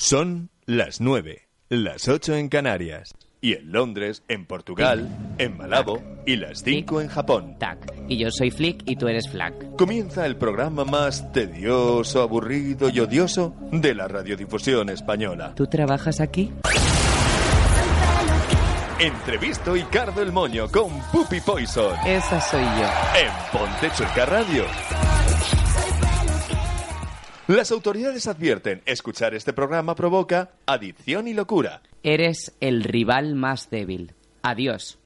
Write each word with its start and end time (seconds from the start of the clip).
Son 0.00 0.50
las 0.64 1.00
9, 1.00 1.48
las 1.70 2.06
8 2.06 2.36
en 2.36 2.48
Canarias. 2.48 3.10
Y 3.40 3.54
en 3.54 3.72
Londres, 3.72 4.22
en 4.28 4.46
Portugal, 4.46 5.08
en 5.38 5.56
Malabo 5.56 6.00
y 6.24 6.36
las 6.36 6.62
5 6.62 7.00
en 7.00 7.08
Japón. 7.08 7.56
Tac. 7.58 7.78
Y 8.08 8.16
yo 8.16 8.28
soy 8.30 8.52
Flick 8.52 8.82
y 8.88 8.94
tú 8.94 9.08
eres 9.08 9.28
Flack. 9.28 9.74
Comienza 9.76 10.24
el 10.24 10.36
programa 10.36 10.84
más 10.84 11.32
tedioso, 11.32 12.22
aburrido 12.22 12.88
y 12.90 13.00
odioso 13.00 13.56
de 13.72 13.92
la 13.96 14.06
radiodifusión 14.06 14.88
española. 14.88 15.52
¿Tú 15.56 15.66
trabajas 15.66 16.20
aquí? 16.20 16.52
Entrevisto 19.00 19.74
y 19.76 19.82
Cardo 19.82 20.22
el 20.22 20.30
Moño 20.30 20.68
con 20.70 20.90
Puppy 21.12 21.40
Poison 21.40 21.96
Esa 22.06 22.40
soy 22.40 22.62
yo. 22.62 22.88
en 23.18 23.58
Ponte 23.58 23.90
Chueca 23.96 24.26
Radio. 24.26 24.64
Las 27.48 27.72
autoridades 27.72 28.26
advierten, 28.26 28.82
escuchar 28.84 29.34
este 29.34 29.54
programa 29.54 29.94
provoca 29.94 30.50
adicción 30.66 31.28
y 31.28 31.32
locura. 31.32 31.80
Eres 32.02 32.54
el 32.60 32.84
rival 32.84 33.36
más 33.36 33.70
débil. 33.70 34.12
Adiós. 34.42 34.98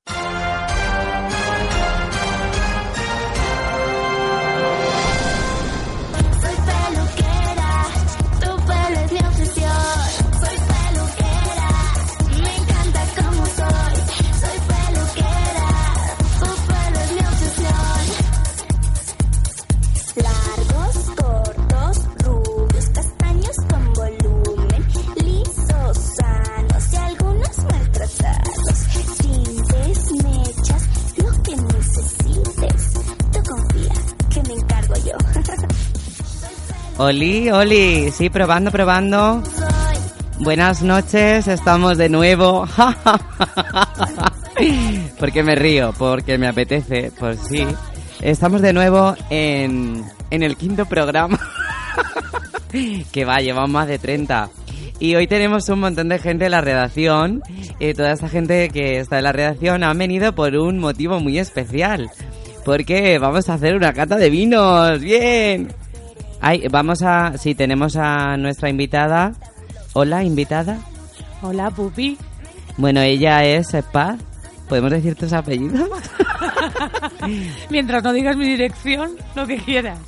Oli, 37.03 37.51
Oli. 37.51 38.13
Sí, 38.13 38.31
probando, 38.31 38.71
probando. 38.71 39.43
Buenas 40.39 40.83
noches, 40.83 41.49
estamos 41.49 41.99
de 41.99 42.09
nuevo. 42.09 42.65
¿Por 45.19 45.33
qué 45.33 45.43
me 45.43 45.57
río? 45.57 45.93
Porque 45.99 46.39
me 46.39 46.47
apetece, 46.47 47.11
pues 47.19 47.41
sí. 47.41 47.67
Estamos 48.21 48.63
de 48.63 48.73
nuevo 48.73 49.17
en, 49.31 50.05
en 50.31 50.45
el 50.45 50.57
quinto 50.57 50.87
programa. 50.87 51.41
que 53.13 53.25
va, 53.25 53.41
llevamos 53.41 53.71
más 53.71 53.89
de 53.89 53.99
30. 53.99 54.49
Y 55.01 55.17
hoy 55.17 55.27
tenemos 55.27 55.69
un 55.71 55.81
montón 55.81 56.09
de 56.09 56.21
gente 56.21 56.45
en 56.45 56.53
la 56.53 56.61
redacción. 56.61 57.43
Y 57.81 57.95
toda 57.95 58.13
esta 58.13 58.29
gente 58.29 58.69
que 58.69 59.01
está 59.01 59.19
en 59.19 59.25
la 59.25 59.33
redacción 59.33 59.83
han 59.83 59.99
venido 59.99 60.37
por 60.37 60.55
un 60.55 60.79
motivo 60.79 61.19
muy 61.19 61.41
especial. 61.41 62.13
Porque 62.65 63.19
vamos 63.19 63.49
a 63.49 63.55
hacer 63.55 63.75
una 63.75 63.93
cata 63.93 64.19
de 64.19 64.31
vinos. 64.31 65.01
¡Bien! 65.01 65.82
Ay, 66.43 66.67
vamos 66.69 67.03
a... 67.03 67.39
Sí, 67.39 67.55
tenemos 67.55 67.97
a 67.97 68.37
nuestra 68.37 68.69
invitada. 68.69 69.33
Hola, 69.93 70.25
invitada. 70.25 70.79
Hola, 71.41 71.71
Pupi. 71.71 72.19
Bueno, 72.77 73.01
ella 73.01 73.45
es 73.45 73.73
Paz. 73.93 74.19
¿Podemos 74.69 74.91
decir 74.91 75.15
tus 75.15 75.33
apellidos? 75.33 75.89
Mientras 77.71 78.03
no 78.03 78.13
digas 78.13 78.37
mi 78.37 78.47
dirección, 78.47 79.13
lo 79.37 79.47
que 79.47 79.59
quieras. 79.59 79.99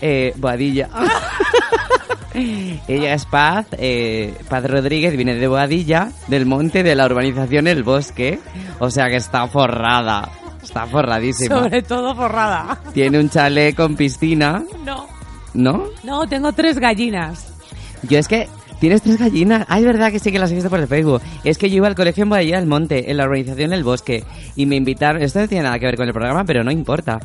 Eh, 0.00 0.32
Boadilla. 0.36 0.88
ella 2.88 3.14
es 3.14 3.24
Paz. 3.26 3.66
Eh, 3.72 4.34
Paz 4.48 4.64
Rodríguez 4.68 5.16
viene 5.16 5.36
de 5.36 5.46
Boadilla, 5.46 6.10
del 6.26 6.44
monte 6.44 6.82
de 6.82 6.96
la 6.96 7.06
urbanización 7.06 7.68
El 7.68 7.84
Bosque. 7.84 8.40
O 8.80 8.90
sea 8.90 9.06
que 9.08 9.16
está 9.16 9.46
forrada. 9.46 10.28
Está 10.60 10.86
forradísima. 10.86 11.60
Sobre 11.60 11.82
todo 11.82 12.16
forrada. 12.16 12.80
Tiene 12.92 13.20
un 13.20 13.30
chalet 13.30 13.76
con 13.76 13.94
piscina, 13.94 14.64
No. 14.84 15.13
¿No? 15.54 15.84
No, 16.02 16.26
tengo 16.26 16.52
tres 16.52 16.78
gallinas. 16.78 17.52
Yo 18.08 18.18
es 18.18 18.28
que... 18.28 18.48
¿Tienes 18.80 19.00
tres 19.00 19.18
gallinas? 19.18 19.64
Ah, 19.68 19.78
es 19.78 19.84
verdad 19.84 20.10
que 20.10 20.18
sí 20.18 20.30
que 20.30 20.38
las 20.38 20.50
he 20.50 20.54
visto 20.54 20.68
por 20.68 20.80
el 20.80 20.88
Facebook. 20.88 21.22
Es 21.42 21.56
que 21.56 21.70
yo 21.70 21.76
iba 21.76 21.86
al 21.86 21.94
colegio 21.94 22.24
en 22.24 22.28
Boadilla 22.28 22.58
del 22.58 22.66
Monte, 22.66 23.10
en 23.10 23.16
la 23.16 23.24
urbanización 23.24 23.72
El 23.72 23.82
Bosque, 23.82 24.24
y 24.56 24.66
me 24.66 24.76
invitaron... 24.76 25.22
Esto 25.22 25.38
no 25.40 25.48
tiene 25.48 25.64
nada 25.64 25.78
que 25.78 25.86
ver 25.86 25.96
con 25.96 26.06
el 26.06 26.12
programa, 26.12 26.44
pero 26.44 26.64
no 26.64 26.70
importa. 26.70 27.18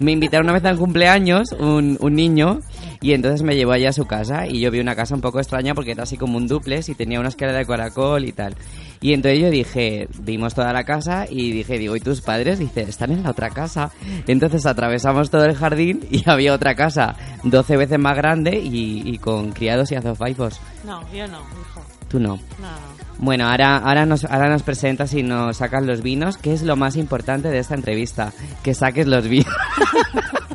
Me 0.00 0.10
invitaron 0.10 0.46
una 0.46 0.54
vez 0.54 0.64
a 0.64 0.72
un 0.72 0.78
cumpleaños, 0.78 1.52
un, 1.52 1.98
un 2.00 2.14
niño, 2.16 2.60
y 3.00 3.12
entonces 3.12 3.42
me 3.42 3.54
llevó 3.54 3.72
allá 3.72 3.90
a 3.90 3.92
su 3.92 4.06
casa, 4.06 4.48
y 4.48 4.58
yo 4.58 4.72
vi 4.72 4.80
una 4.80 4.96
casa 4.96 5.14
un 5.14 5.20
poco 5.20 5.38
extraña 5.38 5.74
porque 5.74 5.92
era 5.92 6.02
así 6.02 6.16
como 6.16 6.36
un 6.36 6.48
duplex 6.48 6.88
y 6.88 6.94
tenía 6.96 7.20
una 7.20 7.28
escalera 7.28 7.58
de 7.58 7.66
caracol 7.66 8.24
y 8.24 8.32
tal. 8.32 8.56
Y 9.00 9.12
entonces 9.12 9.40
yo 9.40 9.50
dije, 9.50 10.08
vimos 10.20 10.54
toda 10.54 10.72
la 10.72 10.84
casa 10.84 11.26
y 11.28 11.52
dije, 11.52 11.78
digo, 11.78 11.96
¿y 11.96 12.00
tus 12.00 12.20
padres? 12.20 12.58
Dice, 12.58 12.82
están 12.82 13.12
en 13.12 13.22
la 13.22 13.30
otra 13.30 13.50
casa. 13.50 13.90
Entonces 14.26 14.66
atravesamos 14.66 15.30
todo 15.30 15.44
el 15.44 15.54
jardín 15.54 16.06
y 16.10 16.22
había 16.28 16.54
otra 16.54 16.74
casa 16.74 17.16
12 17.42 17.76
veces 17.76 17.98
más 17.98 18.16
grande 18.16 18.58
y, 18.58 19.02
y 19.04 19.18
con 19.18 19.52
criados 19.52 19.92
y 19.92 19.96
azofaifos. 19.96 20.60
No, 20.84 21.00
yo 21.12 21.26
no, 21.26 21.38
hijo. 21.38 21.82
Tú 22.08 22.18
no. 22.18 22.28
No, 22.28 22.36
no. 22.38 23.04
Bueno, 23.18 23.48
ahora, 23.48 23.78
ahora, 23.78 24.06
nos, 24.06 24.24
ahora 24.24 24.48
nos 24.48 24.62
presentas 24.62 25.14
y 25.14 25.22
nos 25.22 25.58
sacas 25.58 25.84
los 25.84 26.02
vinos, 26.02 26.36
que 26.36 26.52
es 26.52 26.62
lo 26.62 26.76
más 26.76 26.96
importante 26.96 27.48
de 27.48 27.58
esta 27.58 27.74
entrevista, 27.74 28.32
que 28.62 28.74
saques 28.74 29.06
los 29.06 29.28
vinos. 29.28 29.54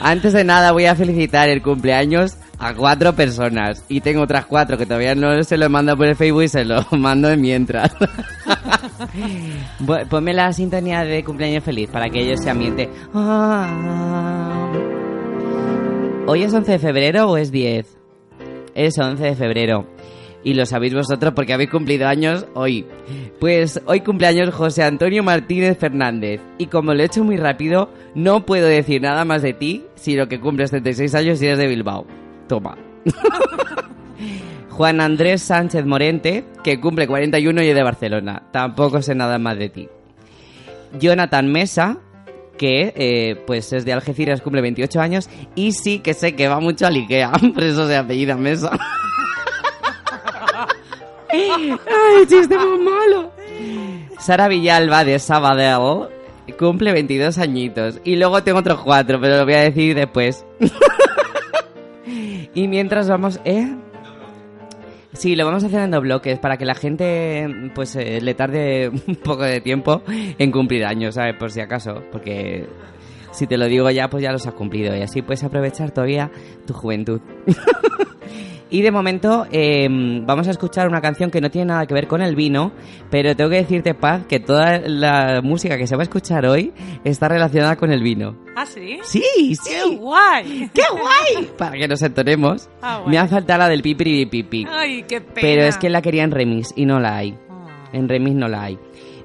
Antes 0.00 0.32
de 0.32 0.44
nada 0.44 0.72
voy 0.72 0.86
a 0.86 0.94
felicitar 0.94 1.48
el 1.48 1.62
cumpleaños 1.62 2.36
a 2.58 2.74
cuatro 2.74 3.14
personas 3.14 3.84
y 3.88 4.00
tengo 4.00 4.22
otras 4.22 4.46
cuatro 4.46 4.78
que 4.78 4.86
todavía 4.86 5.14
no 5.14 5.42
se 5.44 5.56
lo 5.56 5.68
mando 5.68 5.96
por 5.96 6.06
el 6.06 6.16
Facebook 6.16 6.44
y 6.44 6.48
se 6.48 6.64
lo 6.64 6.82
mando 6.92 7.28
de 7.28 7.36
mientras. 7.36 7.94
Ponme 10.10 10.32
la 10.32 10.52
sintonía 10.52 11.04
de 11.04 11.22
cumpleaños 11.24 11.64
feliz 11.64 11.90
para 11.90 12.08
que 12.08 12.20
ellos 12.20 12.40
se 12.40 12.50
ambiente. 12.50 12.88
Ah. 13.14 14.72
¿Hoy 16.26 16.42
es 16.42 16.52
11 16.52 16.72
de 16.72 16.78
febrero 16.78 17.30
o 17.30 17.36
es 17.36 17.52
10? 17.52 17.86
Es 18.74 18.98
11 18.98 19.22
de 19.22 19.36
febrero. 19.36 19.95
Y 20.46 20.54
lo 20.54 20.64
sabéis 20.64 20.94
vosotros 20.94 21.34
porque 21.34 21.54
habéis 21.54 21.70
cumplido 21.70 22.06
años 22.06 22.46
hoy. 22.54 22.86
Pues 23.40 23.82
hoy 23.84 24.02
cumpleaños 24.02 24.54
José 24.54 24.84
Antonio 24.84 25.24
Martínez 25.24 25.76
Fernández. 25.76 26.40
Y 26.56 26.66
como 26.66 26.94
lo 26.94 27.02
he 27.02 27.06
hecho 27.06 27.24
muy 27.24 27.36
rápido, 27.36 27.90
no 28.14 28.46
puedo 28.46 28.68
decir 28.68 29.02
nada 29.02 29.24
más 29.24 29.42
de 29.42 29.54
ti, 29.54 29.86
sino 29.96 30.28
que 30.28 30.38
cumples 30.38 30.70
36 30.70 31.16
años 31.16 31.42
y 31.42 31.46
eres 31.46 31.58
de 31.58 31.66
Bilbao. 31.66 32.06
Toma. 32.46 32.78
Juan 34.70 35.00
Andrés 35.00 35.42
Sánchez 35.42 35.84
Morente, 35.84 36.44
que 36.62 36.78
cumple 36.78 37.08
41 37.08 37.62
y 37.64 37.68
es 37.70 37.74
de 37.74 37.82
Barcelona. 37.82 38.44
Tampoco 38.52 39.02
sé 39.02 39.16
nada 39.16 39.40
más 39.40 39.58
de 39.58 39.68
ti. 39.68 39.88
Jonathan 41.00 41.50
Mesa, 41.50 41.98
que 42.56 42.94
eh, 42.94 43.42
pues 43.48 43.72
es 43.72 43.84
de 43.84 43.92
Algeciras, 43.92 44.42
cumple 44.42 44.62
28 44.62 45.00
años. 45.00 45.28
Y 45.56 45.72
sí 45.72 45.98
que 45.98 46.14
sé 46.14 46.36
que 46.36 46.46
va 46.46 46.60
mucho 46.60 46.86
al 46.86 46.94
Ikea, 46.94 47.32
por 47.52 47.64
eso 47.64 47.88
se 47.88 47.96
apellida 47.96 48.36
Mesa. 48.36 48.70
¡Ay, 51.38 52.26
chiste 52.26 52.56
muy 52.58 52.78
malo! 52.78 53.32
Sara 54.18 54.48
Villalba 54.48 55.04
de 55.04 55.18
Sabadell 55.18 56.08
cumple 56.58 56.92
22 56.92 57.38
añitos. 57.38 58.00
Y 58.04 58.16
luego 58.16 58.42
tengo 58.42 58.58
otros 58.58 58.80
cuatro, 58.82 59.20
pero 59.20 59.36
lo 59.36 59.44
voy 59.44 59.54
a 59.54 59.60
decir 59.60 59.94
después. 59.94 60.44
y 62.54 62.68
mientras 62.68 63.08
vamos, 63.08 63.40
¿eh? 63.44 63.74
Sí, 65.12 65.34
lo 65.34 65.46
vamos 65.46 65.64
haciendo 65.64 65.96
en 65.96 66.02
bloques 66.02 66.38
para 66.38 66.58
que 66.58 66.66
la 66.66 66.74
gente 66.74 67.70
pues 67.74 67.96
eh, 67.96 68.20
le 68.20 68.34
tarde 68.34 68.90
un 69.06 69.16
poco 69.16 69.44
de 69.44 69.60
tiempo 69.62 70.02
en 70.06 70.50
cumplir 70.52 70.84
años, 70.84 71.14
¿sabes? 71.14 71.34
Por 71.36 71.50
si 71.50 71.60
acaso, 71.60 72.02
porque 72.12 72.66
si 73.32 73.46
te 73.46 73.56
lo 73.56 73.66
digo 73.66 73.90
ya, 73.90 74.10
pues 74.10 74.22
ya 74.22 74.30
los 74.30 74.46
has 74.46 74.52
cumplido 74.52 74.94
y 74.94 75.00
así 75.00 75.22
puedes 75.22 75.42
aprovechar 75.42 75.90
todavía 75.90 76.30
tu 76.66 76.74
juventud. 76.74 77.20
Y 78.68 78.82
de 78.82 78.90
momento 78.90 79.46
eh, 79.52 79.86
vamos 79.90 80.48
a 80.48 80.50
escuchar 80.50 80.88
una 80.88 81.00
canción 81.00 81.30
que 81.30 81.40
no 81.40 81.50
tiene 81.50 81.66
nada 81.66 81.86
que 81.86 81.94
ver 81.94 82.08
con 82.08 82.20
el 82.20 82.34
vino, 82.34 82.72
pero 83.10 83.36
tengo 83.36 83.48
que 83.50 83.56
decirte, 83.56 83.94
Paz, 83.94 84.26
que 84.26 84.40
toda 84.40 84.80
la 84.80 85.40
música 85.40 85.78
que 85.78 85.86
se 85.86 85.94
va 85.94 86.02
a 86.02 86.04
escuchar 86.04 86.46
hoy 86.46 86.72
está 87.04 87.28
relacionada 87.28 87.76
con 87.76 87.92
el 87.92 88.02
vino. 88.02 88.36
¿Ah, 88.56 88.66
sí? 88.66 88.98
Sí, 89.04 89.54
sí. 89.54 89.70
¡Qué 89.70 89.96
guay! 89.96 90.70
¡Qué 90.74 90.82
guay! 90.90 91.50
Para 91.56 91.76
que 91.78 91.88
nos 91.88 92.02
entonemos. 92.02 92.68
Ah, 92.82 92.98
bueno. 92.98 93.10
Me 93.10 93.18
ha 93.18 93.26
faltado 93.26 93.60
la 93.60 93.68
del 93.68 93.82
pipiri 93.82 94.26
pipi. 94.26 94.64
¡Ay, 94.70 95.02
qué 95.08 95.20
pena! 95.20 95.40
Pero 95.40 95.62
es 95.62 95.76
que 95.76 95.90
la 95.90 96.02
quería 96.02 96.22
en 96.22 96.30
remix 96.30 96.72
y 96.76 96.86
no 96.86 97.00
la 97.00 97.16
hay. 97.16 97.36
Ah. 97.50 97.88
En 97.92 98.08
remix 98.08 98.36
no 98.36 98.46
la 98.48 98.62
hay. 98.62 98.78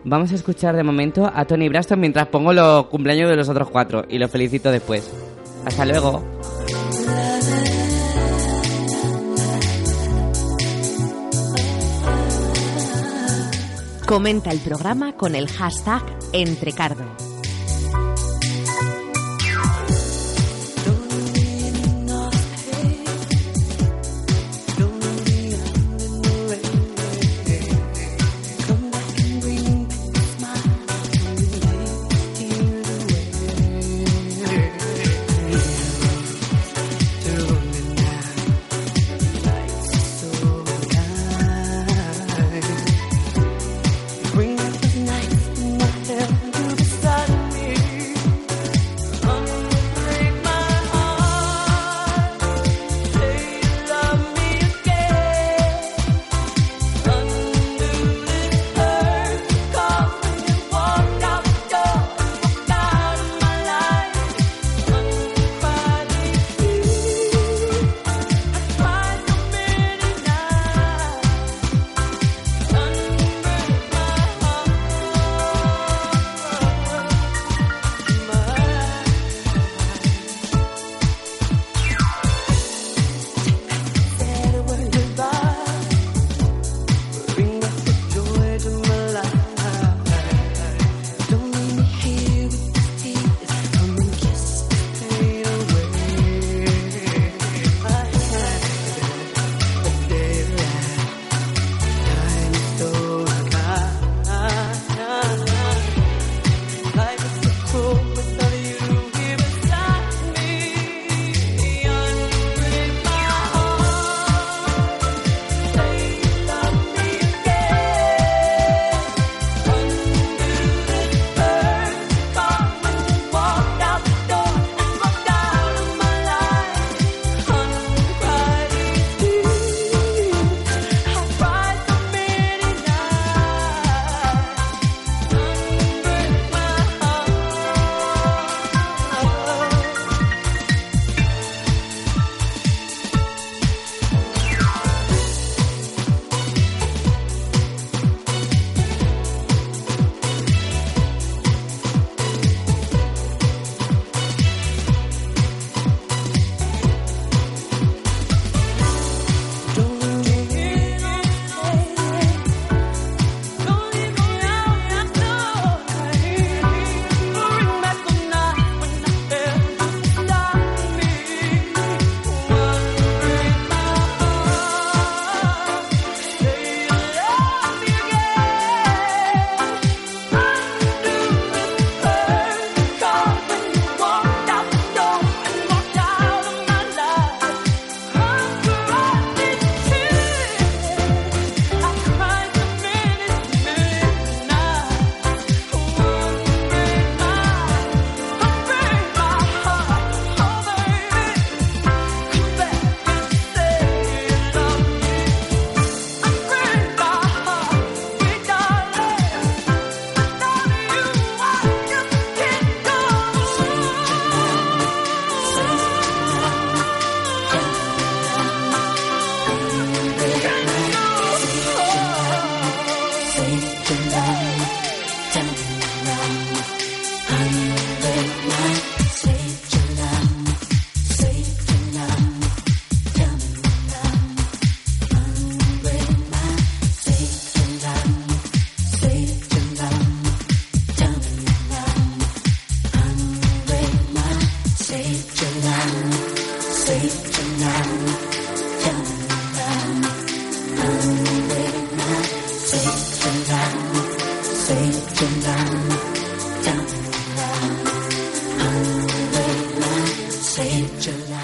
Vamos 0.04 0.32
a 0.32 0.36
escuchar 0.36 0.76
de 0.76 0.84
momento 0.84 1.32
a 1.32 1.46
Tony 1.46 1.70
Braston 1.70 2.00
mientras 2.00 2.28
pongo 2.28 2.54
los 2.54 2.88
cumpleaños 2.88 3.30
de 3.30 3.36
los 3.36 3.50
otros 3.50 3.70
cuatro 3.70 4.06
y 4.10 4.18
los 4.18 4.32
felicito 4.32 4.72
después. 4.72 5.12
Hasta 5.64 5.86
luego. 5.86 6.24
Comenta 14.12 14.52
el 14.52 14.60
programa 14.60 15.14
con 15.14 15.36
el 15.36 15.48
hashtag 15.48 16.04
Entrecardo. 16.34 17.21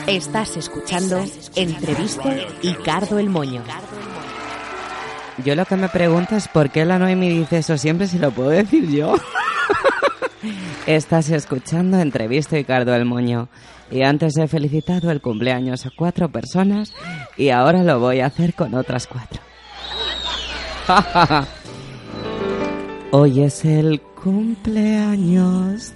Estás 0.08 0.56
escuchando 0.56 1.22
Entreviste 1.58 2.48
y 2.62 2.74
Cardo 2.76 3.20
el 3.20 3.30
Moño. 3.30 3.62
Yo 5.44 5.54
lo 5.54 5.66
que 5.66 5.76
me 5.76 5.90
pregunto 5.90 6.38
es 6.38 6.48
por 6.48 6.70
qué 6.70 6.86
la 6.86 6.98
Noemi 6.98 7.28
dice 7.28 7.58
eso 7.58 7.78
siempre 7.78 8.08
si 8.08 8.18
lo 8.18 8.32
puedo 8.32 8.48
decir 8.50 8.90
yo. 8.90 9.16
Estás 10.88 11.30
escuchando 11.30 12.00
Entrevista 12.00 12.58
y 12.58 12.64
Cardo 12.64 12.96
el 12.96 13.04
Moño. 13.04 13.50
Y 13.92 14.04
antes 14.04 14.38
he 14.38 14.48
felicitado 14.48 15.12
el 15.12 15.20
cumpleaños 15.20 15.86
a 15.86 15.92
cuatro 15.94 16.30
personas 16.30 16.94
y 17.36 17.50
ahora 17.50 17.84
lo 17.84 18.00
voy 18.00 18.22
a 18.22 18.28
hacer 18.28 18.54
con 18.54 18.76
otras 18.76 19.08
cuatro. 19.08 19.42
Hoy 23.12 23.42
es 23.42 23.66
el 23.66 24.00
cumpleaños 24.00 25.92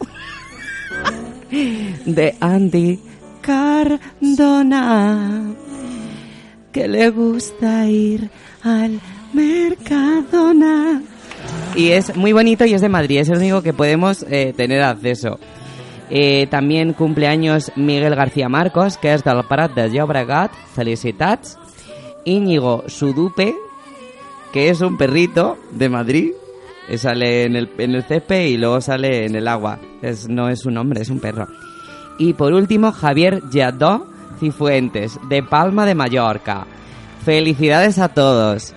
de 1.50 2.36
Andy 2.42 3.11
Cardona, 3.42 5.20
que 6.72 6.88
le 6.88 7.10
gusta 7.10 7.88
ir 7.88 8.30
al 8.64 9.00
Mercadona. 9.34 11.02
Y 11.76 11.90
es 11.90 12.16
muy 12.16 12.34
bonito 12.34 12.66
y 12.66 12.74
es 12.74 12.82
de 12.82 12.90
Madrid, 12.90 13.20
es 13.20 13.30
el 13.30 13.38
único 13.38 13.62
que 13.62 13.74
podemos 13.74 14.26
eh, 14.30 14.54
tener 14.56 14.82
acceso. 14.84 15.40
Eh, 16.10 16.48
también 16.48 16.94
cumpleaños 16.94 17.72
Miguel 17.76 18.16
García 18.16 18.50
Marcos, 18.50 18.98
que 18.98 19.14
es 19.14 19.24
del 19.24 19.44
Prat 19.46 19.74
de 19.74 19.90
Llobregat, 19.90 20.52
felicitats. 20.76 21.58
Íñigo 22.26 22.84
Sudupe, 22.88 23.56
que 24.54 24.70
es 24.70 24.82
un 24.82 24.98
perrito 24.98 25.58
de 25.72 25.90
Madrid, 25.90 26.32
que 26.88 26.98
sale 26.98 27.46
en 27.46 27.56
el, 27.56 27.70
en 27.78 27.96
el 27.96 28.04
césped 28.04 28.48
y 28.48 28.58
luego 28.58 28.82
sale 28.82 29.26
en 29.26 29.36
el 29.36 29.48
agua. 29.48 29.80
Es, 30.02 30.28
no 30.28 30.50
es 30.50 30.66
un 30.66 30.78
hombre, 30.78 31.02
es 31.02 31.10
un 31.10 31.20
perro. 31.20 31.48
Y 32.22 32.34
por 32.34 32.54
último, 32.54 32.92
Javier 32.92 33.42
Yadó 33.50 34.06
Cifuentes, 34.40 35.20
de 35.28 35.42
Palma 35.42 35.88
de 35.88 35.96
Mallorca. 35.96 36.68
Felicidades 37.26 37.98
a 37.98 38.10
todos. 38.10 38.76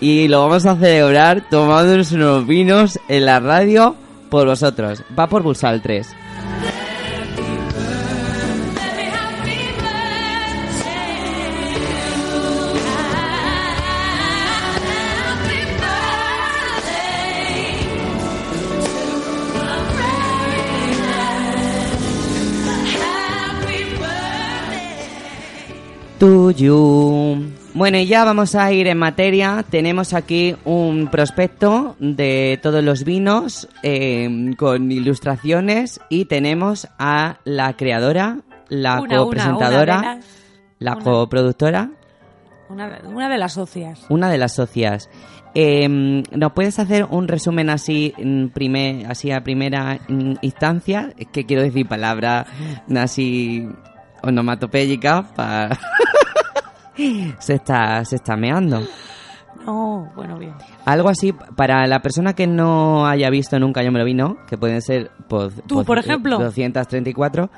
Y 0.00 0.28
lo 0.28 0.42
vamos 0.42 0.64
a 0.64 0.76
celebrar 0.76 1.42
tomándonos 1.50 2.12
unos 2.12 2.46
vinos 2.46 3.00
en 3.08 3.26
la 3.26 3.40
radio 3.40 3.96
por 4.30 4.46
vosotros. 4.46 5.02
Va 5.18 5.26
por 5.26 5.42
Bulsal 5.42 5.82
3. 5.82 6.08
Tuyo. 26.18 27.36
Bueno, 27.74 27.98
y 27.98 28.06
ya 28.06 28.24
vamos 28.24 28.54
a 28.56 28.72
ir 28.72 28.88
en 28.88 28.98
materia. 28.98 29.64
Tenemos 29.70 30.14
aquí 30.14 30.56
un 30.64 31.08
prospecto 31.08 31.94
de 32.00 32.58
todos 32.60 32.82
los 32.82 33.04
vinos 33.04 33.68
eh, 33.84 34.52
con 34.56 34.90
ilustraciones 34.90 36.00
y 36.08 36.24
tenemos 36.24 36.88
a 36.98 37.36
la 37.44 37.74
creadora, 37.76 38.38
la 38.68 39.00
Una, 39.00 39.18
copresentadora, 39.18 39.98
una 39.98 40.10
de 40.10 40.16
las- 40.16 40.26
la 40.80 40.96
coproductora, 40.96 41.90
Una, 42.68 42.88
de- 43.28 43.38
las 43.38 43.52
socias. 43.52 44.04
una 44.08 44.28
de 44.28 44.38
las 44.38 44.54
socias. 44.54 45.08
Eh, 45.54 45.88
¿Nos 45.88 46.52
puedes 46.52 46.78
hacer 46.78 47.06
un 47.08 47.28
resumen 47.28 47.70
así, 47.70 48.12
en 48.18 48.50
primer, 48.50 49.06
así 49.06 49.30
a 49.30 49.42
primera 49.42 49.98
mm, 50.08 50.34
instancia? 50.42 51.12
Es 51.16 51.28
que 51.28 51.46
quiero 51.46 51.62
decir 51.62 51.86
palabras 51.88 52.46
así 52.96 53.68
onomatopéyicas 54.22 55.26
para... 55.32 55.78
se 57.38 57.54
está 57.54 58.04
se 58.04 58.16
está 58.16 58.36
meando. 58.36 58.82
No, 59.64 60.10
bueno, 60.14 60.38
bien. 60.38 60.54
Algo 60.84 61.08
así 61.08 61.32
para 61.32 61.86
la 61.86 62.00
persona 62.00 62.32
que 62.32 62.46
no 62.46 63.06
haya 63.06 63.28
visto 63.30 63.58
nunca 63.58 63.82
Yo 63.82 63.92
me 63.92 63.98
lo 63.98 64.04
vino, 64.04 64.38
que 64.48 64.56
pueden 64.56 64.80
ser 64.82 65.10
pues, 65.28 65.54
Tú, 65.66 65.76
pues, 65.76 65.86
por 65.86 65.98
ejemplo. 65.98 66.38
234. 66.38 67.50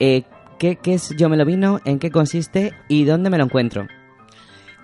Eh, 0.00 0.24
¿qué, 0.58 0.76
¿Qué 0.76 0.94
es 0.94 1.14
Yo 1.16 1.28
me 1.28 1.36
lo 1.36 1.44
vino? 1.44 1.80
¿En 1.84 1.98
qué 1.98 2.10
consiste? 2.10 2.72
¿Y 2.88 3.04
dónde 3.04 3.30
me 3.30 3.38
lo 3.38 3.44
encuentro? 3.44 3.86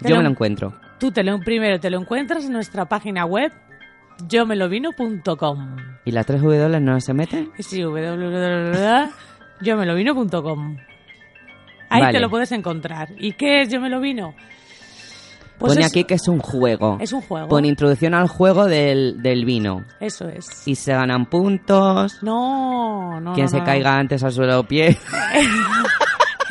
Te 0.00 0.08
Yo 0.08 0.14
lo- 0.14 0.18
me 0.18 0.24
lo 0.24 0.30
encuentro. 0.30 0.74
Tú 0.98 1.10
te 1.10 1.24
lo, 1.24 1.38
primero 1.40 1.80
te 1.80 1.90
lo 1.90 1.98
encuentras 2.00 2.44
en 2.44 2.52
nuestra 2.52 2.84
página 2.86 3.24
web 3.24 3.52
yomelovino.com. 4.28 5.76
¿Y 6.04 6.12
las 6.12 6.26
tres 6.26 6.42
W 6.42 6.80
no 6.80 7.00
se 7.00 7.12
meten? 7.12 7.50
Sí, 7.58 7.82
www.yomelovino.com. 7.82 10.76
Ahí 11.92 12.00
Vale. 12.00 12.12
te 12.14 12.20
lo 12.20 12.30
puedes 12.30 12.50
encontrar. 12.52 13.10
¿Y 13.18 13.32
qué 13.32 13.62
es 13.62 13.68
Yo 13.68 13.80
me 13.80 13.88
lo 13.90 14.00
vino? 14.00 14.34
Pues 15.58 15.74
Pone 15.74 15.82
es- 15.82 15.92
aquí 15.92 16.04
que 16.04 16.14
es 16.14 16.26
un 16.26 16.38
juego. 16.40 16.96
Es 17.00 17.12
un 17.12 17.20
juego. 17.20 17.46
Pone 17.48 17.68
introducción 17.68 18.14
al 18.14 18.26
juego 18.28 18.64
del, 18.66 19.22
del 19.22 19.44
vino. 19.44 19.84
Eso 20.00 20.28
es. 20.28 20.66
Y 20.66 20.74
se 20.74 20.92
ganan 20.92 21.26
puntos. 21.26 22.20
No, 22.22 23.20
no. 23.20 23.34
Quien 23.34 23.44
no, 23.46 23.50
se 23.50 23.58
no. 23.58 23.64
caiga 23.64 23.96
antes 23.96 24.24
al 24.24 24.32
suelo 24.32 24.64
pie. 24.64 24.96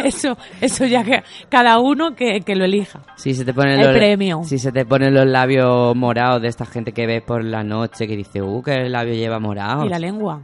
Eso, 0.04 0.36
eso 0.60 0.86
ya 0.86 1.04
que 1.04 1.22
cada 1.48 1.78
uno 1.78 2.16
que, 2.16 2.42
que 2.42 2.56
lo 2.56 2.66
elija. 2.66 3.02
Si 3.18 3.36
se 3.36 3.46
te 3.46 3.54
ponen 3.54 3.80
El 3.80 3.88
los, 3.88 3.96
premio. 3.98 4.42
Si 4.44 4.58
se 4.58 4.72
te 4.72 4.84
ponen 4.84 5.14
los 5.14 5.28
labios 5.28 5.96
morados 5.96 6.42
de 6.42 6.48
esta 6.48 6.66
gente 6.66 6.92
que 6.92 7.06
ves 7.06 7.22
por 7.22 7.44
la 7.44 7.64
noche 7.64 8.08
que 8.08 8.16
dice, 8.16 8.42
uh, 8.42 8.64
que 8.64 8.74
el 8.86 8.92
labio 8.94 9.14
lleva 9.14 9.38
morado. 9.40 9.86
Y 9.86 9.90
la 9.90 10.00
lengua. 10.00 10.42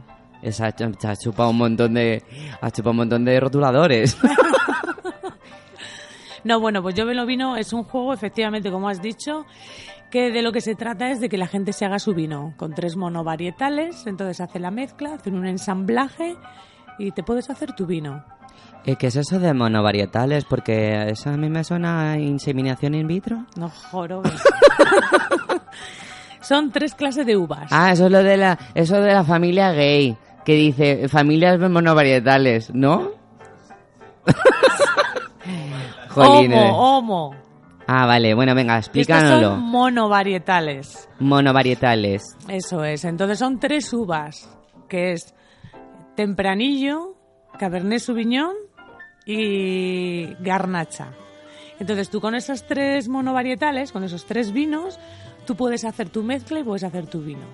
Se 0.48 0.64
ha 0.64 1.16
chupado 1.16 1.50
un 1.50 1.56
montón 1.58 1.94
de, 1.94 2.22
ha 2.60 2.70
chupado 2.70 2.90
un 2.92 2.96
montón 2.98 3.24
de 3.24 3.40
rotuladores. 3.40 4.16
No, 6.44 6.60
bueno, 6.60 6.82
pues 6.82 6.94
yo 6.94 7.06
me 7.06 7.14
lo 7.14 7.26
vino 7.26 7.56
es 7.56 7.72
un 7.72 7.84
juego, 7.84 8.12
efectivamente, 8.12 8.70
como 8.70 8.88
has 8.88 9.02
dicho, 9.02 9.46
que 10.10 10.30
de 10.30 10.42
lo 10.42 10.52
que 10.52 10.60
se 10.60 10.74
trata 10.74 11.10
es 11.10 11.20
de 11.20 11.28
que 11.28 11.36
la 11.36 11.46
gente 11.46 11.72
se 11.72 11.84
haga 11.84 11.98
su 11.98 12.14
vino 12.14 12.54
con 12.56 12.74
tres 12.74 12.96
monovarietales, 12.96 14.06
entonces 14.06 14.40
hace 14.40 14.58
la 14.58 14.70
mezcla, 14.70 15.14
hacen 15.14 15.34
un 15.34 15.46
ensamblaje 15.46 16.36
y 16.98 17.12
te 17.12 17.22
puedes 17.22 17.50
hacer 17.50 17.72
tu 17.72 17.86
vino. 17.86 18.24
¿Qué 18.96 19.08
es 19.08 19.16
eso 19.16 19.38
de 19.38 19.52
monovarietales? 19.52 20.46
Porque 20.46 21.10
eso 21.10 21.28
a 21.28 21.36
mí 21.36 21.50
me 21.50 21.62
suena 21.62 22.12
a 22.12 22.18
inseminación 22.18 22.94
in 22.94 23.06
vitro. 23.06 23.44
No 23.56 23.68
jorobes. 23.68 24.32
Son 26.40 26.72
tres 26.72 26.94
clases 26.94 27.26
de 27.26 27.36
uvas. 27.36 27.70
Ah, 27.70 27.92
eso 27.92 28.06
es 28.06 28.12
lo 28.12 28.22
de 28.22 28.38
la, 28.38 28.58
eso 28.74 28.98
de 29.00 29.12
la 29.12 29.24
familia 29.24 29.72
gay, 29.72 30.16
que 30.44 30.54
dice 30.54 31.08
familias 31.08 31.58
monovarietales, 31.58 32.72
¿no? 32.72 33.10
Jolines. 36.26 36.70
homo, 36.72 36.98
homo. 36.98 37.34
Ah, 37.86 38.04
vale, 38.06 38.34
bueno, 38.34 38.54
venga, 38.54 38.76
Estos 38.78 38.88
explícanoslo. 38.96 39.50
son 39.50 39.62
monovarietales. 39.62 41.08
Monovarietales. 41.20 42.22
Eso 42.48 42.84
es. 42.84 43.04
Entonces 43.04 43.38
son 43.38 43.58
tres 43.58 43.92
uvas, 43.94 44.48
que 44.88 45.12
es 45.12 45.34
Tempranillo, 46.14 47.14
Cabernet 47.58 48.00
Sauvignon 48.00 48.52
y 49.24 50.34
Garnacha. 50.42 51.12
Entonces 51.78 52.10
tú 52.10 52.20
con 52.20 52.34
esas 52.34 52.66
tres 52.66 53.08
monovarietales, 53.08 53.92
con 53.92 54.04
esos 54.04 54.26
tres 54.26 54.52
vinos, 54.52 54.98
tú 55.46 55.54
puedes 55.54 55.84
hacer 55.84 56.08
tu 56.10 56.22
mezcla 56.22 56.58
y 56.60 56.64
puedes 56.64 56.84
hacer 56.84 57.06
tu 57.06 57.20
vino. 57.20 57.46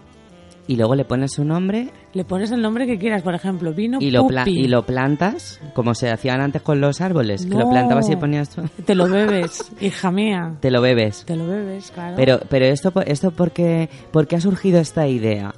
Y 0.66 0.76
luego 0.76 0.94
le 0.94 1.04
pones 1.04 1.33
su 1.33 1.44
nombre 1.44 1.90
Le 2.14 2.25
pones 2.25 2.50
el 2.50 2.62
nombre 2.62 2.87
que 2.87 2.99
quieras, 2.99 3.23
por 3.23 3.35
ejemplo, 3.35 3.75
vino 3.75 3.99
y 4.00 4.11
lo, 4.11 4.26
pupi. 4.26 4.61
y 4.61 4.66
lo 4.68 4.87
plantas, 4.87 5.61
como 5.75 5.94
se 5.94 6.11
hacían 6.11 6.40
antes 6.40 6.62
con 6.62 6.80
los 6.80 7.00
árboles, 7.02 7.44
que 7.44 7.54
lo 7.54 7.68
plantabas 7.68 8.09
y 8.09 8.16
ponías 8.16 8.49
tú. 8.49 8.62
Te 8.87 8.94
lo 8.94 9.06
bebes, 9.11 9.71
hija 9.80 10.11
mía. 10.11 10.54
Te 10.61 10.71
lo 10.71 10.80
bebes. 10.80 11.25
Te 11.26 11.37
lo 11.37 11.47
bebes, 11.47 11.90
claro. 11.90 12.16
Pero, 12.16 12.40
pero 12.49 12.64
esto, 12.64 12.92
esto 13.06 13.30
¿por 13.30 13.50
qué, 13.50 13.88
por 14.11 14.26
qué 14.26 14.37
ha 14.37 14.40
surgido 14.40 14.80
esta 14.80 15.06
idea? 15.06 15.54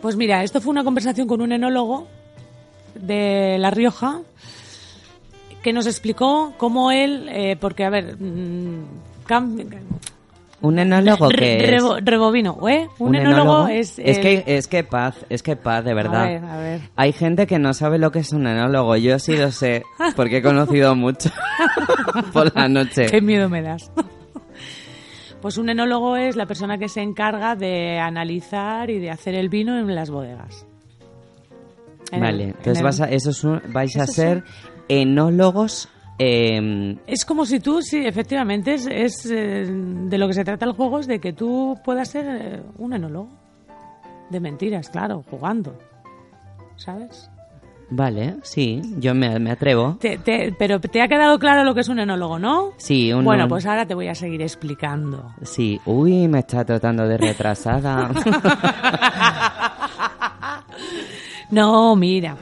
Pues 0.00 0.14
mira, 0.16 0.44
esto 0.44 0.60
fue 0.60 0.70
una 0.70 0.84
conversación 0.84 1.26
con 1.26 1.40
un 1.40 1.50
enólogo 1.50 2.06
de 2.94 3.56
La 3.58 3.70
Rioja 3.72 4.20
que 5.62 5.72
nos 5.72 5.86
explicó 5.86 6.52
cómo 6.56 6.92
él, 6.92 7.28
eh, 7.30 7.56
porque 7.60 7.84
a 7.84 7.90
ver, 7.90 8.16
mm, 8.16 8.84
cam- 9.26 9.66
¿Un 10.60 10.78
enólogo 10.80 11.28
re- 11.28 11.36
que 11.38 11.56
es? 11.64 11.70
rebo- 11.70 11.98
rebobino, 12.00 12.68
¿eh? 12.68 12.88
Un, 12.98 13.14
enólogo, 13.14 13.68
es... 13.68 13.98
es 14.00 14.16
el- 14.18 14.22
que 14.22 14.44
es 14.46 14.66
que 14.66 14.82
paz, 14.82 15.14
es 15.28 15.42
que 15.44 15.54
paz, 15.54 15.84
de 15.84 15.94
verdad. 15.94 16.22
A 16.24 16.26
ver, 16.28 16.44
a 16.44 16.56
ver. 16.56 16.80
Hay 16.96 17.12
gente 17.12 17.46
que 17.46 17.58
no 17.60 17.72
sabe 17.74 17.98
lo 17.98 18.10
que 18.10 18.18
es 18.20 18.32
un 18.32 18.46
enólogo. 18.46 18.96
Yo 18.96 19.18
sí 19.20 19.36
lo 19.36 19.52
sé, 19.52 19.84
porque 20.16 20.38
he 20.38 20.42
conocido 20.42 20.96
mucho 20.96 21.30
por 22.32 22.54
la 22.56 22.68
noche. 22.68 23.06
Qué 23.06 23.20
miedo 23.20 23.48
me 23.48 23.62
das. 23.62 23.90
Pues 25.40 25.56
un 25.56 25.68
enólogo 25.68 26.16
es 26.16 26.34
la 26.34 26.46
persona 26.46 26.78
que 26.78 26.88
se 26.88 27.00
encarga 27.00 27.54
de 27.54 28.00
analizar 28.00 28.90
y 28.90 28.98
de 28.98 29.10
hacer 29.12 29.36
el 29.36 29.48
vino 29.48 29.78
en 29.78 29.94
las 29.94 30.10
bodegas. 30.10 30.66
En 32.10 32.20
Vale, 32.20 32.42
el- 32.42 32.48
entonces 32.50 32.78
en 32.78 32.84
vas 32.84 33.00
a, 33.00 33.04
esos 33.04 33.36
son- 33.36 33.62
vais 33.68 33.96
a 33.96 34.02
Esos 34.02 34.16
ser 34.16 34.42
enólogos. 34.88 35.88
Eh, 36.18 36.96
Es 37.06 37.24
como 37.24 37.44
si 37.46 37.60
tú, 37.60 37.80
sí, 37.82 38.04
efectivamente, 38.04 38.74
es, 38.74 38.86
es, 38.86 39.26
eh, 39.30 39.66
de 39.68 40.18
lo 40.18 40.26
que 40.26 40.34
se 40.34 40.44
trata 40.44 40.64
el 40.64 40.72
juego 40.72 40.98
es 40.98 41.06
de 41.06 41.20
que 41.20 41.32
tú 41.32 41.78
puedas 41.84 42.08
ser 42.10 42.26
eh, 42.28 42.62
un 42.78 42.92
enólogo. 42.92 43.28
De 44.30 44.40
mentiras, 44.40 44.90
claro, 44.90 45.24
jugando. 45.30 45.78
¿Sabes? 46.76 47.30
Vale, 47.90 48.36
sí, 48.42 48.82
yo 48.98 49.14
me, 49.14 49.38
me 49.38 49.50
atrevo. 49.50 49.96
Te- 49.98 50.18
te- 50.18 50.54
pero 50.58 50.78
te 50.78 51.00
ha 51.00 51.08
quedado 51.08 51.38
claro 51.38 51.64
lo 51.64 51.74
que 51.74 51.80
es 51.80 51.88
un 51.88 51.98
enólogo, 51.98 52.38
¿no? 52.38 52.72
Sí, 52.76 53.10
un... 53.14 53.24
Bueno, 53.24 53.48
pues 53.48 53.64
ahora 53.64 53.86
te 53.86 53.94
voy 53.94 54.08
a 54.08 54.14
seguir 54.14 54.42
explicando. 54.42 55.32
Sí, 55.42 55.80
uy, 55.86 56.28
me 56.28 56.40
está 56.40 56.64
tratando 56.66 57.08
de 57.08 57.16
retrasada. 57.16 58.10
No, 61.50 61.96
mira. 61.96 62.36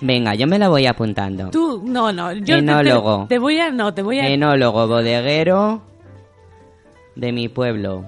Venga, 0.00 0.34
yo 0.34 0.46
me 0.46 0.58
la 0.58 0.68
voy 0.68 0.86
apuntando. 0.86 1.50
Tú, 1.50 1.82
no, 1.84 2.12
no. 2.12 2.32
Yo 2.32 2.44
te- 2.56 2.58
Enólogo. 2.58 3.26
Te, 3.28 3.38
voy 3.38 3.58
a, 3.58 3.70
no, 3.70 3.94
te 3.94 4.02
voy 4.02 4.18
a... 4.20 4.28
Enólogo, 4.28 4.86
bodeguero 4.86 5.80
de 7.14 7.32
mi 7.32 7.48
pueblo. 7.48 8.04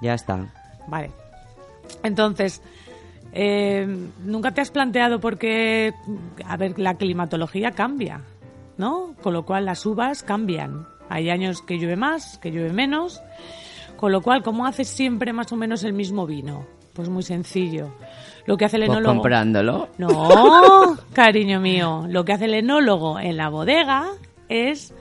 Ya 0.00 0.14
está. 0.14 0.46
Vale. 0.86 1.10
Entonces, 2.02 2.62
eh, 3.32 3.86
nunca 4.24 4.52
te 4.52 4.60
has 4.60 4.70
planteado 4.70 5.18
por 5.20 5.38
qué, 5.38 5.92
a 6.46 6.56
ver, 6.56 6.78
la 6.78 6.94
climatología 6.94 7.72
cambia, 7.72 8.20
¿no? 8.76 9.14
Con 9.22 9.32
lo 9.32 9.44
cual 9.44 9.64
las 9.64 9.84
uvas 9.86 10.22
cambian. 10.22 10.86
Hay 11.08 11.30
años 11.30 11.62
que 11.62 11.78
llueve 11.78 11.96
más, 11.96 12.38
que 12.38 12.50
llueve 12.50 12.72
menos. 12.72 13.20
Con 13.96 14.12
lo 14.12 14.22
cual, 14.22 14.42
¿cómo 14.42 14.66
haces 14.66 14.88
siempre 14.88 15.32
más 15.32 15.50
o 15.52 15.56
menos 15.56 15.82
el 15.84 15.92
mismo 15.94 16.26
vino? 16.26 16.66
Pues 16.92 17.08
muy 17.08 17.22
sencillo. 17.22 17.88
Lo 18.46 18.56
que 18.56 18.64
hace 18.66 18.76
el 18.76 18.86
Pues 18.86 18.98
enólogo... 18.98 19.14
comprándolo. 19.14 19.88
No, 19.98 20.96
cariño 21.12 21.60
mío. 21.60 22.04
Lo 22.08 22.24
que 22.24 22.32
hace 22.34 22.44
el 22.44 22.54
enólogo 22.54 23.18
en 23.18 23.36
la 23.36 23.48
bodega 23.48 24.06
es 24.48 24.92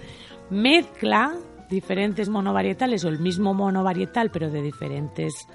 mezcla 0.50 1.34
diferentes 1.70 2.30
monovarietales 2.30 3.04
o 3.04 3.10
el 3.10 3.20
mismo 3.20 3.54
monovarietal, 3.54 4.30
pero 4.32 4.50
de 4.50 4.62
diferentes 4.62 5.48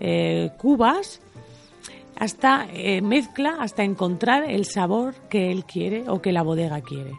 eh, 0.00 0.50
cubas, 0.58 1.20
hasta 2.18 2.66
eh, 2.72 3.00
mezcla 3.00 3.56
hasta 3.60 3.82
encontrar 3.82 4.44
el 4.44 4.64
sabor 4.64 5.14
que 5.30 5.50
él 5.50 5.64
quiere 5.64 6.04
o 6.08 6.20
que 6.22 6.32
la 6.32 6.42
bodega 6.42 6.80
quiere. 6.82 7.12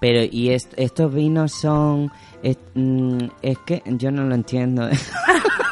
Pero, 0.00 0.20
¿y 0.30 0.50
est- 0.50 0.74
estos 0.76 1.12
vinos 1.14 1.52
son...? 1.52 2.10
Es, 2.42 2.58
mm, 2.74 3.18
es 3.40 3.58
que 3.60 3.82
yo 3.86 4.10
no 4.10 4.24
lo 4.24 4.34
entiendo. 4.34 4.88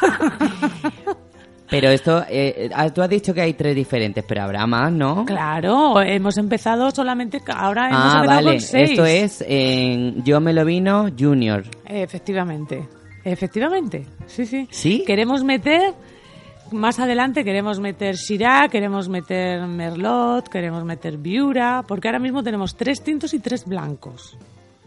pero 1.69 1.89
esto... 1.89 2.23
eh, 2.29 2.69
ah, 2.73 2.89
tú 2.93 3.01
has 3.01 3.09
dicho 3.09 3.33
que 3.33 3.41
hay 3.41 3.53
tres 3.53 3.75
diferentes, 3.75 4.23
pero 4.27 4.43
habrá 4.43 4.65
más, 4.67 4.91
¿no? 4.91 5.25
Claro, 5.25 6.01
hemos 6.01 6.37
empezado 6.37 6.91
solamente, 6.91 7.41
ahora 7.47 7.87
hemos 7.89 7.99
Ah, 8.01 8.17
empezado 8.17 8.27
vale. 8.35 8.51
con 8.51 8.61
seis. 8.61 8.89
Esto 8.91 9.05
es 9.05 9.43
en 9.47 10.23
Yo 10.23 10.39
me 10.41 10.53
lo 10.53 10.63
vino 10.65 11.07
Junior. 11.17 11.63
Efectivamente, 11.85 12.87
efectivamente, 13.23 14.05
sí, 14.27 14.45
sí. 14.45 14.67
¿Sí? 14.71 15.03
Queremos 15.05 15.43
meter, 15.43 15.93
más 16.71 16.99
adelante 16.99 17.43
queremos 17.43 17.79
meter 17.79 18.15
Shiraz, 18.15 18.69
queremos 18.69 19.09
meter 19.09 19.65
Merlot, 19.67 20.47
queremos 20.49 20.83
meter 20.83 21.17
Viura, 21.17 21.83
porque 21.87 22.07
ahora 22.07 22.19
mismo 22.19 22.43
tenemos 22.43 22.75
tres 22.75 23.03
tintos 23.03 23.33
y 23.33 23.39
tres 23.39 23.65
blancos. 23.65 24.37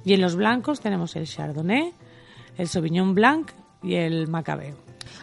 Y 0.04 0.14
en 0.14 0.20
los 0.20 0.36
blancos 0.36 0.80
tenemos 0.80 1.16
el 1.16 1.26
Chardonnay, 1.26 1.92
el 2.56 2.68
Sauvignon 2.68 3.14
Blanc 3.14 3.50
y 3.82 3.94
el 3.96 4.28
Macabeo. 4.28 4.74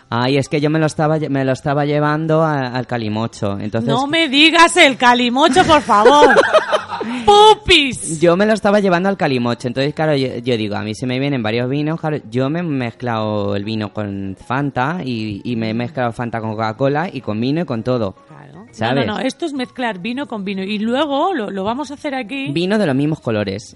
Ay, 0.09 0.37
es 0.37 0.47
que 0.49 0.61
yo 0.61 0.69
me 0.69 0.79
lo 0.79 0.85
estaba, 0.85 1.17
me 1.29 1.43
lo 1.43 1.51
estaba 1.51 1.85
llevando 1.85 2.43
a- 2.43 2.67
al 2.67 2.85
calimocho. 2.87 3.57
Entonces, 3.59 3.89
No 3.93 4.05
me 4.07 4.29
digas 4.29 4.77
el 4.77 4.97
calimocho, 4.97 5.63
por 5.65 5.81
favor. 5.81 6.35
¡Pupis! 7.25 8.19
Yo 8.19 8.35
me 8.37 8.45
lo 8.45 8.53
estaba 8.53 8.79
llevando 8.79 9.09
al 9.09 9.17
calimocho. 9.17 9.67
Entonces, 9.67 9.93
claro, 9.93 10.15
yo, 10.15 10.37
yo 10.37 10.57
digo, 10.57 10.75
a 10.75 10.81
mí 10.81 10.93
se 10.95 11.05
me 11.07 11.19
vienen 11.19 11.41
varios 11.43 11.69
vinos. 11.69 11.99
Claro, 11.99 12.17
yo 12.29 12.49
me 12.49 12.59
he 12.59 12.63
mezclado 12.63 13.55
el 13.55 13.63
vino 13.63 13.93
con 13.93 14.35
Fanta 14.43 14.99
y, 15.03 15.41
y 15.43 15.55
me 15.55 15.69
he 15.69 15.73
mezclado 15.73 16.11
Fanta 16.13 16.39
con 16.39 16.51
Coca-Cola 16.51 17.09
y 17.11 17.21
con 17.21 17.39
vino 17.39 17.61
y 17.61 17.65
con 17.65 17.83
todo. 17.83 18.13
Claro. 18.27 18.65
¿Sabes? 18.71 19.05
No, 19.05 19.13
no, 19.13 19.19
no, 19.19 19.25
esto 19.25 19.45
es 19.45 19.53
mezclar 19.53 19.99
vino 19.99 20.27
con 20.27 20.43
vino. 20.45 20.63
Y 20.63 20.79
luego 20.79 21.33
lo, 21.33 21.49
lo 21.49 21.63
vamos 21.63 21.91
a 21.91 21.95
hacer 21.95 22.13
aquí. 22.15 22.51
Vino 22.51 22.77
de 22.77 22.85
los 22.85 22.95
mismos 22.95 23.19
colores. 23.19 23.75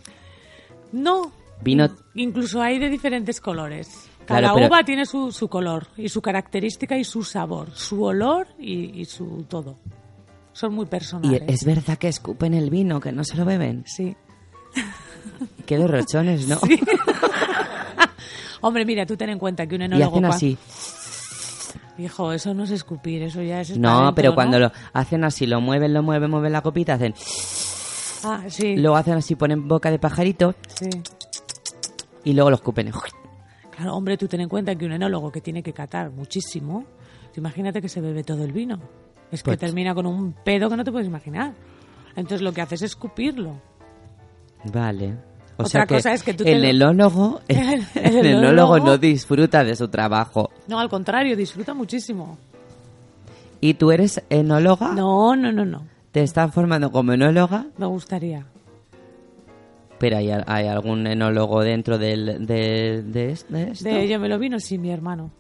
No. 0.91 1.31
Vino- 1.61 1.85
In- 1.85 2.29
Incluso 2.29 2.61
hay 2.61 2.79
de 2.79 2.89
diferentes 2.89 3.39
colores. 3.41 4.09
Cada 4.25 4.39
Claro, 4.41 4.55
pero- 4.55 4.67
uva 4.67 4.83
tiene 4.83 5.05
su, 5.05 5.31
su 5.31 5.47
color 5.47 5.87
y 5.97 6.09
su 6.09 6.21
característica 6.21 6.97
y 6.97 7.03
su 7.03 7.23
sabor, 7.23 7.71
su 7.73 8.03
olor 8.03 8.47
y, 8.59 9.01
y 9.01 9.05
su 9.05 9.45
todo. 9.49 9.77
Son 10.53 10.73
muy 10.73 10.85
Y 10.85 10.87
personales. 10.89 11.43
es 11.47 11.63
verdad 11.65 11.97
que 11.97 12.07
escupen 12.09 12.53
el 12.53 12.69
vino, 12.69 12.99
que 12.99 13.11
no 13.11 13.23
se 13.23 13.35
lo 13.37 13.45
beben. 13.45 13.83
Sí. 13.87 14.15
Qué 15.65 15.77
derrochones, 15.77 16.47
¿no? 16.47 16.59
Hombre, 18.61 18.85
mira, 18.85 19.05
tú 19.05 19.15
ten 19.15 19.29
en 19.29 19.39
cuenta 19.39 19.65
que 19.67 19.75
un 19.75 19.81
Y 19.81 19.85
enólogo... 19.85 20.17
hacen 20.17 20.23
cua- 20.23 20.33
así. 20.35 20.57
Hijo, 21.97 22.31
eso 22.31 22.53
no 22.53 22.63
es 22.63 22.71
escupir, 22.71 23.23
eso 23.23 23.41
ya 23.41 23.59
es... 23.61 23.77
No, 23.77 24.13
pero 24.15 24.29
¿no? 24.29 24.35
cuando 24.35 24.57
lo 24.59 24.71
hacen 24.93 25.23
así, 25.25 25.45
lo 25.45 25.59
mueven, 25.59 25.93
lo 25.93 26.01
mueven, 26.01 26.29
mueven 26.31 26.51
la 26.53 26.61
copita, 26.61 26.93
hacen... 26.93 27.13
Ah, 28.23 28.43
sí. 28.47 28.75
Luego 28.77 28.95
hacen 28.97 29.13
así, 29.15 29.35
ponen 29.35 29.67
boca 29.67 29.91
de 29.91 29.99
pajarito 29.99 30.53
sí. 30.75 30.89
Y 32.29 32.33
luego 32.33 32.49
lo 32.49 32.55
escupen. 32.57 32.91
Claro, 33.75 33.95
hombre, 33.95 34.17
tú 34.17 34.27
ten 34.27 34.41
en 34.41 34.49
cuenta 34.49 34.75
que 34.75 34.85
un 34.85 34.91
enólogo 34.91 35.31
que 35.31 35.41
tiene 35.41 35.63
que 35.63 35.73
catar 35.73 36.11
muchísimo, 36.11 36.85
tú 37.33 37.39
imagínate 37.39 37.81
que 37.81 37.89
se 37.89 38.01
bebe 38.01 38.23
todo 38.23 38.43
el 38.43 38.51
vino. 38.51 38.79
Es 39.31 39.41
que 39.43 39.51
Pues- 39.51 39.59
termina 39.59 39.93
con 39.95 40.05
un 40.05 40.33
pedo 40.33 40.69
que 40.69 40.75
no 40.77 40.83
te 40.83 40.91
puedes 40.91 41.07
imaginar. 41.07 41.53
Entonces 42.15 42.41
lo 42.41 42.51
que 42.51 42.61
hace 42.61 42.75
es 42.75 42.81
escupirlo. 42.81 43.61
Vale. 44.73 45.13
O 45.57 45.63
Otra 45.63 45.69
sea 45.69 45.85
que 45.85 45.95
cosa 45.95 46.13
es 46.13 46.23
que 46.23 46.33
tú 46.33 46.43
el 46.45 46.61
lo- 46.61 46.89
enólogo, 46.89 47.41
el, 47.47 47.57
El- 47.95 48.15
el 48.17 48.25
enólogo 48.25 48.77
enólogo- 48.77 48.85
no 48.85 48.97
disfruta 48.97 49.63
de 49.63 49.75
su 49.75 49.87
trabajo. 49.87 50.49
No, 50.67 50.79
al 50.79 50.89
contrario, 50.89 51.35
disfruta 51.35 51.73
muchísimo. 51.73 52.37
¿Y 53.61 53.73
tú 53.73 53.91
eres 53.91 54.21
enóloga? 54.29 54.93
No, 54.93 55.35
no, 55.35 55.51
no, 55.51 55.65
no. 55.65 55.83
¿Te 56.11 56.23
estás 56.23 56.53
formando 56.53 56.91
como 56.91 57.11
enóloga? 57.13 57.65
Me 57.77 57.85
gustaría. 57.85 58.45
Pero 59.99 60.17
hay, 60.17 60.29
hay 60.31 60.67
algún 60.67 61.05
enólogo 61.07 61.61
dentro 61.61 61.97
del, 61.97 62.45
de, 62.45 63.03
de, 63.03 63.03
de 63.03 63.31
esto. 63.71 63.83
De 63.89 64.03
ello 64.03 64.19
me 64.19 64.29
lo 64.29 64.39
vino, 64.39 64.59
sí, 64.59 64.77
mi 64.77 64.91
hermano. 64.91 65.31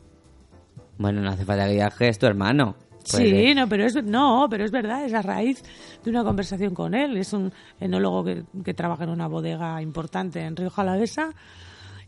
Bueno, 0.97 1.21
no 1.21 1.29
hace 1.29 1.45
falta 1.45 1.65
que 1.65 1.71
digas 1.73 1.95
que 1.95 2.07
es 2.09 2.19
tu 2.19 2.25
hermano. 2.25 2.75
Sí, 3.05 3.17
Puede- 3.17 3.55
no, 3.55 3.67
pero 3.69 3.85
es 3.85 4.03
no, 4.03 4.47
pero 4.49 4.65
es 4.65 4.71
verdad, 4.71 5.05
es 5.05 5.13
a 5.13 5.21
raíz 5.21 5.63
de 6.03 6.09
una 6.11 6.23
conversación 6.23 6.73
con 6.75 6.93
él. 6.93 7.15
Es 7.17 7.31
un 7.33 7.51
enólogo 7.79 8.25
que, 8.25 8.43
que 8.63 8.73
trabaja 8.73 9.05
en 9.05 9.09
una 9.11 9.27
bodega 9.27 9.81
importante 9.81 10.41
en 10.41 10.55
Río 10.55 10.69
Jalavesa 10.69 11.29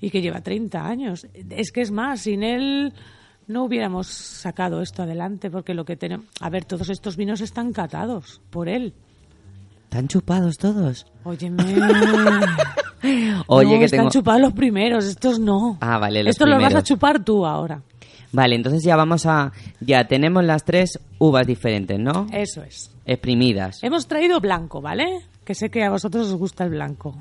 y 0.01 0.09
que 0.09 0.21
lleva 0.21 0.41
30 0.41 0.85
años. 0.85 1.27
Es 1.49 1.71
que 1.71 1.81
es 1.81 1.91
más, 1.91 2.21
sin 2.21 2.43
él 2.43 2.93
no 3.47 3.63
hubiéramos 3.63 4.07
sacado 4.07 4.81
esto 4.81 5.03
adelante 5.03 5.49
porque 5.49 5.73
lo 5.73 5.85
que 5.85 5.95
tenemos, 5.95 6.25
a 6.41 6.49
ver, 6.49 6.65
todos 6.65 6.89
estos 6.89 7.15
vinos 7.15 7.39
están 7.41 7.71
catados 7.71 8.41
por 8.49 8.67
él. 8.67 8.93
¿Están 9.91 10.07
chupados 10.07 10.57
todos? 10.57 11.05
Óyeme. 11.25 11.63
Oye, 13.47 13.73
No, 13.73 13.79
que 13.79 13.83
están 13.83 13.99
tengo... 13.99 14.09
chupados 14.09 14.39
los 14.39 14.53
primeros, 14.53 15.03
estos 15.03 15.37
no. 15.37 15.77
Ah, 15.81 15.97
vale, 15.97 16.23
los 16.23 16.31
Estos 16.31 16.47
los 16.47 16.61
vas 16.61 16.75
a 16.75 16.81
chupar 16.81 17.25
tú 17.25 17.45
ahora. 17.45 17.81
Vale, 18.31 18.55
entonces 18.55 18.85
ya 18.85 18.95
vamos 18.95 19.25
a... 19.25 19.51
Ya 19.81 20.07
tenemos 20.07 20.45
las 20.45 20.63
tres 20.63 20.97
uvas 21.19 21.45
diferentes, 21.45 21.99
¿no? 21.99 22.27
Eso 22.31 22.63
es. 22.63 22.89
Exprimidas. 23.05 23.83
Hemos 23.83 24.07
traído 24.07 24.39
blanco, 24.39 24.79
¿vale? 24.79 25.23
Que 25.43 25.53
sé 25.55 25.69
que 25.69 25.83
a 25.83 25.89
vosotros 25.89 26.27
os 26.27 26.35
gusta 26.35 26.63
el 26.63 26.69
blanco. 26.69 27.13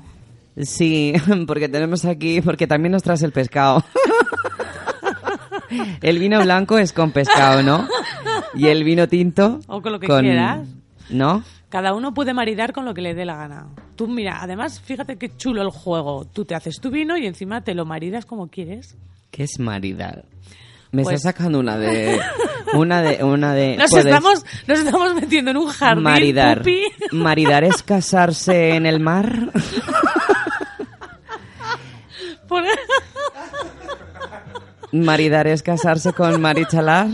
Sí, 0.55 1.11
porque 1.47 1.67
tenemos 1.67 2.05
aquí... 2.05 2.39
Porque 2.39 2.67
también 2.67 2.93
nos 2.93 3.03
traes 3.03 3.21
el 3.23 3.33
pescado. 3.33 3.83
el 6.01 6.19
vino 6.19 6.41
blanco 6.41 6.77
es 6.77 6.93
con 6.93 7.11
pescado, 7.11 7.63
¿no? 7.63 7.85
Y 8.55 8.67
el 8.67 8.85
vino 8.85 9.09
tinto... 9.09 9.59
O 9.67 9.81
con 9.81 9.91
lo 9.91 9.99
que 9.99 10.07
quieras. 10.07 10.65
¿No? 11.09 11.43
Cada 11.71 11.93
uno 11.95 12.13
puede 12.13 12.33
maridar 12.35 12.73
con 12.73 12.85
lo 12.85 12.93
que 12.93 13.01
le 13.01 13.15
dé 13.15 13.25
la 13.25 13.37
gana. 13.37 13.65
Tú, 13.95 14.07
mira, 14.07 14.39
además, 14.41 14.79
fíjate 14.81 15.17
qué 15.17 15.35
chulo 15.35 15.61
el 15.63 15.69
juego. 15.69 16.25
Tú 16.25 16.45
te 16.45 16.53
haces 16.53 16.79
tu 16.81 16.91
vino 16.91 17.17
y 17.17 17.25
encima 17.25 17.63
te 17.63 17.73
lo 17.73 17.85
maridas 17.85 18.25
como 18.27 18.49
quieres. 18.49 18.95
¿Qué 19.31 19.43
es 19.43 19.57
maridar? 19.57 20.25
Me 20.91 21.03
Pues- 21.03 21.15
está 21.15 21.29
sacando 21.31 21.59
una 21.59 21.77
de... 21.77 22.19
Una 22.73 23.01
de... 23.01 23.21
Una 23.23 23.53
de 23.53 23.75
Nos 23.75 23.89
puedes- 23.89 24.05
estamos, 24.05 24.45
nos 24.65 24.79
estamos 24.79 25.13
metiendo 25.15 25.51
en 25.51 25.57
un 25.57 25.67
jardín. 25.67 26.03
Maridar. 26.03 26.59
pupi. 26.59 26.83
Maridar 27.11 27.63
es 27.65 27.83
casarse 27.83 28.75
en 28.75 28.85
el 28.85 28.99
mar. 29.01 29.51
Por- 32.47 32.63
Maridar 34.93 35.47
es 35.47 35.63
casarse 35.63 36.13
con 36.13 36.39
Marichalar. 36.41 37.07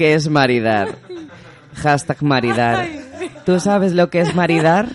¿Qué 0.00 0.14
es 0.14 0.30
maridar? 0.30 0.96
Hashtag 1.74 2.22
maridar. 2.22 2.88
¿Tú 3.44 3.60
sabes 3.60 3.92
lo 3.92 4.08
que 4.08 4.20
es 4.22 4.34
maridar? 4.34 4.86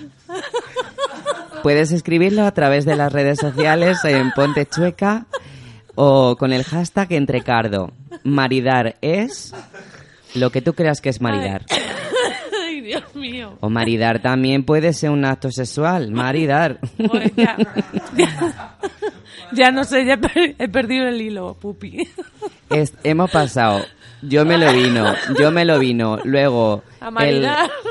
Puedes 1.62 1.92
escribirlo 1.92 2.44
a 2.44 2.52
través 2.56 2.86
de 2.86 2.96
las 2.96 3.14
redes 3.14 3.38
sociales 3.40 4.04
en 4.04 4.32
Ponte 4.32 4.66
Chueca 4.66 5.28
o 5.94 6.36
con 6.38 6.54
el 6.54 6.64
hashtag 6.64 7.14
Entrecardo. 7.14 7.92
Maridar 8.24 8.96
es 9.02 9.54
lo 10.34 10.50
que 10.50 10.64
tú 10.64 10.74
creas 10.74 11.02
que 11.02 11.10
es 11.10 11.22
maridar. 11.22 11.68
Ay, 12.68 12.82
Dios 12.82 13.04
mío. 13.14 13.60
O 13.60 13.70
maridar 13.70 14.24
también 14.24 14.64
puede 14.64 14.92
ser 14.92 15.12
un 15.12 15.24
acto 15.24 15.52
sexual. 15.52 16.10
Maridar. 16.10 16.80
Ya, 17.38 17.58
ya- 18.18 18.78
ya 19.52 19.72
no 19.72 19.84
sé, 19.84 20.04
ya 20.04 20.14
he 20.14 20.18
per- 20.18 20.56
he 20.58 20.68
perdido 20.68 21.08
el 21.08 21.22
hilo, 21.22 21.54
pupi. 21.62 22.08
Es- 22.72 22.96
hemos 23.04 23.30
pasado 23.30 23.86
Yo 24.28 24.46
me 24.46 24.58
lo 24.58 24.72
vino, 24.74 25.14
yo 25.40 25.52
me 25.52 25.66
lo 25.66 25.78
vino. 25.80 26.18
Luego, 26.24 26.84
el, 27.22 27.48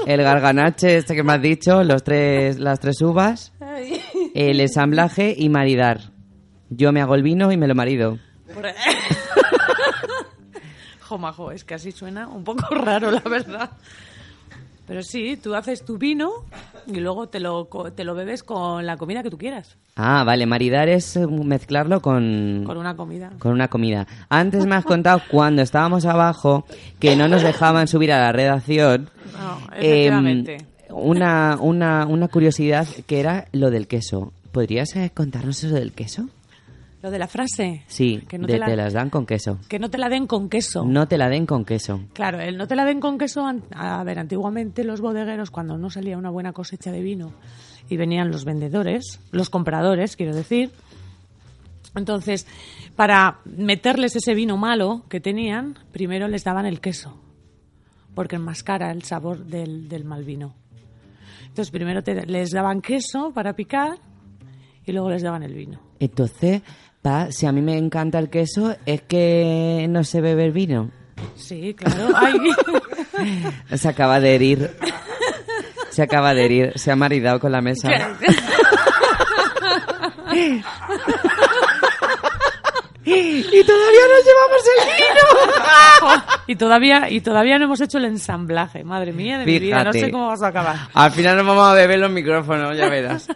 el 0.06 0.22
garganache 0.22 0.96
este 0.96 1.14
que 1.14 1.22
me 1.22 1.34
has 1.34 1.42
dicho, 1.42 1.82
los 1.84 2.02
tres, 2.02 2.58
las 2.58 2.80
tres 2.80 3.00
uvas, 3.02 3.52
el 4.34 4.60
ensamblaje 4.60 5.34
y 5.36 5.48
maridar. 5.48 6.00
Yo 6.70 6.92
me 6.92 7.00
hago 7.00 7.14
el 7.14 7.22
vino 7.22 7.52
y 7.52 7.56
me 7.56 7.66
lo 7.68 7.74
marido. 7.74 8.18
Por- 8.52 8.66
Jo, 11.00 11.18
majo, 11.18 11.50
es 11.52 11.64
que 11.64 11.74
así 11.74 11.92
suena 11.92 12.26
un 12.28 12.44
poco 12.44 12.74
raro, 12.74 13.10
la 13.10 13.20
verdad. 13.20 13.70
Pero 14.86 15.02
sí, 15.02 15.36
tú 15.36 15.54
haces 15.54 15.84
tu 15.84 15.98
vino 15.98 16.30
y 16.86 17.00
luego 17.00 17.28
te 17.28 17.40
lo, 17.40 17.68
te 17.94 18.04
lo 18.04 18.14
bebes 18.14 18.42
con 18.42 18.84
la 18.86 18.96
comida 18.96 19.22
que 19.22 19.30
tú 19.30 19.38
quieras. 19.38 19.76
Ah, 19.96 20.24
vale, 20.24 20.46
maridar 20.46 20.88
es 20.88 21.16
eh, 21.16 21.26
mezclarlo 21.26 22.00
con, 22.00 22.64
Con 22.66 22.76
una 22.76 22.96
comida. 22.96 23.30
con 23.38 23.52
una 23.52 23.68
comida. 23.68 24.06
Antes 24.28 24.66
me 24.66 24.74
has 24.74 24.84
contado 24.84 25.20
cuando 25.30 25.62
estábamos 25.62 26.04
abajo 26.06 26.64
que 26.98 27.16
no 27.16 27.28
nos 27.28 27.42
dejaban 27.42 27.88
subir 27.88 28.12
a 28.12 28.18
la 28.20 28.32
redacción. 28.32 29.10
No, 29.32 29.58
em, 29.76 29.84
efectivamente. 29.84 30.56
una, 30.90 31.58
una, 31.60 32.06
una 32.06 32.28
curiosidad 32.28 32.86
que 33.06 33.20
era 33.20 33.46
lo 33.52 33.70
del 33.70 33.86
queso. 33.86 34.32
¿Podrías 34.52 34.94
eh, 34.96 35.10
contarnos 35.12 35.62
eso 35.64 35.74
del 35.74 35.92
queso? 35.92 36.28
Lo 37.04 37.10
de 37.10 37.18
la 37.18 37.26
frase. 37.28 37.82
Sí, 37.86 38.22
Que 38.26 38.38
no 38.38 38.46
de- 38.46 38.54
te 38.54 38.58
la- 38.58 38.64
te 38.64 38.76
las 38.76 38.94
dan 38.94 39.10
con 39.10 39.26
queso. 39.26 39.58
Que 39.68 39.78
no 39.78 39.90
te 39.90 39.98
la 39.98 40.08
den 40.08 40.26
con 40.26 40.48
queso. 40.48 40.86
No 40.86 41.06
te 41.06 41.18
la 41.18 41.28
den 41.28 41.44
con 41.44 41.66
queso. 41.66 42.00
Claro, 42.14 42.40
el 42.40 42.56
no 42.56 42.66
te 42.66 42.74
la 42.76 42.86
den 42.86 42.98
con 42.98 43.18
queso, 43.18 43.44
a 43.74 44.02
ver, 44.04 44.18
antiguamente 44.18 44.84
los 44.84 45.02
bodegueros, 45.02 45.50
cuando 45.50 45.76
no 45.76 45.90
salía 45.90 46.16
una 46.16 46.30
buena 46.30 46.54
cosecha 46.54 46.90
de 46.92 47.02
vino 47.02 47.34
y 47.90 47.98
venían 47.98 48.30
los 48.30 48.46
vendedores, 48.46 49.20
los 49.32 49.50
compradores, 49.50 50.16
quiero 50.16 50.34
decir, 50.34 50.70
entonces, 51.94 52.46
para 52.96 53.40
meterles 53.44 54.16
ese 54.16 54.34
vino 54.34 54.56
malo 54.56 55.02
que 55.10 55.20
tenían, 55.20 55.78
primero 55.92 56.26
les 56.26 56.42
daban 56.42 56.64
el 56.64 56.80
queso, 56.80 57.20
porque 58.14 58.36
enmascara 58.36 58.90
el 58.92 59.02
sabor 59.02 59.44
del, 59.44 59.90
del 59.90 60.04
mal 60.04 60.24
vino. 60.24 60.54
Entonces, 61.48 61.70
primero 61.70 62.02
te- 62.02 62.24
les 62.24 62.50
daban 62.50 62.80
queso 62.80 63.30
para 63.34 63.52
picar 63.52 63.98
y 64.86 64.92
luego 64.92 65.10
les 65.10 65.22
daban 65.22 65.42
el 65.42 65.52
vino. 65.54 65.80
Entonces, 66.00 66.62
pa, 67.04 67.30
si 67.30 67.44
a 67.44 67.52
mí 67.52 67.60
me 67.60 67.76
encanta 67.76 68.18
el 68.18 68.30
queso, 68.30 68.74
es 68.86 69.02
que 69.02 69.86
no 69.90 70.02
sé 70.04 70.22
beber 70.22 70.52
vino. 70.52 70.90
Sí, 71.36 71.74
claro. 71.74 72.08
Ay. 72.16 72.34
Se 73.76 73.88
acaba 73.88 74.20
de 74.20 74.34
herir. 74.34 74.70
Se 75.90 76.02
acaba 76.02 76.32
de 76.32 76.46
herir. 76.46 76.72
Se 76.76 76.90
ha 76.90 76.96
maridado 76.96 77.38
con 77.38 77.52
la 77.52 77.60
mesa. 77.60 77.88
y 83.04 83.62
todavía 83.64 84.04
nos 84.08 84.24
llevamos 84.24 84.62
el 84.72 84.86
vino. 84.96 86.24
y 86.46 86.56
todavía 86.56 87.10
y 87.10 87.20
todavía 87.20 87.58
no 87.58 87.66
hemos 87.66 87.82
hecho 87.82 87.98
el 87.98 88.06
ensamblaje. 88.06 88.82
Madre 88.82 89.12
mía 89.12 89.38
de 89.38 89.44
mi 89.44 89.58
vida, 89.58 89.84
no 89.84 89.92
Fíjate. 89.92 90.06
sé 90.06 90.10
cómo 90.10 90.28
vas 90.28 90.42
a 90.42 90.48
acabar. 90.48 90.76
Al 90.94 91.12
final 91.12 91.36
nos 91.36 91.46
vamos 91.46 91.68
a 91.68 91.74
beber 91.74 91.98
los 91.98 92.10
micrófonos, 92.10 92.74
ya 92.78 92.88
verás. 92.88 93.28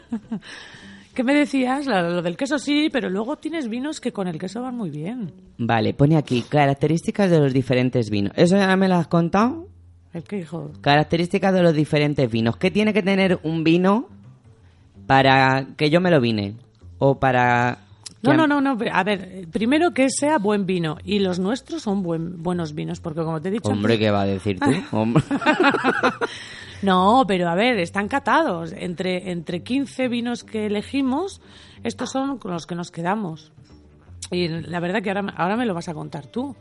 ¿Qué 1.18 1.24
me 1.24 1.34
decías? 1.34 1.84
Lo, 1.84 2.00
lo 2.10 2.22
del 2.22 2.36
queso 2.36 2.60
sí, 2.60 2.90
pero 2.92 3.10
luego 3.10 3.34
tienes 3.34 3.68
vinos 3.68 4.00
que 4.00 4.12
con 4.12 4.28
el 4.28 4.38
queso 4.38 4.62
van 4.62 4.76
muy 4.76 4.88
bien. 4.88 5.32
Vale, 5.58 5.92
pone 5.92 6.16
aquí 6.16 6.42
características 6.42 7.28
de 7.28 7.40
los 7.40 7.52
diferentes 7.52 8.08
vinos. 8.08 8.32
¿Eso 8.36 8.56
ya 8.56 8.76
me 8.76 8.86
lo 8.86 8.94
has 8.94 9.08
contado? 9.08 9.66
El 10.12 10.22
que 10.22 10.38
hijo. 10.38 10.70
Características 10.80 11.52
de 11.52 11.60
los 11.60 11.74
diferentes 11.74 12.30
vinos. 12.30 12.56
¿Qué 12.56 12.70
tiene 12.70 12.92
que 12.92 13.02
tener 13.02 13.40
un 13.42 13.64
vino 13.64 14.06
para 15.08 15.66
que 15.76 15.90
yo 15.90 16.00
me 16.00 16.12
lo 16.12 16.20
vine? 16.20 16.54
O 16.98 17.18
para... 17.18 17.78
No, 18.22 18.34
no, 18.34 18.46
no, 18.46 18.60
no. 18.60 18.78
A 18.92 19.02
ver, 19.02 19.48
primero 19.50 19.90
que 19.90 20.10
sea 20.10 20.38
buen 20.38 20.66
vino. 20.66 20.98
Y 21.02 21.18
los 21.18 21.40
nuestros 21.40 21.82
son 21.82 22.04
buen, 22.04 22.44
buenos 22.44 22.76
vinos, 22.76 23.00
porque 23.00 23.22
como 23.22 23.40
te 23.40 23.48
he 23.48 23.50
dicho. 23.50 23.70
Hombre, 23.70 23.98
¿qué 23.98 24.12
va 24.12 24.20
a 24.20 24.26
decir 24.26 24.60
tú? 24.60 24.70
Hombre. 24.96 25.24
No, 26.82 27.24
pero 27.26 27.48
a 27.48 27.54
ver, 27.54 27.78
están 27.78 28.08
catados. 28.08 28.72
Entre, 28.72 29.30
entre 29.30 29.62
15 29.62 30.08
vinos 30.08 30.44
que 30.44 30.66
elegimos, 30.66 31.40
estos 31.84 32.10
son 32.10 32.38
con 32.38 32.52
los 32.52 32.66
que 32.66 32.74
nos 32.74 32.90
quedamos. 32.90 33.52
Y 34.30 34.48
la 34.48 34.80
verdad 34.80 35.02
que 35.02 35.10
ahora, 35.10 35.32
ahora 35.36 35.56
me 35.56 35.66
lo 35.66 35.74
vas 35.74 35.88
a 35.88 35.94
contar 35.94 36.26
tú. 36.26 36.54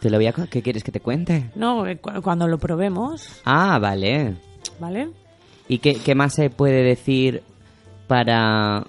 ¿Te 0.00 0.10
lo 0.10 0.18
voy 0.18 0.26
a... 0.26 0.32
¿Qué 0.32 0.60
quieres 0.62 0.84
que 0.84 0.92
te 0.92 1.00
cuente? 1.00 1.50
No, 1.54 1.86
eh, 1.86 1.96
cu- 1.98 2.20
cuando 2.22 2.46
lo 2.46 2.58
probemos, 2.58 3.40
Ah, 3.44 3.78
vale. 3.78 4.36
¿vale? 4.78 5.08
¿Y 5.68 5.78
qué, 5.78 5.94
qué 5.94 6.14
más 6.14 6.34
se 6.34 6.50
puede 6.50 6.82
decir 6.82 7.42
para... 8.06 8.84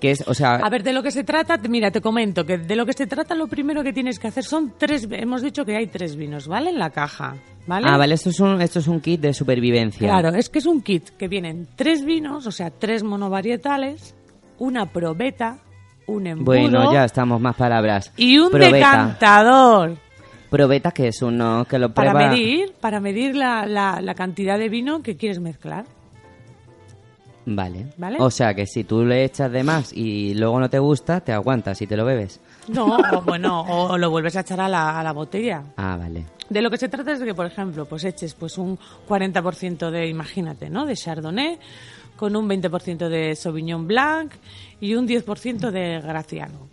que 0.00 0.10
es, 0.10 0.24
o 0.26 0.34
sea... 0.34 0.56
A 0.56 0.68
ver, 0.70 0.82
de 0.82 0.92
lo 0.92 1.02
que 1.02 1.12
se 1.12 1.22
trata, 1.24 1.56
mira, 1.68 1.90
te 1.92 2.00
comento 2.00 2.44
que 2.44 2.58
de 2.58 2.74
lo 2.76 2.84
que 2.84 2.92
se 2.94 3.06
trata 3.06 3.34
lo 3.34 3.46
primero 3.46 3.84
que 3.84 3.92
tienes 3.92 4.18
que 4.18 4.26
hacer 4.28 4.42
son 4.44 4.72
tres, 4.76 5.06
hemos 5.10 5.42
dicho 5.42 5.64
que 5.64 5.76
hay 5.76 5.86
tres 5.86 6.16
vinos, 6.16 6.48
¿vale? 6.48 6.70
En 6.70 6.78
la 6.80 6.90
caja, 6.90 7.36
¿vale? 7.66 7.86
Ah, 7.90 7.96
vale, 7.96 8.14
esto 8.14 8.30
es 8.30 8.40
un, 8.40 8.60
esto 8.60 8.78
es 8.78 8.86
un 8.88 9.00
kit 9.00 9.20
de 9.20 9.32
supervivencia. 9.34 10.08
Claro, 10.08 10.28
es 10.36 10.48
que 10.48 10.58
es 10.60 10.66
un 10.66 10.82
kit 10.82 11.10
que 11.18 11.28
vienen 11.28 11.66
tres 11.76 12.04
vinos, 12.04 12.46
o 12.46 12.50
sea, 12.52 12.70
tres 12.70 13.02
monovarietales, 13.02 14.14
una 14.58 14.86
probeta, 14.86 15.58
un 16.06 16.26
embudo 16.26 16.44
Bueno, 16.46 16.92
ya 16.92 17.04
estamos 17.04 17.40
más 17.40 17.56
palabras. 17.56 18.12
y 18.16 18.38
un 18.38 18.50
Probeta. 18.50 18.76
decantador 18.76 19.96
Probeta, 20.50 20.92
que 20.92 21.08
es 21.08 21.20
uno 21.22 21.66
que 21.68 21.78
lo 21.78 21.92
para 21.92 22.12
prueba... 22.12 22.30
medir, 22.30 22.72
para 22.80 23.00
medir 23.00 23.34
la, 23.34 23.66
la- 23.66 24.00
la 24.00 24.14
cantidad 24.14 24.56
de 24.58 24.68
vino 24.68 25.02
que 25.02 25.16
quieres 25.16 25.40
mezclar. 25.40 25.84
Vale. 27.48 27.86
¿Vale? 27.96 28.16
O 28.20 28.30
sea 28.30 28.54
que 28.54 28.66
si 28.66 28.82
tú 28.84 29.04
le 29.04 29.24
echas 29.24 29.50
de 29.52 29.62
más 29.62 29.92
y 29.92 30.34
luego 30.34 30.58
no 30.58 30.68
te 30.68 30.78
gusta, 30.80 31.20
te 31.20 31.32
aguantas 31.32 31.80
y 31.82 31.86
te 31.86 31.96
lo 31.96 32.04
bebes. 32.04 32.40
No, 32.68 32.96
o 33.12 33.22
bueno, 33.22 33.62
o 33.62 33.96
lo 33.98 34.10
vuelves 34.10 34.36
a 34.36 34.40
echar 34.40 34.60
a 34.60 34.68
la, 34.68 34.98
a 34.98 35.02
la 35.04 35.12
botella. 35.12 35.62
Ah, 35.76 35.96
vale. 35.96 36.24
De 36.48 36.62
lo 36.62 36.70
que 36.70 36.76
se 36.76 36.88
trata 36.88 37.12
es 37.12 37.18
de 37.18 37.26
que, 37.26 37.34
por 37.34 37.46
ejemplo, 37.46 37.86
pues 37.86 38.04
eches 38.04 38.34
pues 38.34 38.56
un 38.56 38.78
40% 39.08 39.90
de, 39.90 40.06
imagínate, 40.06 40.70
¿no? 40.70 40.86
De 40.86 40.94
Chardonnay, 40.94 41.58
con 42.16 42.36
un 42.36 42.48
20% 42.48 43.08
de 43.08 43.34
Sauvignon 43.34 43.86
Blanc 43.86 44.32
y 44.80 44.94
un 44.94 45.08
10% 45.08 45.70
de 45.70 46.00
Graciano, 46.00 46.68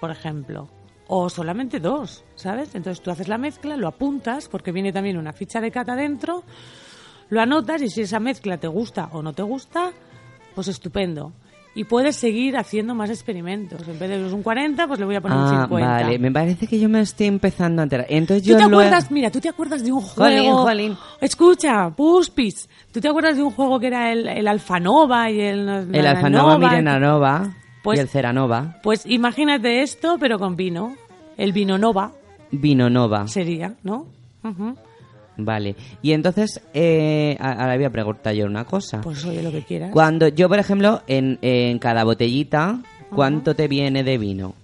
por 0.00 0.10
ejemplo. 0.10 0.68
O 1.08 1.28
solamente 1.28 1.78
dos, 1.78 2.24
¿sabes? 2.34 2.74
Entonces 2.74 3.02
tú 3.02 3.10
haces 3.10 3.28
la 3.28 3.38
mezcla, 3.38 3.76
lo 3.76 3.86
apuntas, 3.86 4.48
porque 4.48 4.72
viene 4.72 4.92
también 4.92 5.18
una 5.18 5.32
ficha 5.32 5.60
de 5.60 5.70
cata 5.70 5.94
dentro, 5.94 6.42
lo 7.28 7.40
anotas 7.40 7.82
y 7.82 7.90
si 7.90 8.02
esa 8.02 8.18
mezcla 8.18 8.58
te 8.58 8.66
gusta 8.66 9.10
o 9.12 9.22
no 9.22 9.32
te 9.32 9.42
gusta, 9.42 9.92
pues 10.54 10.68
estupendo. 10.68 11.32
Y 11.76 11.84
puedes 11.84 12.16
seguir 12.16 12.56
haciendo 12.56 12.94
más 12.94 13.10
experimentos. 13.10 13.86
En 13.86 13.98
vez 13.98 14.08
de 14.10 14.34
un 14.34 14.42
40, 14.42 14.88
pues 14.88 14.98
le 14.98 15.04
voy 15.06 15.14
a 15.14 15.20
poner 15.20 15.36
un 15.36 15.44
Ah, 15.44 15.66
50. 15.68 15.86
vale. 15.86 16.18
Me 16.18 16.32
parece 16.32 16.66
que 16.66 16.80
yo 16.80 16.88
me 16.88 17.00
estoy 17.02 17.26
empezando 17.26 17.82
a 17.82 17.84
enterar. 17.84 18.06
Entonces 18.08 18.42
¿Tú 18.44 18.50
yo 18.52 18.56
te 18.56 18.64
acuerdas? 18.64 19.10
Mira, 19.10 19.30
¿tú 19.30 19.40
te 19.40 19.50
acuerdas 19.50 19.84
de 19.84 19.92
un 19.92 20.00
Jolín, 20.00 20.38
juego? 20.44 20.62
jolín. 20.62 20.96
Escucha, 21.20 21.90
Puspis. 21.90 22.68
¿Tú 22.92 23.00
te 23.00 23.08
acuerdas 23.08 23.36
de 23.36 23.42
un 23.42 23.50
juego 23.50 23.78
que 23.78 23.88
era 23.88 24.10
el, 24.10 24.26
el 24.26 24.48
Alfanova 24.48 25.30
y 25.30 25.38
el... 25.40 25.68
El 25.92 26.06
Alfanova, 26.06 26.54
Nova? 26.54 26.68
Mirenanova 26.70 27.54
Pues- 27.82 27.98
y 27.98 28.00
el 28.00 28.08
Ceranova. 28.08 28.78
Pues 28.82 29.04
imagínate 29.04 29.82
esto, 29.82 30.16
pero 30.18 30.38
con 30.38 30.56
vino. 30.56 30.94
El 31.36 31.52
vino 31.52 31.76
Nova 31.76 32.12
Vino 32.50 32.88
Nova. 32.88 33.28
sería, 33.28 33.74
¿no? 33.82 34.06
Ujú. 34.42 34.74
Vale. 35.38 35.76
Y 36.02 36.12
entonces, 36.12 36.60
eh, 36.72 37.36
ahora 37.40 37.76
voy 37.76 37.84
a 37.84 37.90
preguntar 37.90 38.34
yo 38.34 38.46
una 38.46 38.64
cosa. 38.64 39.00
Pues 39.02 39.24
oye 39.24 39.42
lo 39.42 39.50
que 39.52 39.62
quieras. 39.62 39.90
Cuando 39.92 40.28
yo, 40.28 40.48
por 40.48 40.58
ejemplo, 40.58 41.02
en, 41.06 41.38
en 41.42 41.78
cada 41.78 42.04
botellita, 42.04 42.78
¿cuánto 43.14 43.54
te 43.54 43.68
viene 43.68 44.02
de 44.02 44.16
vino? 44.18 44.54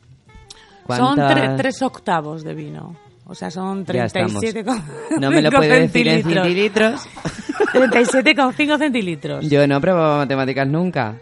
Son 0.87 1.15
¿Cuánta- 1.15 1.29
tre- 1.35 1.57
tres 1.57 1.83
octavos 1.83 2.43
de 2.43 2.55
vino. 2.55 2.97
O 3.27 3.35
sea, 3.35 3.51
son 3.51 3.85
Ya 3.87 4.05
estamos. 4.07 4.43
37,5 4.43 4.83
No 5.21 5.31
me 5.31 5.41
lo 5.43 5.51
puede 5.51 5.81
decir 5.83 6.09
en 6.09 6.23
centilitros. 6.23 6.45
centilitros. 6.47 7.09
37,5 7.73 8.79
centilitros. 8.79 9.49
Yo 9.49 9.67
no 9.67 9.81
pruebo 9.81 10.17
matemáticas 10.19 10.67
nunca. 10.67 11.17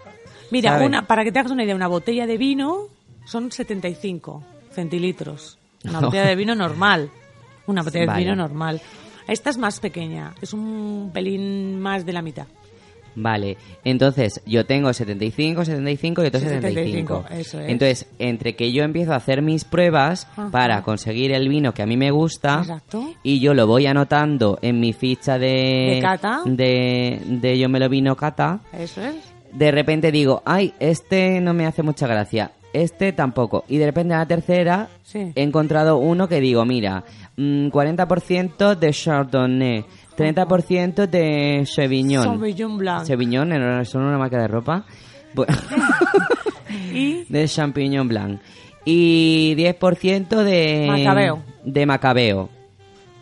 Mira, 0.50 0.72
¿sabes? 0.72 0.88
una, 0.88 1.02
para 1.06 1.22
que 1.24 1.30
te 1.32 1.38
hagas 1.38 1.52
una 1.52 1.62
idea, 1.64 1.74
una 1.76 1.86
botella 1.88 2.26
de 2.26 2.36
vino 2.38 2.86
son 3.24 3.52
75 3.52 4.42
centilitros. 4.72 5.58
Una 5.84 5.92
No. 6.00 6.06
botella 6.06 6.26
de 6.26 6.36
vino 6.36 6.54
normal. 6.54 7.10
Una 7.66 7.82
botella 7.82 8.06
Vale. 8.06 8.18
de 8.18 8.24
vino 8.24 8.36
normal. 8.36 8.80
Esta 9.30 9.48
es 9.50 9.56
más 9.58 9.80
pequeña, 9.80 10.34
es 10.42 10.52
un 10.52 11.10
pelín 11.14 11.80
más 11.80 12.04
de 12.04 12.12
la 12.12 12.20
mitad. 12.20 12.46
Vale, 13.16 13.56
entonces 13.84 14.40
yo 14.46 14.64
tengo 14.66 14.92
75, 14.92 15.64
75 15.64 16.22
y 16.22 16.26
otro 16.26 16.38
75. 16.40 17.24
75, 17.24 17.24
eso 17.40 17.60
es. 17.60 17.68
Entonces, 17.68 18.06
entre 18.20 18.54
que 18.54 18.70
yo 18.72 18.84
empiezo 18.84 19.12
a 19.12 19.16
hacer 19.16 19.42
mis 19.42 19.64
pruebas 19.64 20.28
Ajá. 20.32 20.48
para 20.52 20.82
conseguir 20.82 21.32
el 21.32 21.48
vino 21.48 21.74
que 21.74 21.82
a 21.82 21.86
mí 21.86 21.96
me 21.96 22.12
gusta 22.12 22.60
Exacto. 22.60 23.12
y 23.24 23.40
yo 23.40 23.52
lo 23.52 23.66
voy 23.66 23.86
anotando 23.86 24.58
en 24.62 24.78
mi 24.78 24.92
ficha 24.92 25.38
de 25.40 25.94
De 25.96 25.98
cata. 26.00 26.42
de, 26.46 27.20
de 27.26 27.58
yo 27.58 27.68
me 27.68 27.80
lo 27.80 27.88
vino 27.88 28.16
cata, 28.16 28.60
Eso 28.72 29.00
es. 29.02 29.16
de 29.52 29.70
repente 29.72 30.12
digo, 30.12 30.42
ay, 30.46 30.72
este 30.78 31.40
no 31.40 31.52
me 31.52 31.66
hace 31.66 31.82
mucha 31.82 32.06
gracia, 32.06 32.52
este 32.72 33.12
tampoco. 33.12 33.64
Y 33.68 33.78
de 33.78 33.86
repente 33.86 34.14
a 34.14 34.18
la 34.18 34.26
tercera 34.26 34.88
Sí. 35.02 35.32
he 35.34 35.42
encontrado 35.42 35.98
uno 35.98 36.28
que 36.28 36.40
digo, 36.40 36.64
mira, 36.64 37.02
40% 37.36 38.76
de 38.76 38.90
Chardonnay, 38.92 39.84
30% 40.16 41.06
de 41.08 41.64
Sauvignon. 41.66 42.24
Sauvignon 42.24 42.76
Blanc. 42.78 43.06
Sauvignon, 43.06 43.48
¿no 43.48 43.84
son 43.84 44.02
una 44.02 44.18
marca 44.18 44.38
de 44.38 44.48
ropa. 44.48 44.84
Y 46.92 47.24
de 47.28 47.46
Champignon 47.46 48.08
Blanc. 48.08 48.40
Y 48.84 49.54
10% 49.56 50.42
de... 50.42 50.86
Macabeo. 50.88 51.42
De 51.64 51.86
Macabeo. 51.86 52.48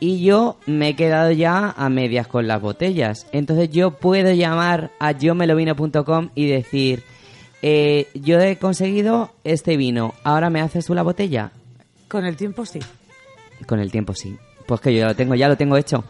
y 0.00 0.22
yo 0.22 0.56
me 0.66 0.90
he 0.90 0.96
quedado 0.96 1.32
ya 1.32 1.74
a 1.76 1.88
medias 1.88 2.26
con 2.26 2.46
las 2.46 2.60
botellas. 2.60 3.26
Entonces 3.32 3.70
yo 3.70 3.90
puedo 3.92 4.32
llamar 4.32 4.90
a 4.98 5.12
yomelovino.com 5.12 6.30
y 6.34 6.46
decir, 6.46 7.02
eh, 7.62 8.06
yo 8.14 8.38
he 8.40 8.56
conseguido 8.56 9.30
este 9.44 9.76
vino, 9.76 10.14
ahora 10.24 10.50
me 10.50 10.60
haces 10.60 10.86
tú 10.86 10.94
la 10.94 11.02
botella. 11.02 11.50
Con 12.08 12.24
el 12.24 12.36
tiempo 12.36 12.64
sí. 12.64 12.80
Con 13.66 13.80
el 13.80 13.90
tiempo 13.90 14.14
sí. 14.14 14.36
Pues 14.66 14.80
que 14.80 14.94
yo 14.94 15.06
lo 15.06 15.14
tengo, 15.16 15.34
ya 15.34 15.48
lo 15.48 15.56
tengo 15.56 15.76
hecho. 15.76 16.04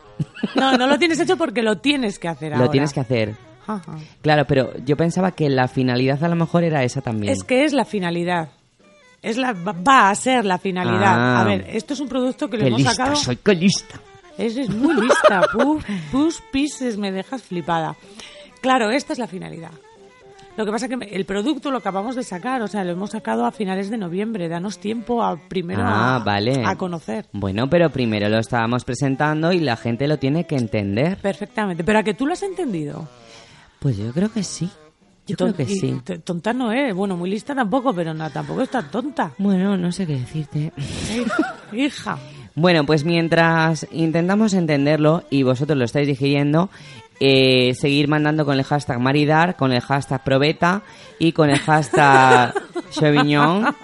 No, 0.57 0.77
no 0.77 0.87
lo 0.87 0.99
tienes 0.99 1.21
hecho 1.21 1.37
porque 1.37 1.63
lo 1.63 1.79
tienes 1.79 2.19
que 2.19 2.29
hacer 2.29 2.53
ahora. 2.53 2.67
Lo 2.67 2.71
tienes 2.71 2.93
que 2.93 3.01
hacer. 3.01 3.35
Ajá. 3.67 3.97
Claro, 4.23 4.47
pero 4.47 4.77
yo 4.85 4.97
pensaba 4.97 5.33
que 5.33 5.49
la 5.49 5.69
finalidad 5.69 6.23
a 6.25 6.29
lo 6.29 6.37
mejor 6.37 6.65
era 6.65 6.83
esa 6.83 7.01
también. 7.01 7.33
Es 7.33 7.45
que 7.45 7.65
es 7.65 7.73
la 7.73 7.85
finalidad. 7.85 8.49
Es 9.23 9.37
la, 9.37 9.53
va 9.53 10.11
a 10.11 10.15
ser 10.15 10.45
la 10.45 10.59
finalidad. 10.59 11.15
Ah. 11.15 11.41
A 11.41 11.45
ver, 11.45 11.67
esto 11.69 11.93
es 11.95 12.01
un 12.01 12.09
producto 12.09 12.49
que 12.49 12.57
lo 12.57 12.63
Qué 12.63 12.69
hemos 12.69 12.79
lista, 12.81 12.95
sacado. 12.95 13.17
soy 13.17 13.37
qué 13.37 13.55
lista. 13.55 14.01
Eres 14.39 14.71
muy 14.71 14.95
lista. 14.95 15.43
Pus, 15.53 15.85
pus 16.13 16.43
pises, 16.53 16.97
me 16.97 17.11
dejas 17.11 17.43
flipada. 17.43 17.97
Claro, 18.61 18.91
esta 18.91 19.13
es 19.13 19.19
la 19.19 19.27
finalidad. 19.27 19.73
Lo 20.59 20.65
que 20.67 20.73
pasa 20.73 20.87
es 20.87 20.99
que 20.99 21.15
el 21.15 21.25
producto 21.25 21.71
lo 21.71 21.79
acabamos 21.79 22.17
de 22.17 22.25
sacar, 22.25 22.61
o 22.63 22.67
sea, 22.67 22.83
lo 22.83 22.91
hemos 22.91 23.11
sacado 23.11 23.47
a 23.47 23.53
finales 23.53 23.91
de 23.91 23.97
noviembre. 23.97 24.49
Danos 24.49 24.79
tiempo 24.81 25.23
a 25.23 25.37
primero 25.49 25.83
Ah, 25.85 26.17
a, 26.17 26.19
vale. 26.19 26.65
a 26.67 26.75
conocer. 26.75 27.27
Bueno, 27.33 27.71
pero 27.71 27.91
primero 27.91 28.29
lo 28.29 28.39
estábamos 28.41 28.85
presentando 28.85 29.53
y 29.53 29.61
la 29.61 29.77
gente 29.77 30.09
lo 30.09 30.19
tiene 30.19 30.47
que 30.49 30.57
entender. 30.57 31.17
Perfectamente. 31.19 31.85
Pero 31.85 32.01
a 32.01 32.03
que 32.03 32.15
tú 32.15 32.27
lo 32.27 32.33
has 32.33 32.43
entendido. 32.43 33.09
Pues 33.79 33.97
yo 33.99 34.13
creo 34.13 34.33
que 34.33 34.43
sí. 34.43 34.69
Yo 35.29 35.37
creo 35.37 35.55
que 35.55 35.65
sí. 35.67 36.01
Tonta 36.25 36.53
no 36.53 36.73
es. 36.73 36.93
Bueno, 36.93 37.17
muy 37.17 37.31
lista 37.31 37.55
tampoco, 37.55 37.95
pero 37.95 38.13
no, 38.13 38.29
tampoco 38.31 38.63
está 38.63 38.83
tonta. 38.83 39.31
Bueno, 39.39 39.77
no 39.77 39.93
sé 39.93 40.09
qué 40.09 40.15
decirte. 40.15 40.73
Hija. 41.73 42.19
Bueno, 42.55 42.85
pues 42.85 43.05
mientras 43.05 43.87
intentamos 43.93 44.53
entenderlo 44.53 45.23
y 45.31 45.45
vosotros 45.45 45.79
lo 45.79 45.85
estáis 45.85 46.09
digiriendo, 46.09 46.71
eh, 47.21 47.75
seguir 47.75 48.09
mandando 48.09 48.45
con 48.45 48.55
el 48.59 48.65
hashtag 48.65 49.01
Maridar, 49.01 49.57
con 49.57 49.73
el 49.73 49.81
hashtag 49.81 50.23
Probeta 50.25 50.83
y 51.19 51.33
con 51.33 51.51
el 51.51 51.59
hashtag 51.59 52.55
Chevignon. 52.91 53.75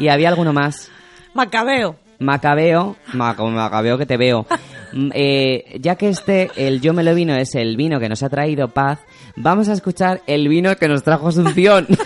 Y 0.00 0.08
había 0.08 0.28
alguno 0.28 0.52
más. 0.52 0.90
Macabeo. 1.34 1.96
Macabeo, 2.20 2.96
ma- 3.12 3.34
como 3.36 3.50
Macabeo 3.50 3.98
que 3.98 4.06
te 4.06 4.16
veo. 4.16 4.46
Mm, 4.92 5.10
eh, 5.14 5.78
ya 5.80 5.96
que 5.96 6.08
este, 6.08 6.50
el 6.56 6.80
Yo 6.80 6.92
me 6.94 7.02
lo 7.02 7.14
vino, 7.14 7.34
es 7.34 7.54
el 7.56 7.76
vino 7.76 7.98
que 7.98 8.08
nos 8.08 8.22
ha 8.22 8.28
traído 8.28 8.68
paz, 8.68 9.00
vamos 9.34 9.68
a 9.68 9.72
escuchar 9.72 10.22
el 10.28 10.46
vino 10.48 10.76
que 10.76 10.86
nos 10.88 11.02
trajo 11.02 11.28
Asunción. 11.28 11.86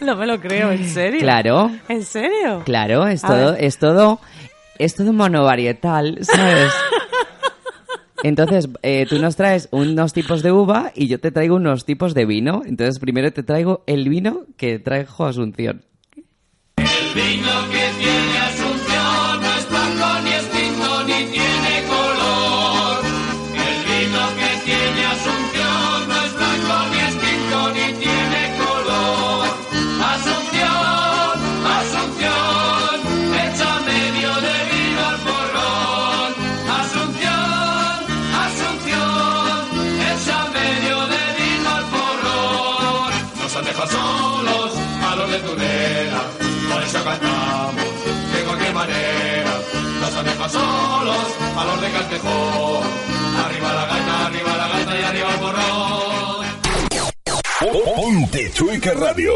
No 0.00 0.16
me 0.16 0.26
lo 0.26 0.40
creo, 0.40 0.72
¿en 0.72 0.88
serio? 0.88 1.20
claro, 1.20 1.70
¿En 1.88 2.02
serio? 2.04 2.62
claro, 2.64 3.06
es 3.06 3.22
A 3.22 3.28
todo, 3.28 3.52
ver. 3.52 3.64
es 3.64 3.78
todo, 3.78 4.20
es 4.78 4.94
todo 4.94 5.12
monovarietal, 5.12 6.18
¿sabes? 6.22 6.72
Entonces, 8.22 8.68
eh, 8.82 9.06
tú 9.08 9.18
nos 9.18 9.36
traes 9.36 9.68
unos 9.70 10.12
tipos 10.12 10.42
de 10.42 10.52
uva 10.52 10.92
y 10.94 11.08
yo 11.08 11.20
te 11.20 11.30
traigo 11.30 11.56
unos 11.56 11.84
tipos 11.84 12.14
de 12.14 12.26
vino. 12.26 12.62
Entonces, 12.66 12.98
primero 12.98 13.32
te 13.32 13.42
traigo 13.42 13.82
el 13.86 14.08
vino 14.08 14.46
que 14.56 14.78
trajo 14.78 15.24
Asunción. 15.24 15.84
Nos 16.76 17.49
Ponte 57.60 58.50
Chueca 58.54 58.94
Radio. 58.94 59.34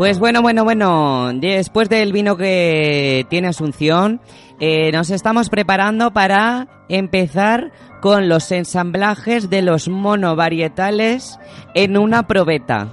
Pues 0.00 0.18
bueno, 0.18 0.40
bueno, 0.40 0.64
bueno, 0.64 1.30
después 1.34 1.90
del 1.90 2.14
vino 2.14 2.34
que 2.34 3.26
tiene 3.28 3.48
Asunción, 3.48 4.22
eh, 4.58 4.90
nos 4.92 5.10
estamos 5.10 5.50
preparando 5.50 6.10
para 6.10 6.86
empezar 6.88 7.70
con 8.00 8.26
los 8.26 8.50
ensamblajes 8.50 9.50
de 9.50 9.60
los 9.60 9.90
monovarietales 9.90 11.38
en 11.74 11.98
una 11.98 12.26
probeta. 12.26 12.88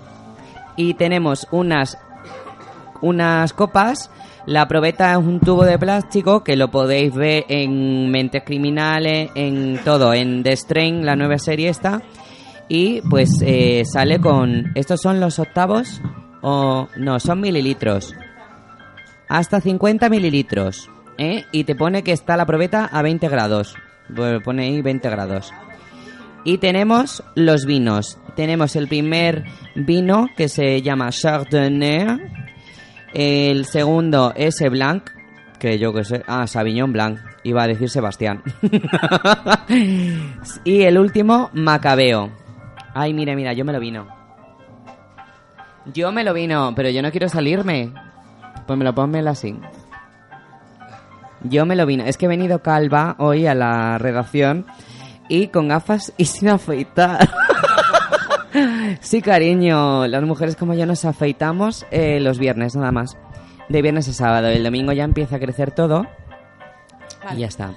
Y 0.76 0.96
tenemos 0.96 1.48
unas, 1.50 1.98
unas 3.02 3.54
copas. 3.54 4.12
La 4.46 4.68
probeta 4.68 5.14
es 5.14 5.18
un 5.20 5.40
tubo 5.40 5.64
de 5.64 5.80
plástico 5.80 6.44
que 6.44 6.58
lo 6.58 6.72
podéis 6.72 7.16
ver 7.16 7.46
en 7.48 8.12
Mentes 8.12 8.44
Criminales, 8.44 9.30
en 9.34 9.80
todo, 9.86 10.14
en 10.14 10.44
The 10.44 10.58
Strain, 10.58 11.06
la 11.06 11.16
nueva 11.16 11.38
serie 11.38 11.70
esta. 11.70 12.02
Y 12.68 13.00
pues 13.10 13.42
eh, 13.46 13.84
sale 13.86 14.20
con... 14.20 14.74
Estos 14.76 15.00
son 15.00 15.22
los 15.22 15.40
octavos 15.40 16.02
o... 16.42 16.88
No, 16.98 17.20
son 17.20 17.42
mililitros. 17.42 18.14
Hasta 19.30 19.62
50 19.62 20.10
mililitros. 20.10 20.90
¿eh? 21.18 21.46
Y 21.52 21.64
te 21.64 21.76
pone 21.76 22.04
que 22.04 22.12
está 22.12 22.38
la 22.38 22.46
probeta 22.46 22.86
a 22.86 23.02
20 23.02 23.28
grados. 23.30 23.76
Pues 24.16 24.42
pone 24.44 24.64
ahí 24.64 24.82
20 24.82 25.10
grados. 25.10 25.54
Y 26.44 26.60
tenemos 26.60 27.24
los 27.36 27.66
vinos. 27.66 28.18
Tenemos 28.36 28.76
el 28.76 28.88
primer 28.88 29.44
vino 29.76 30.30
que 30.36 30.48
se 30.48 30.82
llama 30.82 31.10
Chardonnay. 31.10 32.46
El 33.14 33.66
segundo 33.66 34.34
ese 34.36 34.70
Blanc, 34.70 35.10
que 35.60 35.80
yo 35.80 35.94
que 35.94 36.04
sé. 36.04 36.24
Ah, 36.28 36.48
Sauvignon 36.48 36.94
Blanc. 36.94 37.20
Iba 37.44 37.64
a 37.64 37.68
decir 37.68 37.90
Sebastián. 37.90 38.44
y 40.64 40.84
el 40.84 40.98
último, 40.98 41.50
Macabeo. 41.54 42.32
Ay, 42.94 43.14
mira, 43.14 43.36
mira, 43.36 43.54
yo 43.54 43.66
me 43.66 43.74
lo 43.74 43.80
vino. 43.80 44.17
Yo 45.94 46.12
me 46.12 46.24
lo 46.24 46.34
vino, 46.34 46.74
pero 46.76 46.90
yo 46.90 47.02
no 47.02 47.12
quiero 47.12 47.30
salirme. 47.30 47.94
Pues 48.66 48.78
me 48.78 48.84
lo 48.86 48.94
ponme 48.94 49.20
así. 49.28 49.58
Yo 51.44 51.66
me 51.66 51.76
lo 51.76 51.86
vino. 51.86 52.04
Es 52.04 52.18
que 52.18 52.26
he 52.26 52.30
venido 52.30 52.62
calva 52.62 53.16
hoy 53.20 53.48
a 53.48 53.54
la 53.56 53.98
redacción 53.98 54.66
y 55.30 55.48
con 55.48 55.68
gafas 55.68 56.14
y 56.18 56.26
sin 56.26 56.50
afeitar. 56.50 57.30
sí, 59.00 59.22
cariño. 59.22 60.08
Las 60.08 60.24
mujeres 60.24 60.56
como 60.56 60.74
yo 60.74 60.86
nos 60.86 61.06
afeitamos 61.06 61.86
eh, 61.92 62.20
los 62.20 62.40
viernes 62.40 62.76
nada 62.76 62.92
más. 62.92 63.18
De 63.70 63.82
viernes 63.82 64.08
a 64.10 64.14
sábado. 64.14 64.48
El 64.48 64.64
domingo 64.64 64.92
ya 64.94 65.04
empieza 65.04 65.36
a 65.38 65.40
crecer 65.40 65.72
todo. 65.72 66.06
Y 67.34 67.40
ya 67.42 67.48
está. 67.48 67.72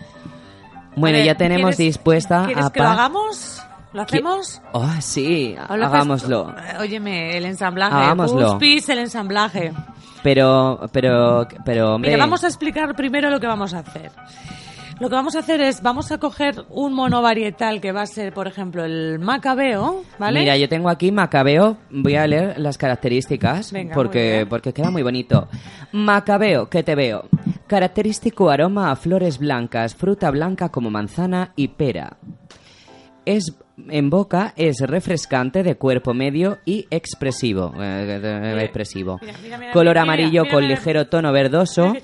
Bueno, 0.97 1.19
ver, 1.19 1.27
ya 1.27 1.35
tenemos 1.37 1.77
¿quieres- 1.77 1.79
dispuesta 1.79 2.47
¿Quieres 2.47 2.67
a 2.67 2.71
que 2.73 2.81
lo 2.81 2.89
hagamos? 2.89 3.63
¿Lo 3.93 4.03
¿Qui- 4.03 4.07
hacemos? 4.07 4.63
Oh, 4.73 4.89
sí, 5.01 5.57
¿O 5.69 5.77
lo 5.77 5.87
hagámoslo. 5.87 6.55
Óyeme, 6.79 7.37
el 7.37 7.45
ensamblaje. 7.45 7.95
Hagámoslo. 7.95 8.51
Puspis, 8.53 8.89
el 8.89 8.99
ensamblaje. 9.01 9.73
Pero, 10.23 10.81
pero, 10.93 11.47
pero, 11.65 11.95
hombre. 11.95 12.11
Mira, 12.13 12.23
vamos 12.25 12.45
a 12.45 12.47
explicar 12.47 12.95
primero 12.95 13.31
lo 13.31 13.41
que 13.41 13.47
vamos 13.47 13.75
a 13.75 13.81
hacer. 13.81 14.13
Lo 15.01 15.09
que 15.09 15.15
vamos 15.15 15.35
a 15.35 15.39
hacer 15.39 15.63
es, 15.63 15.81
vamos 15.83 16.13
a 16.13 16.19
coger 16.19 16.63
un 16.69 16.93
monovarietal 16.93 17.81
que 17.81 17.91
va 17.91 18.03
a 18.03 18.07
ser, 18.07 18.35
por 18.35 18.47
ejemplo, 18.47 18.85
el 18.85 19.19
macabeo, 19.19 20.05
¿vale? 20.19 20.41
Mira, 20.41 20.59
yo 20.59 20.69
tengo 20.69 20.91
aquí 20.91 21.11
Macabeo. 21.11 21.79
Voy 21.91 22.17
a 22.17 22.27
leer 22.27 22.59
las 22.59 22.77
características 22.77 23.73
Venga, 23.73 23.95
porque, 23.95 24.47
porque 24.49 24.75
queda 24.75 24.91
muy 24.91 25.03
bonito. 25.03 25.49
Macabeo, 25.93 26.69
¿qué 26.69 26.83
te 26.83 26.95
veo? 26.95 27.25
Característico 27.67 28.51
aroma 28.51 28.91
a 28.91 28.97
flores 28.97 29.39
blancas, 29.39 29.95
fruta 29.95 30.31
blanca 30.31 30.69
como 30.69 30.91
manzana 30.91 31.53
y 31.57 31.69
pera. 31.69 32.19
Es 33.27 33.57
en 33.89 34.11
boca 34.11 34.53
es 34.57 34.81
refrescante 34.81 35.63
de 35.63 35.77
cuerpo 35.77 36.15
medio 36.15 36.59
y 36.65 36.87
expresivo. 36.91 37.73
Eh, 37.79 38.21
eh, 38.23 38.63
expresivo. 38.63 39.19
mira, 39.21 39.35
mira, 39.43 39.59
mira, 39.59 39.73
Color 39.73 39.99
amarillo 39.99 40.45
con 40.51 40.67
ligero 40.67 41.07
tono 41.09 41.33
verdoso. 41.33 41.95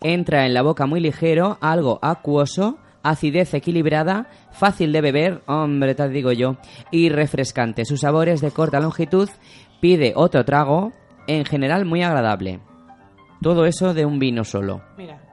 Entra 0.00 0.46
en 0.46 0.54
la 0.54 0.62
boca 0.62 0.86
muy 0.86 1.00
ligero, 1.00 1.58
algo 1.60 1.98
acuoso, 2.02 2.78
acidez 3.02 3.54
equilibrada, 3.54 4.28
fácil 4.52 4.92
de 4.92 5.00
beber, 5.00 5.42
hombre, 5.46 5.94
te 5.94 6.08
digo 6.08 6.32
yo, 6.32 6.56
y 6.90 7.08
refrescante. 7.08 7.84
Su 7.84 7.96
sabor 7.96 8.28
es 8.28 8.40
de 8.40 8.50
corta 8.50 8.80
longitud, 8.80 9.28
pide 9.80 10.12
otro 10.16 10.44
trago, 10.44 10.92
en 11.26 11.44
general 11.44 11.84
muy 11.84 12.02
agradable. 12.02 12.60
Todo 13.42 13.66
eso 13.66 13.94
de 13.94 14.06
un 14.06 14.18
vino 14.18 14.44
solo. 14.44 14.82
Mira. 14.96 15.25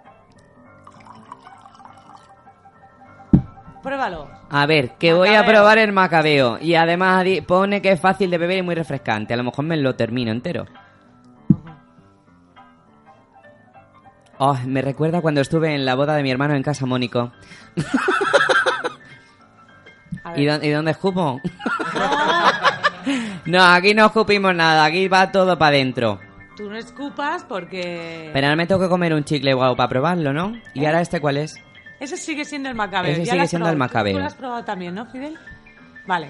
Pruébalo. 3.83 4.29
A 4.49 4.65
ver, 4.65 4.91
que 4.97 5.13
voy 5.13 5.29
a 5.35 5.45
probar 5.45 5.77
el 5.77 5.91
macabeo. 5.91 6.57
Y 6.61 6.75
además 6.75 7.25
pone 7.45 7.81
que 7.81 7.91
es 7.91 7.99
fácil 7.99 8.31
de 8.31 8.37
beber 8.37 8.59
y 8.59 8.61
muy 8.61 8.75
refrescante. 8.75 9.33
A 9.33 9.37
lo 9.37 9.43
mejor 9.43 9.65
me 9.65 9.75
lo 9.77 9.95
termino 9.95 10.31
entero. 10.31 10.65
Oh, 14.39 14.57
me 14.65 14.81
recuerda 14.81 15.21
cuando 15.21 15.41
estuve 15.41 15.75
en 15.75 15.85
la 15.85 15.95
boda 15.95 16.15
de 16.15 16.23
mi 16.23 16.31
hermano 16.31 16.55
en 16.55 16.63
casa 16.63 16.85
Mónico. 16.85 17.31
¿Y, 20.35 20.45
dó- 20.45 20.63
¿Y 20.63 20.69
dónde 20.69 20.91
escupo? 20.91 21.39
no, 23.45 23.63
aquí 23.63 23.93
no 23.93 24.05
escupimos 24.07 24.55
nada. 24.55 24.85
Aquí 24.85 25.07
va 25.07 25.31
todo 25.31 25.57
para 25.57 25.75
adentro. 25.75 26.19
Tú 26.57 26.69
no 26.69 26.77
escupas 26.77 27.43
porque... 27.43 28.29
Pero 28.33 28.47
ahora 28.47 28.55
me 28.55 28.67
tengo 28.67 28.81
que 28.81 28.89
comer 28.89 29.13
un 29.13 29.23
chicle 29.23 29.51
algo 29.51 29.75
para 29.75 29.89
probarlo, 29.89 30.33
¿no? 30.33 30.53
¿Y 30.73 30.85
ahora 30.85 31.01
este 31.01 31.19
cuál 31.19 31.37
es? 31.37 31.55
Ese 32.03 32.17
sigue 32.17 32.43
siendo 32.45 32.69
el 32.69 32.75
macabeo. 32.75 33.11
Ese 33.13 33.25
Ya 33.25 33.33
sigue 33.33 33.47
siendo 33.47 33.69
el 33.69 33.75
probado. 33.77 33.89
Tú- 33.89 33.93
macabeo. 33.93 34.13
Tú 34.13 34.19
lo 34.19 34.25
has 34.25 34.33
probado 34.35 34.63
también, 34.65 34.93
¿no, 34.95 35.05
Fidel? 35.05 35.37
Vale. 36.05 36.29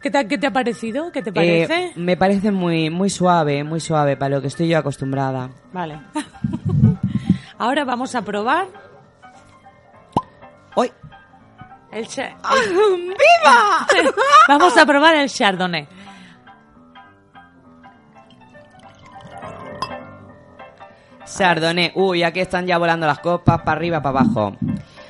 ¿Qué 0.00 0.10
te, 0.10 0.26
qué 0.28 0.38
te 0.38 0.46
ha 0.46 0.52
parecido? 0.52 1.10
¿Qué 1.12 1.20
te 1.22 1.30
Eh, 1.30 1.32
parece? 1.66 1.92
me 1.96 2.16
parece 2.16 2.50
muy, 2.52 2.88
muy 2.90 3.10
suave, 3.10 3.64
muy 3.64 3.80
suave 3.80 4.16
para 4.16 4.36
lo 4.36 4.40
que 4.40 4.46
estoy 4.46 4.68
yo 4.68 4.78
acostumbrada. 4.78 5.50
Vale. 5.72 6.00
Ahora 7.58 7.84
vamos 7.84 8.14
a 8.14 8.22
probar 8.22 8.66
¡Uy! 10.76 10.90
el... 11.92 12.06
cha- 12.06 12.36
¡Viva! 12.66 13.86
vamos 14.48 14.76
a 14.78 14.86
probar 14.86 15.16
el 15.16 15.28
Chardonnay. 15.28 15.86
Chardonnay. 21.36 21.92
Uy, 21.94 22.22
aquí 22.22 22.40
están 22.40 22.66
ya 22.66 22.78
volando 22.78 23.06
las 23.06 23.20
copas 23.20 23.62
para 23.62 23.72
arriba, 23.72 24.02
para 24.02 24.20
abajo. 24.20 24.56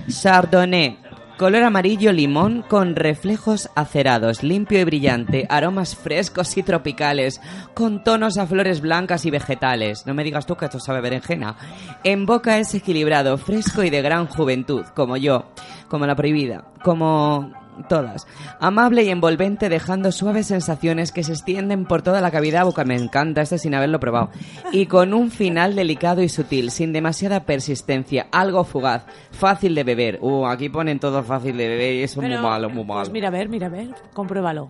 Chardonnay. 0.09 0.99
Color 1.41 1.63
amarillo 1.63 2.13
limón 2.13 2.63
con 2.69 2.95
reflejos 2.95 3.71
acerados, 3.75 4.43
limpio 4.43 4.79
y 4.79 4.85
brillante, 4.85 5.47
aromas 5.49 5.97
frescos 5.97 6.55
y 6.59 6.63
tropicales, 6.63 7.41
con 7.73 8.05
tonos 8.05 8.37
a 8.37 8.47
flores 8.47 8.83
blancas 8.83 9.25
y 9.25 9.31
vegetales. 9.31 10.05
No 10.05 10.13
me 10.13 10.23
digas 10.23 10.45
tú 10.45 10.57
que 10.57 10.67
esto 10.67 10.79
sabe 10.79 11.01
berenjena. 11.01 11.57
En 12.05 12.27
boca 12.27 12.59
es 12.59 12.75
equilibrado, 12.75 13.39
fresco 13.39 13.83
y 13.83 13.89
de 13.89 14.03
gran 14.03 14.27
juventud, 14.27 14.85
como 14.95 15.17
yo, 15.17 15.47
como 15.89 16.07
la 16.07 16.15
prohibida, 16.15 16.67
como 16.83 17.55
todas. 17.89 18.27
Amable 18.61 19.05
y 19.05 19.09
envolvente, 19.11 19.69
dejando 19.69 20.13
suaves 20.13 20.47
sensaciones 20.47 21.13
que 21.13 21.23
se 21.25 21.33
extienden 21.33 21.85
por 21.87 22.03
toda 22.03 22.21
la 22.21 22.31
cavidad 22.31 22.65
bucal. 22.65 22.87
Me 22.87 22.97
encanta 22.97 23.43
este 23.43 23.59
sin 23.59 23.75
haberlo 23.75 24.01
probado. 24.01 24.31
Y 24.73 24.87
con 24.87 25.15
un 25.15 25.31
final 25.31 25.75
delicado 25.77 26.23
y 26.23 26.29
sutil, 26.29 26.71
sin 26.71 26.93
demasiada 26.93 27.45
persistencia, 27.45 28.27
algo 28.33 28.65
fugaz, 28.65 29.05
fácil 29.31 29.75
de 29.75 29.85
beber. 29.85 30.19
Uh, 30.23 30.47
aquí 30.47 30.69
ponen 30.69 30.99
todo 31.01 31.23
fácil 31.23 31.57
de 31.57 31.69
beber 31.69 31.95
y 31.95 32.03
eso 32.03 32.21
es 32.23 32.29
muy 32.29 32.39
malo, 32.39 32.69
muy 32.71 32.85
malo. 32.85 33.01
Pues 33.01 33.11
mira, 33.11 33.29
a 33.29 33.31
ver, 33.31 33.49
mira, 33.49 33.67
a 33.67 33.71
ver, 33.71 33.89
compruébalo. 34.15 34.69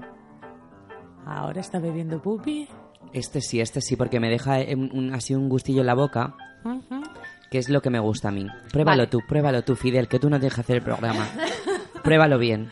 Ahora 1.27 1.61
está 1.61 1.79
bebiendo 1.79 2.21
pupi. 2.21 2.67
Este 3.13 3.41
sí, 3.41 3.61
este 3.61 3.81
sí, 3.81 3.97
porque 3.97 4.21
me 4.21 4.29
deja 4.31 4.61
eh, 4.61 4.75
un- 4.75 4.91
un- 4.93 5.15
así 5.15 5.35
un 5.35 5.49
gustillo 5.49 5.81
en 5.81 5.87
la 5.87 5.95
boca, 5.95 6.35
Ujú. 6.65 7.03
que 7.51 7.59
es 7.59 7.69
lo 7.69 7.83
que 7.83 7.91
me 7.91 7.99
gusta 7.99 8.29
a 8.29 8.31
mí. 8.31 8.47
Pruébalo 8.73 8.99
Vale. 9.03 9.07
tú, 9.09 9.19
pruébalo 9.29 9.63
tú, 9.63 9.75
Fidel, 9.77 10.09
que 10.09 10.19
tú 10.19 10.31
no 10.31 10.39
dejas 10.39 10.61
hacer 10.61 10.77
el 10.77 10.83
programa. 10.83 11.27
Pruébalo 12.03 12.39
bien, 12.39 12.71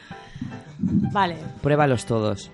Vale. 0.78 1.36
pruébalos 1.62 2.06
todos. 2.06 2.50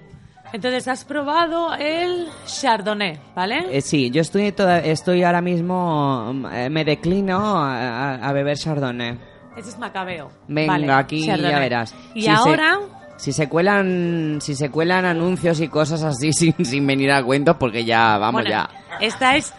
Entonces 0.52 0.86
has 0.86 1.04
probado 1.04 1.74
el 1.74 2.28
Chardonnay, 2.46 3.18
¿vale? 3.34 3.76
Eh, 3.76 3.80
sí, 3.80 4.10
yo 4.10 4.20
estoy 4.20 4.52
toda, 4.52 4.78
estoy 4.78 5.24
ahora 5.24 5.40
mismo, 5.40 6.32
eh, 6.52 6.70
me 6.70 6.84
declino 6.84 7.38
a, 7.58 8.14
a- 8.14 8.28
a 8.28 8.32
beber 8.32 8.56
Chardonnay. 8.56 9.18
Ese 9.56 9.70
es 9.70 9.78
macabeo. 9.78 10.30
Venga, 10.48 10.72
Vale, 10.74 10.92
aquí 10.92 11.26
ya 11.26 11.32
Chardonnay. 11.34 11.60
verás. 11.60 11.94
Y 12.14 12.20
Si 12.22 12.26
se- 12.26 12.30
ahora... 12.32 12.78
si 13.16 13.32
se 13.32 13.48
cuelan, 13.48 14.38
si 14.40 14.54
se 14.54 14.70
cuelan 14.70 15.04
anuncios 15.04 15.60
y 15.60 15.66
cosas 15.68 16.04
así 16.04 16.32
sin, 16.32 16.54
sin 16.64 16.86
venir 16.86 17.10
a 17.10 17.22
cuentos, 17.24 17.56
porque 17.58 17.84
ya, 17.84 18.16
vamos 18.18 18.42
bueno, 18.42 18.50
ya. 18.50 18.70
Estáis, 19.00 19.52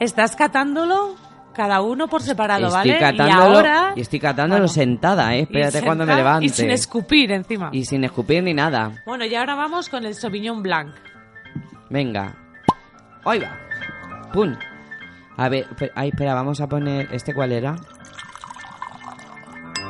estás 0.00 0.34
catándolo 0.34 1.14
cada 1.52 1.80
uno 1.80 2.08
por 2.08 2.22
separado, 2.22 2.66
estoy 2.66 2.92
¿vale? 2.98 3.16
y 3.16 3.30
ahora... 3.30 3.92
y 3.96 4.00
estoy 4.00 4.18
catándolo 4.20 4.60
Bueno, 4.62 4.72
sentada, 4.72 5.34
eh. 5.34 5.40
Espérate 5.42 5.82
cuando 5.82 6.04
me 6.06 6.14
levante. 6.14 6.46
Y 6.46 6.48
sin 6.48 6.70
escupir 6.70 7.32
encima. 7.32 7.68
Y 7.72 7.84
sin 7.84 8.04
escupir 8.04 8.42
ni 8.42 8.54
nada. 8.54 8.90
Bueno, 9.06 9.24
y 9.24 9.34
ahora 9.34 9.54
vamos 9.54 9.88
con 9.88 10.04
el 10.04 10.14
Sauvignon 10.14 10.62
Blanc. 10.62 10.94
Venga. 11.90 12.34
Ahí 13.24 13.38
va. 13.40 13.56
Pum. 14.32 14.54
A 15.36 15.48
ver, 15.48 15.66
ay, 15.94 16.08
espera, 16.08 16.34
vamos 16.34 16.60
a 16.60 16.66
poner. 16.68 17.08
¿Este 17.12 17.32
cuál 17.34 17.52
era? 17.52 17.76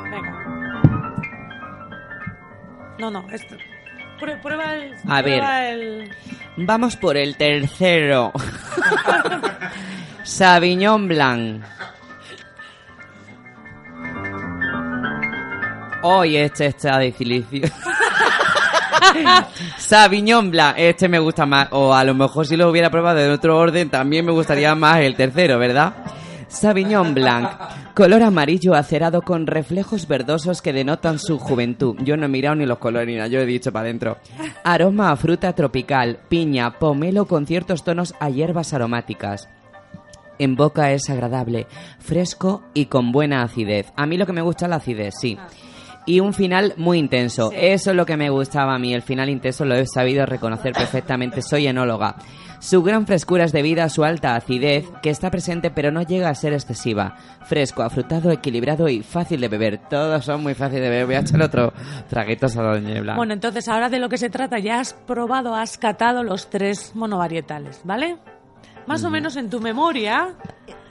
Venga. 0.09 0.31
No, 2.99 3.09
no, 3.11 3.25
esto. 3.31 3.55
Prue- 4.19 4.39
Prueba 4.41 4.75
el... 4.75 4.93
A 5.07 5.21
prueba 5.21 5.59
ver. 5.61 5.79
el- 5.79 6.11
Vamos 6.57 6.95
por 6.95 7.17
el 7.17 7.35
tercero. 7.35 8.31
Sauvignon 10.23 11.09
Blanc. 11.09 11.63
Hoy 16.01 16.37
este 16.37 16.67
está 16.67 16.97
delicioso. 16.97 17.73
Sauvignon 19.77 20.49
Blanc, 20.49 20.75
este 20.77 21.09
me 21.09 21.19
gusta 21.19 21.45
más. 21.45 21.67
O 21.71 21.93
a 21.93 22.05
lo 22.05 22.13
mejor 22.13 22.47
si 22.47 22.55
lo 22.55 22.69
hubiera 22.69 22.89
probado 22.89 23.19
en 23.19 23.31
otro 23.31 23.57
orden, 23.57 23.89
también 23.89 24.25
me 24.25 24.31
gustaría 24.31 24.73
más 24.75 25.01
el 25.01 25.15
tercero, 25.15 25.59
¿verdad? 25.59 25.93
Sauvignon 26.47 27.13
Blanc, 27.13 27.49
color 27.93 28.23
amarillo 28.23 28.75
acerado 28.75 29.23
con 29.23 29.45
reflejos 29.45 30.07
verdosos 30.07 30.61
que 30.61 30.71
denotan 30.71 31.19
su 31.19 31.37
juventud. 31.37 31.97
Yo 32.01 32.15
no 32.15 32.25
he 32.25 32.29
mirado 32.29 32.55
ni 32.55 32.65
los 32.65 32.77
colores 32.77 33.07
ni 33.07 33.15
nada, 33.15 33.27
yo 33.27 33.41
he 33.41 33.45
dicho 33.45 33.73
para 33.73 33.85
adentro. 33.85 34.19
Aroma 34.63 35.11
a 35.11 35.17
fruta 35.17 35.53
tropical, 35.53 36.19
piña, 36.29 36.79
pomelo 36.79 37.25
con 37.25 37.45
ciertos 37.45 37.83
tonos 37.83 38.15
a 38.21 38.29
hierbas 38.29 38.73
aromáticas. 38.73 39.49
En 40.39 40.55
boca 40.55 40.91
es 40.91 41.09
agradable, 41.09 41.67
fresco 41.99 42.63
y 42.73 42.85
con 42.85 43.11
buena 43.11 43.43
acidez. 43.43 43.91
A 43.95 44.05
mí 44.05 44.17
lo 44.17 44.25
que 44.25 44.33
me 44.33 44.41
gusta 44.41 44.65
es 44.65 44.69
la 44.69 44.75
acidez, 44.77 45.13
sí. 45.19 45.37
Y 46.05 46.19
un 46.19 46.33
final 46.33 46.73
muy 46.77 46.97
intenso. 46.97 47.51
Eso 47.53 47.91
es 47.91 47.95
lo 47.95 48.05
que 48.05 48.17
me 48.17 48.29
gustaba 48.29 48.75
a 48.75 48.79
mí. 48.79 48.93
El 48.93 49.03
final 49.03 49.29
intenso 49.29 49.63
lo 49.63 49.75
he 49.75 49.85
sabido 49.87 50.25
reconocer 50.25 50.73
perfectamente. 50.73 51.41
Soy 51.41 51.67
enóloga. 51.67 52.17
Su 52.59 52.81
gran 52.81 53.05
frescura 53.05 53.43
es 53.43 53.51
debido 53.51 53.83
a 53.83 53.89
su 53.89 54.05
alta 54.05 54.35
acidez, 54.35 54.85
que 55.01 55.09
está 55.09 55.29
presente 55.29 55.69
pero 55.69 55.91
no 55.91 56.01
llega 56.01 56.29
a 56.29 56.35
ser 56.35 56.53
excesiva. 56.53 57.17
Fresco, 57.43 57.83
afrutado, 57.83 58.31
equilibrado 58.31 58.87
y 58.87 59.03
fácil 59.03 59.41
de 59.41 59.49
beber. 59.49 59.81
Todos 59.89 60.23
son 60.23 60.43
muy 60.43 60.53
fáciles 60.53 60.83
de 60.83 60.89
beber. 60.89 61.05
Voy 61.05 61.15
a 61.15 61.19
echar 61.19 61.41
otro 61.41 61.73
traguito 62.09 62.47
a 62.47 62.63
la 62.63 62.79
niebla. 62.79 63.15
Bueno, 63.15 63.33
entonces 63.33 63.67
ahora 63.67 63.89
de 63.89 63.99
lo 63.99 64.07
que 64.07 64.17
se 64.17 64.29
trata, 64.29 64.59
ya 64.59 64.79
has 64.79 64.93
probado, 64.93 65.55
has 65.55 65.77
catado 65.77 66.23
los 66.23 66.49
tres 66.49 66.95
monovarietales, 66.95 67.81
¿vale? 67.83 68.17
Más 68.87 69.03
o 69.03 69.09
menos 69.09 69.35
en 69.37 69.49
tu 69.49 69.59
memoria, 69.61 70.33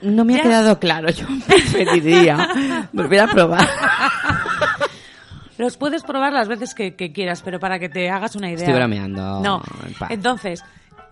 no 0.01 0.25
me 0.25 0.37
ha 0.39 0.41
quedado 0.43 0.79
claro. 0.79 1.09
Yo 1.09 1.25
preferiría 1.47 2.87
volver 2.91 3.19
a 3.21 3.27
probar. 3.27 3.67
los 5.57 5.77
puedes 5.77 6.03
probar 6.03 6.33
las 6.33 6.47
veces 6.47 6.73
que, 6.73 6.95
que 6.95 7.11
quieras, 7.13 7.41
pero 7.43 7.59
para 7.59 7.79
que 7.79 7.89
te 7.89 8.09
hagas 8.09 8.35
una 8.35 8.47
idea. 8.49 8.59
Estoy 8.65 8.73
bromeando. 8.73 9.39
No. 9.41 9.61
Entonces, 10.09 10.63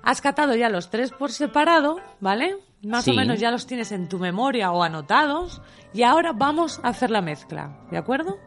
has 0.03 0.21
catado 0.21 0.55
ya 0.55 0.69
los 0.69 0.89
tres 0.89 1.11
por 1.11 1.31
separado, 1.31 1.97
¿vale? 2.19 2.55
Más 2.83 3.03
Sí. 3.05 3.11
o 3.11 3.13
menos 3.13 3.39
ya 3.39 3.51
los 3.51 3.67
tienes 3.67 3.91
en 3.91 4.09
tu 4.09 4.17
memoria 4.17 4.71
o 4.71 4.81
anotados. 4.83 5.61
Y 5.93 6.03
ahora 6.03 6.31
vamos 6.33 6.79
a 6.83 6.89
hacer 6.89 7.11
la 7.11 7.21
mezcla, 7.21 7.77
¿de 7.91 7.97
acuerdo? 7.97 8.37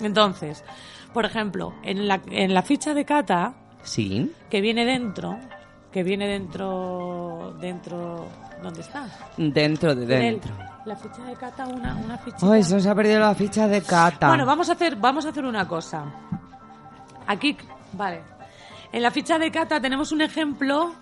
Entonces, 0.00 0.64
por 1.12 1.24
ejemplo, 1.24 1.74
en 1.82 2.06
la, 2.06 2.20
en 2.30 2.54
la 2.54 2.62
ficha 2.62 2.94
de 2.94 3.04
cata 3.04 3.54
Sí. 3.82 4.30
que 4.48 4.60
viene 4.60 4.84
dentro, 4.84 5.38
que 5.92 6.02
viene 6.02 6.26
dentro, 6.28 7.56
dentro, 7.60 8.28
¿dónde 8.62 8.80
está? 8.80 9.06
Dentro 9.36 9.94
de 9.94 10.06
dentro. 10.06 10.52
la 10.84 10.96
ficha 10.96 11.24
de 11.24 11.34
cata, 11.34 11.66
una, 11.66 11.94
una 11.96 12.16
ficha. 12.18 12.36
Oh, 12.46 12.54
eso 12.54 12.78
se 12.78 12.88
ha 12.88 12.94
perdido 12.94 13.18
la 13.20 13.34
ficha 13.34 13.66
de 13.68 13.82
Cata. 13.82 14.28
Bueno, 14.28 14.46
vamos 14.46 14.68
a 14.68 14.72
hacer, 14.72 14.96
vamos 14.96 15.26
a 15.26 15.30
hacer 15.30 15.44
una 15.44 15.66
cosa. 15.66 16.04
Aquí, 17.26 17.56
vale. 17.92 18.22
En 18.92 19.02
la 19.02 19.10
ficha 19.10 19.38
de 19.38 19.50
cata 19.50 19.80
tenemos 19.80 20.10
un 20.12 20.20
ejemplo 20.20 20.92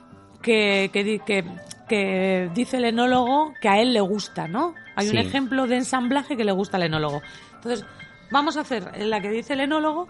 que, 0.42 0.90
que, 0.92 1.04
di- 1.04 1.18
que, 1.20 1.44
que 1.88 2.50
dice 2.54 2.76
el 2.78 2.84
enólogo 2.84 3.52
que 3.60 3.68
a 3.68 3.80
él 3.80 3.92
le 3.94 4.00
gusta, 4.00 4.46
¿no? 4.46 4.74
Hay 4.94 5.08
un 5.08 5.16
ejemplo 5.18 5.66
de 5.66 5.76
ensamblaje 5.76 6.36
que 6.36 6.44
le 6.44 6.52
gusta 6.52 6.76
al 6.76 6.82
enólogo. 6.84 7.22
Entonces, 7.54 7.86
vamos 8.30 8.56
a 8.56 8.60
hacer 8.60 8.90
la 9.06 9.20
que 9.20 9.30
dice 9.30 9.54
el 9.54 9.60
enólogo 9.60 10.08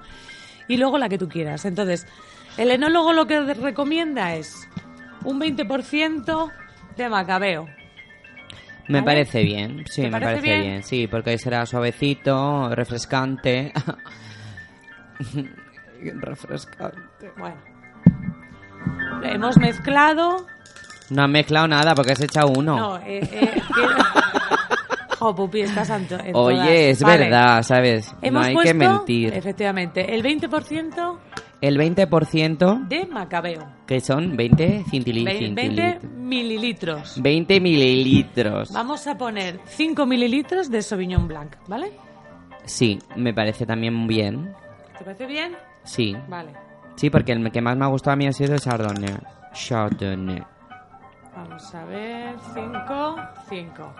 y 0.66 0.76
luego 0.76 0.98
la 0.98 1.08
que 1.08 1.18
tú 1.18 1.28
quieras. 1.28 1.64
Entonces, 1.66 2.06
el 2.58 2.70
enólogo 2.70 3.12
lo 3.12 3.26
que 3.26 3.40
recomienda 3.54 4.34
es 4.34 4.68
un 5.24 5.40
20% 5.40 6.52
de 6.96 7.08
macabeo. 7.08 7.66
Me 8.88 9.00
¿Vale? 9.00 9.04
parece 9.04 9.42
bien, 9.42 9.84
sí, 9.86 10.02
¿Te 10.02 10.10
me 10.10 10.20
parece 10.20 10.40
bien? 10.40 10.60
bien? 10.62 10.82
sí, 10.82 11.06
porque 11.06 11.30
ahí 11.30 11.38
será 11.38 11.66
suavecito, 11.66 12.74
refrescante. 12.74 13.72
refrescante. 16.20 17.30
Bueno. 17.36 17.56
Hemos 19.22 19.56
mezclado 19.58 20.46
No 21.10 21.24
has 21.24 21.28
mezclado 21.30 21.66
nada 21.68 21.94
porque 21.94 22.12
has 22.12 22.20
echado 22.22 22.48
uno. 22.56 22.76
No, 22.76 22.96
eh, 22.98 23.20
eh, 23.30 23.60
Jo, 25.18 25.34
Pupi, 25.34 25.62
estás 25.62 25.90
en, 25.90 26.04
Oye, 26.04 26.32
todas. 26.32 26.68
es 26.68 27.02
Vale. 27.02 27.18
verdad, 27.24 27.62
¿sabes? 27.64 28.14
Hemos 28.22 28.42
no 28.42 28.48
hay 28.48 28.54
puesto, 28.54 28.70
que 28.70 28.74
mentir. 28.78 29.34
Efectivamente, 29.34 30.14
el 30.14 30.22
20% 30.22 31.18
El 31.60 31.76
20%, 31.76 32.86
de 32.88 33.06
macabeo. 33.06 33.66
que 33.86 34.00
son 34.00 34.36
20 34.36 34.84
cintili- 34.84 35.24
Ve- 35.24 35.38
20 35.40 35.62
centilitros. 35.62 36.12
mililitros. 36.12 37.22
20 37.22 37.60
mililitros. 37.60 38.72
Vamos 38.72 39.06
a 39.08 39.18
poner 39.18 39.58
5 39.66 40.06
mililitros 40.06 40.70
de 40.70 40.82
Sauvignon 40.82 41.26
Blanc, 41.26 41.56
¿vale? 41.66 41.92
Sí, 42.64 42.98
me 43.16 43.34
parece 43.34 43.66
también 43.66 44.06
bien. 44.06 44.54
¿Te 44.98 45.04
parece 45.04 45.26
bien? 45.26 45.56
Sí. 45.84 46.16
Vale. 46.28 46.52
Sí, 46.96 47.10
porque 47.10 47.32
el 47.32 47.50
que 47.50 47.60
más 47.60 47.76
me 47.76 47.84
ha 47.84 47.88
gustado 47.88 48.12
a 48.12 48.16
mí 48.16 48.26
ha 48.26 48.32
sido 48.32 48.54
el 48.54 48.60
Chardonnay. 48.60 49.16
Chardonnay. 49.52 50.42
Vamos 51.34 51.74
a 51.74 51.84
ver, 51.86 52.36
5, 52.54 53.16
5. 53.48 53.94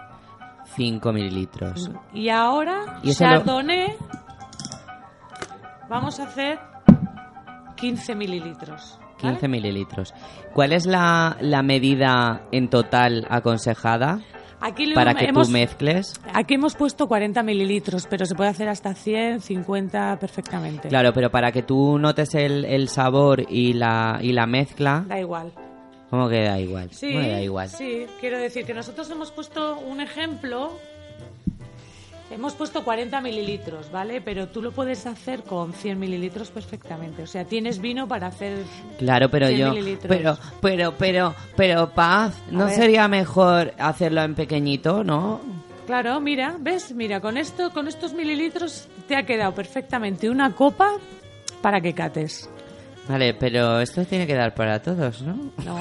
5 0.77 1.13
mililitros. 1.13 1.91
Y 2.13 2.29
ahora, 2.29 3.01
Y 3.03 3.11
eso 3.11 3.25
lo- 3.25 3.31
Chardonnay, 3.31 3.95
vamos 5.89 6.21
a 6.21 6.25
hacer 6.25 6.59
15 7.79 8.15
mililitros. 8.15 8.99
¿vale? 9.23 9.35
15 9.35 9.49
mililitros. 9.49 10.15
¿Cuál 10.55 10.73
es 10.73 10.87
la, 10.87 11.37
la 11.41 11.63
medida 11.63 12.43
en 12.53 12.69
total 12.69 13.27
aconsejada 13.31 14.21
Aquí 14.61 14.87
lo 14.87 14.95
para 14.95 15.15
que 15.15 15.27
hemos, 15.27 15.47
tú 15.47 15.53
mezcles? 15.53 16.21
Aquí 16.35 16.55
hemos 16.55 16.75
puesto 16.75 17.07
40 17.07 17.43
mililitros, 17.43 18.07
pero 18.11 18.27
se 18.27 18.35
puede 18.35 18.51
hacer 18.51 18.69
hasta 18.69 18.95
100, 18.95 19.41
50 19.41 20.19
perfectamente. 20.19 20.89
Claro, 20.89 21.13
pero 21.13 21.31
para 21.31 21.53
que 21.53 21.63
tú 21.63 21.99
notes 21.99 22.35
el, 22.35 22.65
el 22.65 22.89
sabor 22.89 23.45
y 23.49 23.73
la, 23.75 24.19
y 24.21 24.33
la 24.33 24.47
mezcla, 24.47 25.05
Da 25.07 25.21
igual. 25.21 25.53
¿cómo 26.11 26.29
que 26.29 26.43
da 26.43 26.59
igual? 26.59 26.91
Sí, 26.91 27.13
¿Cómo 27.13 27.23
que 27.25 27.31
da 27.31 27.41
igual? 27.43 27.69
sí, 27.69 28.07
quiero 28.21 28.39
decir 28.39 28.65
que 28.65 28.75
nosotros 28.75 29.09
hemos 29.11 29.31
puesto 29.31 29.79
un 29.79 30.01
ejemplo. 30.01 30.73
Hemos 32.31 32.55
puesto 32.55 32.85
40 32.85 33.21
mililitros, 33.23 33.91
¿vale? 33.91 34.21
Pero 34.21 34.49
tú 34.49 34.61
lo 34.61 34.71
puedes 34.71 35.07
hacer 35.07 35.43
con 35.45 35.73
100 35.73 35.99
mililitros 35.99 36.51
perfectamente. 36.51 37.23
O 37.23 37.27
sea, 37.27 37.45
tienes 37.45 37.81
vino 37.81 38.07
para 38.07 38.27
hacer... 38.27 38.59
Claro, 38.99 39.31
pero 39.31 39.47
100 39.49 39.59
yo, 39.59 39.71
mililitros. 39.71 40.09
pero, 40.09 40.39
pero, 40.61 40.95
pero, 40.99 41.35
pero, 41.57 41.91
Paz, 41.91 42.35
¿no 42.51 42.67
ver. 42.67 42.75
sería 42.75 43.09
mejor 43.09 43.73
hacerlo 43.79 44.23
en 44.23 44.35
pequeñito, 44.35 45.03
no? 45.03 45.41
Claro, 45.87 46.21
mira, 46.21 46.57
¿ves? 46.61 46.93
Mira, 46.95 47.21
con 47.21 47.39
esto, 47.39 47.71
con 47.71 47.89
estos 47.89 48.13
mililitros 48.13 48.89
te 49.07 49.17
ha 49.17 49.23
quedado 49.25 49.55
perfectamente 49.55 50.29
una 50.29 50.55
copa 50.55 50.93
para 51.63 51.81
que 51.81 51.95
cates. 51.95 52.51
Vale, 53.09 53.33
pero 53.33 53.81
esto 53.81 54.05
tiene 54.05 54.27
que 54.27 54.35
dar 54.35 54.55
para 54.55 54.83
todos, 54.83 55.23
¿no? 55.23 55.51
No. 55.65 55.81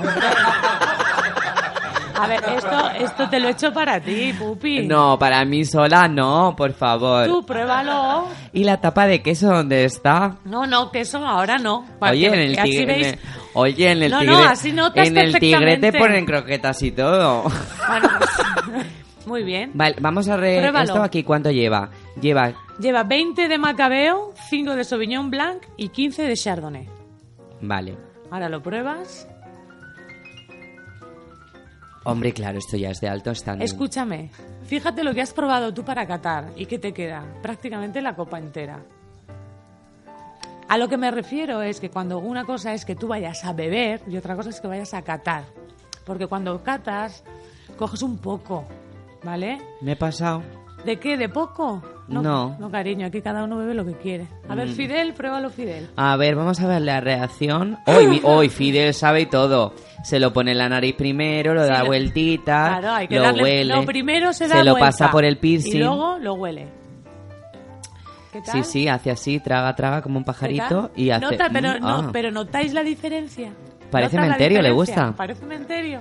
A 2.19 2.27
ver, 2.27 2.41
esto, 2.55 2.89
esto 2.99 3.29
te 3.29 3.39
lo 3.39 3.47
he 3.47 3.51
hecho 3.51 3.71
para 3.73 3.99
ti, 3.99 4.33
Pupi. 4.33 4.87
No, 4.87 5.17
para 5.19 5.43
mí 5.45 5.65
sola 5.65 6.07
no, 6.07 6.55
por 6.57 6.73
favor. 6.73 7.25
Tú 7.27 7.45
pruébalo. 7.45 8.27
¿Y 8.53 8.63
la 8.63 8.81
tapa 8.81 9.05
de 9.07 9.21
queso 9.21 9.47
dónde 9.47 9.85
está? 9.85 10.37
No, 10.45 10.65
no, 10.65 10.91
que 10.91 11.01
eso 11.01 11.17
ahora 11.25 11.57
no. 11.57 11.85
Para 11.99 12.13
Oye, 12.13 12.29
que- 12.29 12.35
en 12.35 12.41
el 12.41 12.61
tigre, 12.63 12.81
en 12.81 12.89
veis- 12.89 13.13
el- 13.13 13.19
oye, 13.53 13.91
en 13.91 14.03
el 14.03 14.11
No, 14.11 14.19
tigre, 14.19 14.33
no, 14.35 14.43
así 14.43 14.71
notas 14.71 15.07
en 15.07 15.17
el 15.17 15.39
tigre 15.39 15.77
te 15.77 15.93
ponen 15.93 16.25
croquetas 16.25 16.81
y 16.83 16.91
todo. 16.91 17.43
Bueno, 17.43 18.09
pues, 18.17 18.85
muy 19.27 19.43
bien. 19.43 19.71
Vale, 19.73 19.95
vamos 19.99 20.27
a 20.29 20.37
re 20.37 20.57
Pruébalo. 20.59 20.85
esto 20.93 21.03
aquí 21.03 21.23
cuánto 21.23 21.51
lleva. 21.51 21.89
Lleva 22.19 22.53
Lleva 22.79 23.03
20 23.03 23.47
de 23.47 23.57
Macabeo, 23.57 24.33
5 24.49 24.75
de 24.75 24.83
Sauvignon 24.83 25.29
Blanc 25.31 25.63
y 25.77 25.89
15 25.89 26.23
de 26.23 26.35
Chardonnay. 26.35 26.87
Vale. 27.61 27.97
Ahora 28.29 28.49
lo 28.49 28.61
pruebas. 28.61 29.27
Hombre, 32.07 32.31
claro, 32.31 32.57
esto 32.57 32.77
ya 32.77 32.89
es 32.89 33.01
de 33.01 33.09
alto 33.09 33.35
standing. 33.35 33.65
Escúchame, 33.65 34.29
fíjate 34.65 35.03
lo 35.03 35.13
que 35.13 35.21
has 35.21 35.33
probado 35.33 35.73
tú 35.73 35.83
para 35.83 36.07
catar 36.07 36.53
y 36.55 36.65
qué 36.65 36.79
te 36.79 36.93
queda. 36.93 37.21
Prácticamente 37.41 38.01
la 38.01 38.15
copa 38.15 38.39
entera. 38.39 38.79
A 40.69 40.77
lo 40.77 40.87
que 40.87 40.95
me 40.95 41.11
refiero 41.11 41.61
es 41.61 41.81
que 41.81 41.89
cuando 41.89 42.19
una 42.19 42.45
cosa 42.45 42.73
es 42.73 42.85
que 42.85 42.95
tú 42.95 43.09
vayas 43.09 43.43
a 43.43 43.51
beber 43.51 44.01
y 44.07 44.15
otra 44.15 44.37
cosa 44.37 44.51
es 44.51 44.61
que 44.61 44.69
vayas 44.69 44.93
a 44.93 45.01
catar. 45.01 45.43
Porque 46.05 46.27
cuando 46.27 46.63
catas, 46.63 47.25
coges 47.77 48.01
un 48.01 48.19
poco, 48.19 48.63
¿vale? 49.21 49.59
Me 49.81 49.91
he 49.91 49.95
pasado. 49.97 50.43
¿De 50.85 50.97
qué? 50.99 51.17
¿De 51.17 51.27
poco? 51.27 51.81
No. 52.07 52.21
Mm. 52.57 52.61
No, 52.61 52.71
cariño, 52.71 53.07
aquí 53.07 53.21
cada 53.21 53.43
uno 53.43 53.57
bebe 53.57 53.73
lo 53.73 53.85
que 53.85 53.93
quiere. 53.93 54.27
A 54.47 54.55
ver, 54.55 54.69
Fidel, 54.69 55.13
pruébalo, 55.13 55.49
Fidel. 55.49 55.89
A 55.97 56.15
ver, 56.15 56.35
vamos 56.35 56.59
a 56.61 56.67
ver 56.67 56.81
la 56.81 57.01
reacción. 57.01 57.77
Hoy, 57.85 58.21
hoy 58.23 58.49
Fidel 58.49 58.93
sabe 58.93 59.25
todo. 59.25 59.73
Se 60.03 60.19
lo 60.19 60.31
pone 60.31 60.51
en 60.51 60.59
la 60.59 60.69
nariz 60.69 60.95
primero, 60.95 61.53
lo 61.53 61.63
Sí, 61.65 61.69
da 61.69 61.79
lo- 61.79 61.87
vueltita, 61.87 62.77
Claro, 62.79 62.91
hay 62.93 63.07
que 63.07 63.15
lo 63.17 63.23
darle. 63.23 63.43
huele. 63.43 63.75
Lo 63.75 63.85
primero 63.85 64.31
se 64.31 64.47
da 64.47 64.63
lo 64.63 64.71
vuelta 64.71 64.87
pasa 64.87 65.11
por 65.11 65.25
el 65.25 65.37
piercing. 65.37 65.75
Y 65.75 65.79
luego 65.79 66.17
lo 66.19 66.35
huele. 66.35 66.67
¿Qué 68.31 68.41
tal? 68.41 68.63
Sí, 68.63 68.71
sí, 68.71 68.87
hace 68.87 69.11
así, 69.11 69.39
traga, 69.39 69.75
traga 69.75 70.01
como 70.01 70.17
un 70.17 70.23
¿Qué 70.23 70.27
pajarito 70.27 70.91
y 70.95 71.09
hace. 71.09 71.25
Nota, 71.25 71.49
pero, 71.51 71.69
mm, 71.71 71.81
no, 71.81 71.87
ah. 71.89 72.09
pero 72.13 72.31
¿notáis 72.31 72.73
la 72.73 72.83
diferencia? 72.83 73.51
Parece 73.91 74.15
¿Notas 74.15 74.27
la 74.29 74.35
menterio, 74.35 74.61
¿le 74.61 74.71
gusta? 74.71 75.13
Parece 75.17 75.45
menterio. 75.45 75.99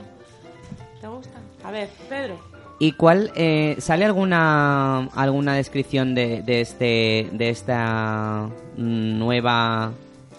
¿Te 1.00 1.06
gusta? 1.08 1.38
A 1.64 1.70
ver, 1.70 1.88
Pedro. 2.08 2.36
¿Y 2.78 2.92
cuál 2.92 3.30
eh, 3.36 3.76
sale 3.78 4.04
alguna 4.04 5.06
alguna 5.14 5.54
descripción 5.54 6.14
de, 6.14 6.42
de 6.42 6.60
este 6.60 7.28
de 7.32 7.48
esta 7.50 8.48
mm, 8.76 9.18
nueva 9.18 9.92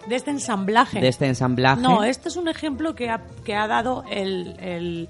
De 0.08 0.16
este 0.16 0.30
ensamblaje. 0.32 1.00
de 1.02 1.08
este 1.08 1.26
ensamblaje? 1.26 1.82
No, 1.82 2.04
este 2.04 2.30
es 2.30 2.36
un 2.38 2.48
ejemplo 2.48 2.94
que 2.96 3.10
ha, 3.10 3.22
que 3.44 3.56
ha 3.56 3.68
dado 3.68 4.04
el, 4.12 4.56
el, 4.60 5.10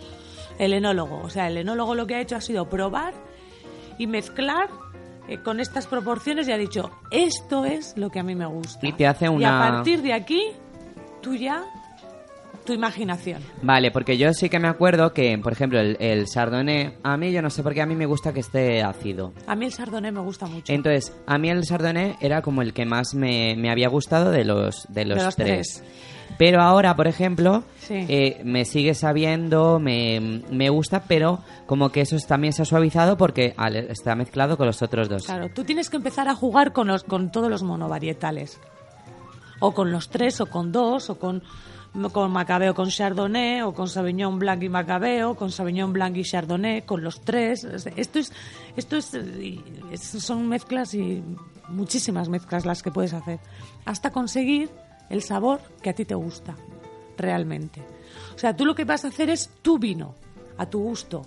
el 0.58 0.74
enólogo. 0.74 1.20
O 1.24 1.30
sea, 1.30 1.48
el 1.50 1.58
enólogo 1.58 1.96
lo 1.96 2.08
que 2.08 2.16
ha 2.16 2.22
hecho 2.22 2.38
ha 2.38 2.42
sido 2.42 2.70
probar 2.70 3.14
y 3.98 4.08
mezclar 4.08 4.70
eh, 5.28 5.40
con 5.44 5.60
estas 5.60 5.86
proporciones 5.86 6.48
y 6.48 6.54
ha 6.54 6.58
dicho, 6.58 6.92
esto 7.12 7.66
es 7.66 7.94
lo 7.98 8.10
que 8.10 8.20
a 8.20 8.24
mí 8.24 8.36
me 8.36 8.46
gusta. 8.46 8.88
Y 8.88 8.94
te 8.94 9.06
hace 9.06 9.26
Y 9.26 9.28
a 9.28 9.32
una- 9.32 9.60
partir 9.60 10.02
de 10.02 10.14
aquí, 10.14 10.44
tú 11.22 11.36
ya, 11.36 11.66
tu 12.68 12.74
imaginación. 12.74 13.42
Vale, 13.64 13.90
porque 13.90 14.16
yo 14.20 14.32
sí 14.34 14.48
que 14.50 14.60
me 14.60 14.68
acuerdo 14.68 15.12
que, 15.14 15.36
por 15.40 15.54
ejemplo, 15.54 15.80
el, 15.80 15.98
el 16.00 16.26
Chardonnay, 16.28 16.98
a 17.02 17.18
mí 17.18 17.32
yo 17.32 17.42
no 17.42 17.50
sé 17.50 17.64
por 17.64 17.74
qué 17.74 17.82
a 17.82 17.88
mí 17.88 17.96
me 17.96 18.06
gusta 18.06 18.32
que 18.34 18.42
esté 18.42 18.84
ácido. 18.84 19.34
A 19.48 19.56
mí 19.56 19.66
el 19.66 19.74
Chardonnay 19.74 20.12
me 20.12 20.20
gusta 20.20 20.46
mucho. 20.46 20.72
Entonces, 20.72 21.12
a 21.26 21.40
mí 21.40 21.50
el 21.50 21.64
Chardonnay 21.64 22.18
era 22.22 22.44
como 22.44 22.62
el 22.62 22.74
que 22.74 22.86
más 22.86 23.16
me, 23.16 23.56
me 23.58 23.72
había 23.72 23.90
gustado 23.90 24.30
de 24.30 24.46
los, 24.46 24.86
de 24.90 25.06
los, 25.06 25.24
los 25.24 25.36
tres. 25.36 25.84
Pero 26.38 26.62
ahora, 26.62 26.96
por 26.96 27.08
ejemplo, 27.08 27.64
Sí. 27.80 28.06
eh, 28.10 28.42
me 28.44 28.66
sigue 28.66 28.94
sabiendo, 28.94 29.80
me, 29.80 30.44
me 30.52 30.70
gusta, 30.70 31.04
pero 31.08 31.40
como 31.66 31.90
que 31.90 32.02
eso 32.02 32.16
es- 32.18 32.28
también 32.28 32.52
se 32.54 32.62
ha 32.62 32.66
suavizado 32.66 33.18
porque 33.18 33.54
al- 33.58 33.76
está 33.78 34.14
mezclado 34.14 34.58
con 34.58 34.68
los 34.68 34.82
otros 34.84 35.08
dos. 35.10 35.26
Claro, 35.26 35.50
tú 35.50 35.64
tienes 35.64 35.90
que 35.90 35.96
empezar 35.98 36.28
a 36.28 36.36
jugar 36.36 36.74
con, 36.74 36.88
los, 36.88 37.04
con 37.06 37.32
todos 37.32 37.50
los 37.50 37.64
monovarietales. 37.64 38.60
O 39.60 39.72
con 39.74 39.92
los 39.92 40.10
tres, 40.10 40.40
o 40.42 40.46
con 40.46 40.72
dos, 40.72 41.10
o 41.10 41.18
con, 41.18 41.42
con 42.12 42.32
Macabeo 42.32 42.74
con 42.74 42.90
Chardonnay, 42.90 43.62
o 43.62 43.74
con 43.74 43.88
Sauvignon 43.88 44.38
Blanc 44.38 44.64
y 44.64 44.70
Macabeo, 44.70 45.36
con 45.36 45.52
Sauvignon 45.52 45.94
Blanc 45.94 46.16
y 46.18 46.24
Chardonnay, 46.24 46.84
con 46.84 47.04
los 47.04 47.22
tres. 47.22 47.64
Esto 47.64 48.20
es, 48.20 48.32
esto 48.76 48.98
es, 48.98 50.02
son 50.02 50.48
mezclas 50.48 50.94
y 50.94 51.24
muchísimas 51.70 52.30
mezclas 52.30 52.66
las 52.66 52.84
que 52.84 52.92
puedes 52.92 53.14
hacer. 53.14 53.40
Hasta 53.86 54.12
conseguir 54.12 54.70
el 55.10 55.24
sabor 55.24 55.62
que 55.82 55.90
a 55.90 55.94
ti 55.94 56.06
te 56.06 56.16
gusta, 56.16 56.56
realmente. 57.18 57.82
O 58.36 58.40
sea, 58.40 58.56
tú 58.56 58.66
lo 58.66 58.76
que 58.76 58.86
vas 58.86 59.04
a 59.04 59.08
hacer 59.08 59.30
es 59.30 59.50
tu 59.62 59.80
vino, 59.80 60.16
a 60.58 60.68
tu 60.68 60.80
gusto. 60.80 61.24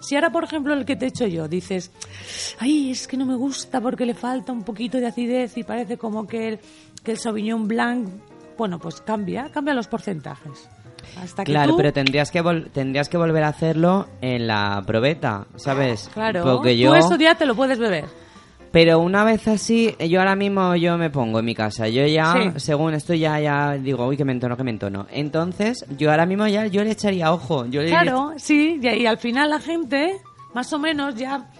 Si 0.00 0.14
ahora, 0.14 0.30
por 0.32 0.44
ejemplo, 0.44 0.72
el 0.74 0.84
que 0.84 0.96
te 0.96 1.06
he 1.06 1.30
yo, 1.30 1.46
dices, 1.46 1.90
ay, 2.58 2.90
es 2.90 3.06
que 3.06 3.16
no 3.16 3.26
me 3.26 3.34
gusta 3.34 3.80
porque 3.80 4.06
le 4.06 4.14
falta 4.14 4.52
un 4.52 4.62
poquito 4.62 4.98
de 4.98 5.06
acidez 5.06 5.56
y 5.56 5.62
parece 5.62 5.98
como 5.98 6.26
que 6.26 6.48
el, 6.48 6.60
que 7.02 7.12
el 7.12 7.18
Sauvignon 7.18 7.68
Blanc, 7.68 8.08
bueno, 8.58 8.78
pues 8.78 9.00
cambia, 9.00 9.50
cambia 9.52 9.74
los 9.74 9.86
porcentajes. 9.88 10.68
Hasta 11.22 11.44
que 11.44 11.52
Claro, 11.52 11.72
tú- 11.72 11.76
pero 11.78 11.92
tendrías 11.92 12.30
que 12.30 12.42
vol- 12.42 12.70
tendrías 12.70 13.08
que 13.08 13.16
volver 13.16 13.42
a 13.44 13.48
hacerlo 13.48 14.06
en 14.20 14.46
la 14.46 14.82
probeta, 14.86 15.46
¿sabes? 15.56 16.10
Claro, 16.12 16.42
Porque 16.44 16.72
tú 16.72 16.76
yo 16.78 16.94
eso 16.94 17.16
ya 17.16 17.34
te 17.34 17.46
lo 17.46 17.54
puedes 17.54 17.78
beber. 17.78 18.04
Pero 18.70 19.00
una 19.00 19.24
vez 19.24 19.48
así, 19.48 19.96
yo 20.08 20.20
ahora 20.20 20.36
mismo 20.36 20.76
yo 20.76 20.96
me 20.96 21.10
pongo 21.10 21.40
en 21.40 21.44
mi 21.44 21.54
casa. 21.56 21.88
Yo 21.88 22.06
ya, 22.06 22.34
Sí. 22.54 22.60
según 22.60 22.94
esto 22.94 23.14
ya 23.14 23.40
ya 23.40 23.72
digo, 23.72 24.06
uy, 24.06 24.16
que 24.16 24.24
me 24.24 24.30
entono, 24.32 24.56
que 24.56 24.62
me 24.62 24.70
entono. 24.70 25.06
Entonces, 25.10 25.84
yo 25.98 26.10
ahora 26.12 26.24
mismo 26.24 26.46
ya 26.46 26.66
yo 26.66 26.84
le 26.84 26.92
echaría 26.92 27.32
ojo. 27.32 27.66
Yo 27.66 27.82
le 27.82 27.88
Claro, 27.88 28.32
sí, 28.36 28.78
y, 28.80 28.86
y 28.88 29.06
al 29.06 29.18
final 29.18 29.50
la 29.50 29.58
gente, 29.58 30.20
más 30.54 30.72
o 30.72 30.78
menos, 30.78 31.16
ya, 31.16 31.50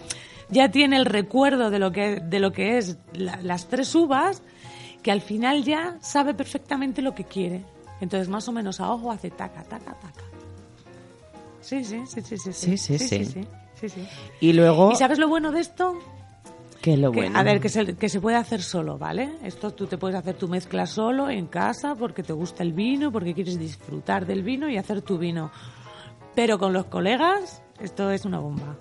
ya 0.49 0.71
tiene 0.71 0.95
el 0.95 1.05
recuerdo 1.05 1.69
de 1.69 1.79
lo 1.79 1.91
que, 1.91 2.21
de 2.21 2.39
lo 2.39 2.53
que 2.53 2.77
es 2.77 2.97
la- 3.13 3.39
las 3.43 3.67
tres 3.67 3.93
uvas, 3.93 4.41
que 5.01 5.11
al 5.11 5.21
final 5.21 5.63
ya 5.63 5.97
sabe 6.01 6.33
perfectamente 6.33 7.01
lo 7.01 7.15
que 7.15 7.23
quiere. 7.23 7.63
Entonces, 7.99 8.29
más 8.29 8.47
o 8.47 8.51
menos 8.51 8.79
a 8.79 8.91
ojo 8.91 9.11
hace 9.11 9.29
taca, 9.29 9.63
taca, 9.63 9.93
taca. 9.93 10.23
Sí, 11.61 11.83
sí, 11.83 12.01
sí, 12.07 12.21
sí, 12.21 12.37
sí. 12.37 12.53
Sí, 12.53 12.77
sí, 12.77 12.97
sí. 12.97 13.07
sí, 13.07 13.25
sí, 13.25 13.47
sí, 13.75 13.89
sí. 13.89 14.07
Y 14.39 14.53
luego, 14.53 14.91
¿Y 14.91 14.95
sabes 14.95 15.19
lo 15.19 15.27
bueno 15.27 15.51
de 15.51 15.61
esto? 15.61 15.97
¿qué 16.81 16.93
es 16.93 16.99
lo 16.99 17.11
Que, 17.11 17.21
bueno? 17.21 17.37
A 17.37 17.43
ver, 17.43 17.59
que 17.59 17.69
se, 17.69 17.95
que 17.95 18.09
se 18.09 18.19
puede 18.19 18.37
hacer 18.37 18.61
solo, 18.63 18.97
¿vale? 18.97 19.33
Esto 19.43 19.71
tú 19.71 19.85
te 19.85 19.97
puedes 19.97 20.17
hacer 20.17 20.35
tu 20.35 20.47
mezcla 20.47 20.87
solo 20.87 21.29
en 21.29 21.45
casa 21.45 21.95
porque 21.95 22.23
te 22.23 22.33
gusta 22.33 22.63
el 22.63 22.73
vino, 22.73 23.11
porque 23.11 23.33
quieres 23.33 23.59
disfrutar 23.59 24.25
del 24.25 24.41
vino 24.41 24.67
y 24.69 24.77
hacer 24.77 25.01
tu 25.01 25.17
vino. 25.17 25.51
Pero 26.33 26.57
con 26.57 26.73
los 26.73 26.85
colegas, 26.85 27.61
esto 27.79 28.09
es 28.09 28.25
una 28.25 28.39
bomba. 28.39 28.75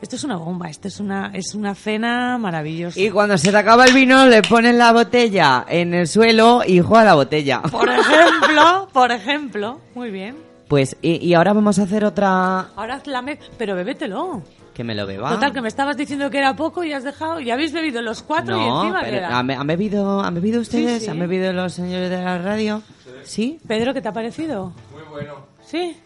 Esto 0.00 0.16
es 0.16 0.24
una 0.24 0.36
bomba, 0.36 0.68
esto 0.68 0.88
es 0.88 1.00
una, 1.00 1.30
es 1.32 1.54
una 1.54 1.74
cena 1.74 2.36
maravillosa. 2.38 3.00
Y 3.00 3.10
cuando 3.10 3.38
se 3.38 3.50
te 3.50 3.56
acaba 3.56 3.86
el 3.86 3.94
vino, 3.94 4.26
le 4.26 4.42
pones 4.42 4.74
la 4.74 4.92
botella 4.92 5.64
en 5.68 5.94
el 5.94 6.06
suelo 6.06 6.60
y 6.66 6.80
juega 6.80 7.04
la 7.04 7.14
botella. 7.14 7.62
Por 7.62 7.88
ejemplo, 7.88 8.88
por 8.92 9.10
ejemplo, 9.10 9.80
muy 9.94 10.10
bien. 10.10 10.36
Pues, 10.68 10.96
y, 11.00 11.24
y 11.26 11.32
ahora 11.34 11.52
vamos 11.54 11.78
a 11.78 11.84
hacer 11.84 12.04
otra... 12.04 12.68
Ahora 12.76 12.96
haz 12.96 13.06
la 13.06 13.22
mez... 13.22 13.38
Pero 13.56 13.74
bebételo. 13.74 14.42
Que 14.74 14.84
me 14.84 14.94
lo 14.94 15.06
beba. 15.06 15.30
Total, 15.30 15.52
que 15.52 15.62
me 15.62 15.68
estabas 15.68 15.96
diciendo 15.96 16.28
que 16.28 16.38
era 16.38 16.54
poco 16.56 16.84
y 16.84 16.92
has 16.92 17.04
dejado... 17.04 17.40
Y 17.40 17.50
habéis 17.50 17.72
bebido 17.72 18.02
los 18.02 18.22
cuatro 18.22 18.56
y 18.60 18.64
encima 18.64 19.00
pero 19.00 19.16
queda. 19.18 19.38
¿han, 19.38 19.50
han 19.50 19.66
bebido, 19.66 20.20
¿han 20.20 20.34
bebido 20.34 20.60
ustedes? 20.60 21.04
sí. 21.04 21.08
¿Han 21.10 21.20
bebido 21.20 21.52
los 21.52 21.72
señores 21.72 22.10
de 22.10 22.20
la 22.22 22.36
radio? 22.38 22.82
¿Sí? 23.22 23.58
Pedro, 23.66 23.94
¿qué 23.94 24.02
te 24.02 24.08
ha 24.08 24.12
parecido? 24.12 24.72
Muy 24.92 25.02
bueno. 25.10 25.34
¿Sí? 25.64 25.96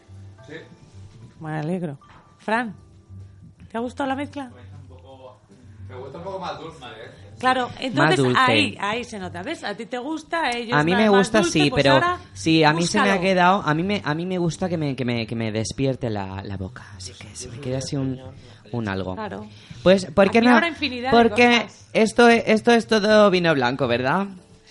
Sí. 0.47 0.55
Me 1.41 1.59
alegro. 1.59 1.99
Fran, 2.39 2.75
¿te 3.71 3.77
ha 3.77 3.81
gustado 3.81 4.09
la 4.09 4.17
mezcla? 4.17 4.51
Me 5.89 5.97
gusta 5.97 6.19
un 6.19 6.25
poco 6.25 6.39
más 6.39 6.59
dulce, 6.59 6.85
¿eh? 6.87 7.11
Claro, 7.39 7.71
entonces 7.81 8.17
dulce. 8.19 8.39
ahí, 8.41 8.77
ahí 8.79 9.03
se 9.05 9.19
nota, 9.19 9.43
¿ves? 9.43 9.65
A 9.65 9.75
ti 9.75 9.87
te 9.87 9.97
gusta, 9.99 10.43
a 10.45 10.51
ellos 10.51 10.79
A 10.79 10.85
mí 10.85 10.95
me 10.95 11.09
gusta, 11.09 11.39
dulce, 11.39 11.53
sí, 11.59 11.71
pues 11.71 11.83
pero 11.83 11.95
ahora 11.95 12.19
sí, 12.35 12.63
a 12.65 12.73
mí 12.75 12.87
se 12.87 13.01
me 13.01 13.11
ha 13.11 13.21
quedado, 13.21 13.63
a 13.65 13.73
mí 13.75 13.83
me, 13.83 14.03
a 14.05 14.15
mí 14.15 14.27
me 14.27 14.37
gusta 14.37 14.69
que 14.69 14.77
me, 14.77 14.95
que 14.95 15.05
me, 15.07 15.27
que 15.27 15.35
me 15.35 15.51
despierte 15.51 16.11
la, 16.11 16.43
la 16.45 16.57
boca, 16.59 16.85
así 16.97 17.15
que 17.15 17.35
se 17.35 17.49
me 17.49 17.59
quede 17.59 17.77
así 17.77 17.97
un, 17.97 18.21
un 18.73 18.89
algo. 18.89 19.15
Claro. 19.15 19.47
Pues, 19.83 20.05
¿por 20.07 20.31
qué 20.31 20.39
Aquí 20.39 20.49
no? 20.49 20.61
Porque 21.11 21.67
esto, 21.95 22.29
es- 22.29 22.45
esto 22.47 22.73
es 22.73 22.87
todo 22.87 23.31
vino 23.31 23.55
blanco, 23.55 23.89
¿verdad? 23.89 24.27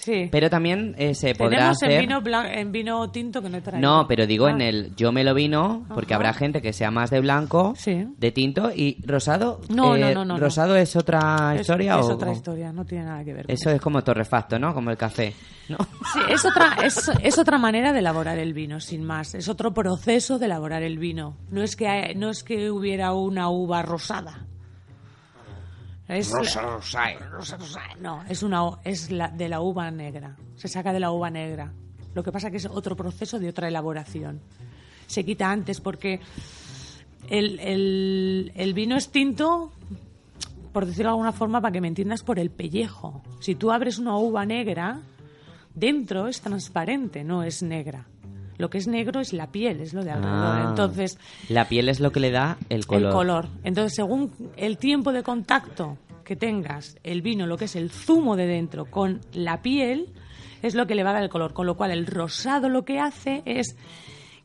Sí. 0.10 0.30
Pero 0.32 0.50
también 0.50 0.96
eh, 0.98 1.14
se 1.14 1.36
podrá 1.36 1.58
Tenemos 1.58 1.78
hacer... 1.78 1.92
en 1.92 2.00
vino, 2.02 2.22
blan- 2.22 2.50
en 2.58 2.72
vino 2.72 3.12
tinto 3.12 3.42
que 3.42 3.50
no 3.50 3.58
he 3.58 3.62
traído. 3.62 3.88
No, 3.88 4.08
pero 4.08 4.26
digo 4.26 4.48
Ah. 4.48 4.52
en 4.52 4.62
el 4.62 4.96
yo 4.96 5.12
me 5.12 5.24
lo 5.24 5.34
vino, 5.34 5.86
porque 5.94 6.14
Ajá. 6.14 6.18
habrá 6.18 6.34
gente 6.34 6.62
que 6.62 6.74
sea 6.74 6.90
más 6.92 7.10
de 7.10 7.20
blanco, 7.22 7.74
Sí. 7.78 8.08
de 8.18 8.32
tinto 8.32 8.72
y 8.76 8.98
rosado. 9.06 9.62
No, 9.70 9.96
eh, 9.96 10.00
no, 10.00 10.08
no, 10.08 10.14
no, 10.26 10.34
no. 10.34 10.40
¿Rosado 10.40 10.76
es 10.76 10.96
otra 10.96 11.54
Es- 11.56 11.62
historia 11.62 12.00
es, 12.00 12.06
o 12.06 12.14
otra 12.14 12.30
o- 12.32 12.34
historia, 12.34 12.72
no 12.74 12.86
tiene 12.86 13.06
nada 13.06 13.24
que 13.24 13.34
ver. 13.34 13.46
con 13.46 13.54
Eso 13.54 13.70
es 13.70 13.80
como 13.82 14.04
torrefacto, 14.04 14.58
¿no? 14.58 14.74
Como 14.74 14.90
el 14.92 14.98
café, 14.98 15.34
¿no? 15.70 15.78
Sí, 16.14 16.20
es 16.32 16.44
otra, 16.46 16.78
es, 16.84 17.12
es 17.22 17.38
otra 17.38 17.58
manera 17.58 17.94
de 17.94 18.00
elaborar 18.00 18.40
el 18.40 18.54
vino, 18.54 18.80
sin 18.80 19.04
más. 19.04 19.36
Es 19.36 19.48
otro 19.48 19.74
proceso 19.74 20.40
de 20.40 20.46
elaborar 20.48 20.82
el 20.84 20.98
vino. 20.98 21.38
No 21.52 21.62
es 21.62 21.76
que, 21.76 22.14
no 22.16 22.30
es 22.30 22.44
que 22.44 22.72
hubiera 22.72 23.14
una 23.14 23.50
uva 23.50 23.82
rosada. 23.84 24.46
Es 26.10 26.32
rosa, 26.32 26.62
rosa, 27.30 27.58
No, 28.02 28.24
es, 28.28 28.42
una, 28.42 28.80
es 28.84 29.12
la, 29.12 29.28
de 29.28 29.48
la 29.48 29.62
uva 29.62 29.92
negra. 29.92 30.36
Se 30.56 30.68
saca 30.68 30.92
de 30.92 31.00
la 31.00 31.12
uva 31.12 31.30
negra. 31.30 31.72
Lo 32.16 32.24
que 32.24 32.32
pasa 32.32 32.50
que 32.50 32.58
es 32.58 32.66
otro 32.66 32.96
proceso 32.96 33.38
de 33.38 33.48
otra 33.48 33.68
elaboración. 33.68 34.42
Se 35.06 35.24
quita 35.24 35.52
antes 35.52 35.80
porque 35.80 36.20
el, 37.30 37.60
el, 37.60 38.52
el 38.56 38.74
vino 38.74 38.98
es 38.98 39.12
tinto, 39.12 39.72
por 40.74 40.88
decirlo 40.88 41.10
de 41.10 41.14
alguna 41.14 41.32
forma, 41.32 41.62
para 41.62 41.72
que 41.72 41.82
me 41.82 41.88
entiendas, 41.88 42.24
por 42.24 42.40
el 42.40 42.50
pellejo. 42.50 43.22
Si 43.40 43.54
tú 43.54 43.72
abres 43.72 44.00
una 44.00 44.18
uva 44.18 44.48
negra, 44.48 45.02
dentro 45.76 46.28
es 46.28 46.42
transparente, 46.42 47.24
no 47.24 47.44
es 47.44 47.62
negra. 47.62 48.08
Lo 48.60 48.70
que 48.70 48.78
es 48.78 48.88
negro 48.88 49.20
es 49.22 49.34
la 49.34 49.48
piel, 49.52 49.80
es 49.82 49.94
lo 49.96 50.04
de 50.04 50.12
alrededor. 50.12 50.38
Ah. 50.58 50.66
Entonces, 50.70 51.18
La 51.48 51.68
piel 51.68 51.90
es 51.90 52.00
lo 52.00 52.12
que 52.12 52.20
le 52.20 52.30
da 52.30 52.58
el 52.70 52.86
color. 52.86 53.08
el 53.08 53.12
color. 53.14 53.48
Entonces, 53.64 53.96
según 53.96 54.32
el 54.58 54.78
tiempo 54.78 55.12
de 55.14 55.24
contacto 55.24 55.98
que 56.24 56.36
tengas 56.36 56.96
el 57.04 57.22
vino, 57.24 57.48
lo 57.48 57.58
que 57.58 57.66
es 57.66 57.76
el 57.76 57.90
zumo 57.90 58.36
de 58.36 58.46
dentro 58.46 58.86
con 58.86 59.22
la 59.34 59.62
piel, 59.64 60.14
es 60.62 60.76
lo 60.76 60.86
que 60.86 60.94
le 60.94 61.04
va 61.04 61.10
a 61.12 61.14
dar 61.14 61.24
el 61.24 61.30
color. 61.30 61.54
Con 61.54 61.66
lo 61.66 61.76
cual, 61.78 61.90
el 61.92 62.06
rosado 62.06 62.70
lo 62.70 62.84
que 62.86 63.00
hace 63.00 63.42
es 63.46 63.76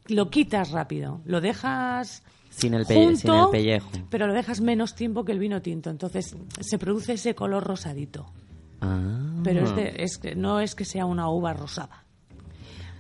lo 0.07 0.31
quitas 0.31 0.71
rápido, 0.71 1.21
lo 1.25 1.41
dejas 1.41 2.23
Sin 2.51 2.75
el, 2.75 2.85
junto, 2.85 3.17
sin 3.19 3.35
el 3.35 3.49
pellejo. 3.51 3.91
pero 4.11 4.29
lo 4.29 4.33
dejas 4.33 4.61
menos 4.61 4.95
tiempo 4.95 5.25
que 5.25 5.33
el 5.33 5.41
vino 5.41 5.61
tinto. 5.61 5.91
Entonces, 5.91 6.37
se 6.61 6.79
produce 6.79 7.15
ese 7.15 7.35
color 7.35 7.65
rosadito. 7.65 8.27
Ah. 8.81 9.41
Pero 9.43 9.65
es 9.65 9.75
de- 9.75 9.95
es 9.99 10.19
que- 10.19 10.37
no 10.37 10.61
es 10.61 10.75
que 10.77 10.85
sea 10.85 11.05
una 11.05 11.29
uva 11.29 11.53
rosada. 11.53 12.04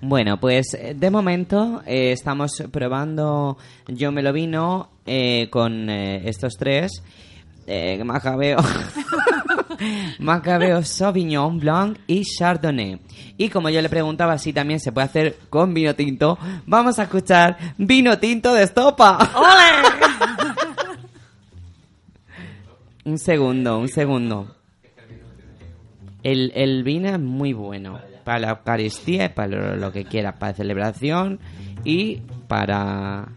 Bueno, 0.06 0.38
pues 0.38 0.74
eh, 0.74 0.94
de 0.94 1.10
momento 1.10 1.82
eh, 1.86 2.12
estamos 2.12 2.62
probando 2.70 3.56
Yo 3.88 4.12
me 4.12 4.22
lo 4.22 4.34
vino 4.34 4.90
eh, 5.06 5.48
con 5.50 5.88
eh, 5.88 6.28
estos 6.28 6.58
tres. 6.58 7.02
Eh, 7.66 8.04
Macabeo, 8.04 8.58
Macabeo 10.18 10.82
Sauvignon 10.82 11.58
Blanc 11.58 11.98
y 12.06 12.22
Chardonnay. 12.22 13.00
Y 13.38 13.48
como 13.48 13.70
yo 13.70 13.80
le 13.80 13.88
preguntaba 13.88 14.36
si 14.36 14.52
también 14.52 14.78
se 14.78 14.92
puede 14.92 15.06
hacer 15.06 15.38
con 15.48 15.72
vino 15.72 15.94
tinto, 15.94 16.38
vamos 16.66 16.98
a 16.98 17.04
escuchar 17.04 17.56
vino 17.78 18.18
tinto 18.18 18.52
de 18.52 18.64
estopa. 18.64 19.18
un 23.06 23.18
segundo, 23.18 23.78
un 23.78 23.88
segundo. 23.88 24.54
El, 26.22 26.52
el 26.54 26.82
vino 26.82 27.08
es 27.08 27.18
muy 27.18 27.54
bueno 27.54 27.98
para 28.24 28.38
la 28.38 28.50
Eucaristía 28.50 29.26
y 29.26 29.28
para 29.28 29.48
lo, 29.48 29.76
lo 29.76 29.92
que 29.92 30.04
quieras, 30.04 30.34
para 30.38 30.54
celebración 30.54 31.38
y 31.84 32.16
para, 32.48 33.28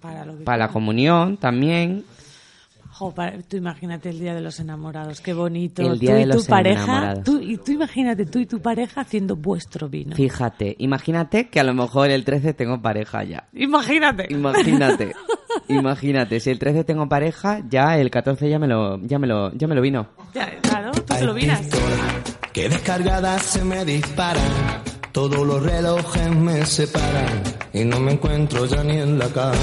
Para, 0.00 0.24
lo 0.26 0.36
que 0.38 0.44
para 0.44 0.58
la 0.58 0.68
comunión 0.68 1.36
también. 1.38 2.04
Jo, 2.94 3.10
pa- 3.10 3.32
tú 3.48 3.56
imagínate 3.56 4.10
el 4.10 4.20
día 4.20 4.34
de 4.34 4.42
los 4.42 4.60
enamorados, 4.60 5.22
qué 5.22 5.32
bonito. 5.32 5.80
El 5.82 5.98
día 5.98 6.10
tú 6.10 6.16
de 6.16 6.22
y 6.22 6.26
los 6.26 6.44
tu 6.44 6.50
pareja, 6.50 6.82
enamorados. 6.84 7.24
tú, 7.24 7.40
y 7.40 7.56
tú 7.56 7.72
imagínate 7.72 8.26
tú 8.26 8.38
y 8.38 8.46
tu 8.46 8.60
pareja 8.60 9.00
haciendo 9.00 9.34
vuestro 9.34 9.88
vino. 9.88 10.14
Fíjate, 10.14 10.76
imagínate 10.78 11.48
que 11.48 11.58
a 11.58 11.64
lo 11.64 11.72
mejor 11.72 12.10
el 12.10 12.22
13 12.24 12.52
tengo 12.52 12.80
pareja 12.82 13.24
ya. 13.24 13.48
Imagínate. 13.54 14.26
Imagínate, 14.30 15.14
imagínate, 15.68 16.38
si 16.38 16.50
el 16.50 16.58
13 16.58 16.84
tengo 16.84 17.08
pareja, 17.08 17.62
ya 17.68 17.96
el 17.98 18.10
14 18.10 18.48
ya 18.50 18.58
me 18.58 18.66
lo, 18.68 18.98
ya 19.00 19.18
me 19.18 19.26
lo, 19.26 19.52
ya 19.54 19.66
me 19.66 19.74
lo 19.74 19.80
vino. 19.80 20.08
Ya, 20.34 20.50
claro, 20.60 20.92
tú 20.92 21.02
te 21.02 21.24
lo 21.24 21.32
miras. 21.34 21.66
Que 22.52 22.68
descargadas 22.68 23.42
se 23.44 23.64
me 23.64 23.82
disparan, 23.82 24.82
todos 25.10 25.38
los 25.46 25.62
relojes 25.62 26.30
me 26.36 26.66
separan 26.66 27.42
y 27.72 27.82
no 27.82 27.98
me 27.98 28.12
encuentro 28.12 28.66
ya 28.66 28.84
ni 28.84 28.98
en 28.98 29.18
la 29.18 29.26
cama. 29.28 29.54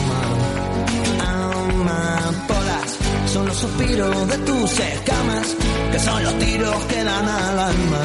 Amapolas 1.22 2.98
son 3.32 3.46
los 3.46 3.58
suspiros 3.58 4.28
de 4.30 4.38
tus 4.40 4.80
escamas, 4.80 5.56
que 5.92 6.00
son 6.00 6.24
los 6.24 6.40
tiros 6.40 6.76
que 6.86 7.04
dan 7.04 7.30
al 7.30 7.60
alma. 7.60 8.02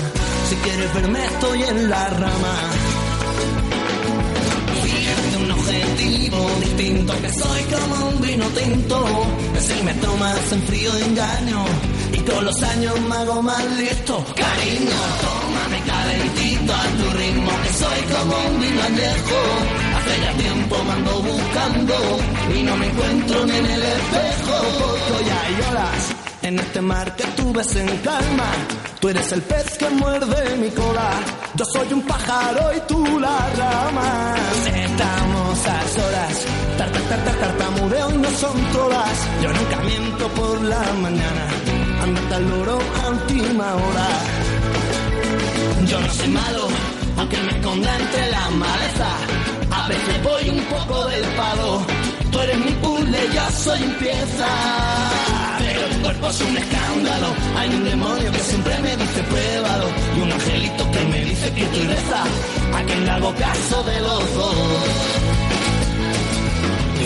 Si 0.50 0.56
quieres 0.56 0.94
verme 0.94 1.24
estoy 1.24 1.62
en 1.62 1.88
la 1.88 2.08
rama. 2.10 2.54
Fíjate 4.84 5.44
un 5.44 5.50
objetivo 5.50 6.50
distinto, 6.60 7.12
que 7.22 7.32
soy 7.32 7.62
como 7.72 8.08
un 8.08 8.20
vino 8.20 8.44
tinto, 8.48 9.26
que 9.54 9.60
si 9.60 9.82
me 9.82 9.94
tomas 9.94 10.52
en 10.52 10.62
frío 10.64 10.90
engaño, 10.98 11.64
con 12.30 12.44
los 12.44 12.62
años 12.62 13.00
me 13.00 13.16
hago 13.16 13.42
más 13.42 13.64
listo. 13.76 14.24
Cariño, 14.34 15.00
tómame 15.24 15.82
calentito 15.86 16.72
a 16.74 16.84
tu 16.98 17.18
ritmo, 17.18 17.50
que 17.62 17.72
soy 17.72 18.00
como 18.14 18.36
un 18.48 18.60
vino 18.60 18.82
añejo, 18.82 19.38
hace 19.96 20.20
ya 20.22 20.32
tiempo 20.32 20.84
me 20.84 20.92
ando 20.92 21.22
buscando, 21.22 21.94
y 22.56 22.62
no 22.62 22.76
me 22.76 22.86
encuentro 22.86 23.46
ni 23.46 23.56
en 23.56 23.66
el 23.66 23.82
espejo, 23.82 24.54
porque 24.78 25.12
hoy 25.12 25.30
hay 25.30 25.70
olas 25.70 26.14
en 26.44 26.58
este 26.58 26.80
mar 26.82 27.16
que 27.16 27.24
tú 27.36 27.52
ves 27.52 27.74
en 27.76 27.88
calma. 27.98 28.50
Tú 29.00 29.08
eres 29.08 29.32
el 29.32 29.42
pez 29.42 29.78
que 29.78 29.88
muerde 29.90 30.56
mi 30.56 30.70
cola. 30.70 31.10
Yo 31.54 31.64
soy 31.64 31.92
un 31.92 32.02
pájaro 32.02 32.70
y 32.76 32.80
tú 32.80 33.18
la 33.18 33.38
rama. 33.56 34.34
Estamos 34.66 35.66
a 35.66 35.88
solas. 35.88 36.46
Tar, 36.78 36.90
tar, 36.92 37.02
tar, 37.02 37.24
tar, 37.24 37.34
tartamudeo 37.36 38.10
y 38.10 38.18
no 38.18 38.30
son 38.30 38.56
todas. 38.72 39.16
Yo 39.42 39.52
nunca 39.52 39.80
miento 39.80 40.28
por 40.28 40.62
la 40.62 40.92
mañana. 41.02 41.73
Ando 42.04 42.20
tal 42.28 42.44
loro 42.50 42.78
a 43.02 43.08
última 43.08 43.66
hora. 43.76 44.08
Yo 45.86 45.98
no 45.98 46.10
soy 46.12 46.28
malo, 46.28 46.68
aunque 47.16 47.38
me 47.38 47.52
esconda 47.52 47.96
entre 47.98 48.30
la 48.30 48.50
maleza. 48.50 49.10
A 49.70 49.88
veces 49.88 50.22
voy 50.22 50.50
un 50.50 50.64
poco 50.64 51.06
del 51.06 51.24
palo. 51.40 51.80
Tú 52.30 52.40
eres 52.40 52.58
mi 52.58 52.72
puzzle, 52.72 53.20
yo 53.34 53.44
soy 53.64 53.82
un 53.84 53.94
pieza. 53.94 54.48
Pero 55.60 55.80
tu 55.80 56.02
cuerpo 56.02 56.28
es 56.28 56.40
un 56.42 56.56
escándalo. 56.58 57.28
Hay 57.56 57.68
un 57.70 57.84
demonio 57.84 58.32
que 58.32 58.40
siempre 58.50 58.78
me 58.82 58.96
dice 58.98 59.22
pruébalo. 59.30 59.86
Y 60.14 60.20
un 60.20 60.32
angelito 60.32 60.90
que 60.90 61.04
me 61.06 61.24
dice 61.24 61.52
que 61.54 61.64
tú 61.72 61.88
reza. 61.88 62.22
A 62.76 62.82
quien 62.84 63.04
le 63.06 63.10
hago 63.12 63.34
caso 63.34 63.82
de 63.82 64.00
los 64.00 64.34
dos. 64.34 64.56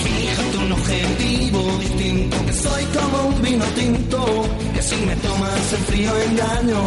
Fíjate 0.03 0.59
un 0.59 0.73
objetivo 0.73 1.68
distinto, 1.99 2.47
que 2.47 2.53
soy 2.53 2.85
como 2.85 3.29
un 3.29 3.43
vino 3.43 3.65
tinto, 3.75 4.49
que 4.75 4.83
si 4.83 4.97
me 4.97 5.17
tomas 5.17 5.73
en 5.73 5.85
frío 5.85 6.13
engaño, 6.21 6.81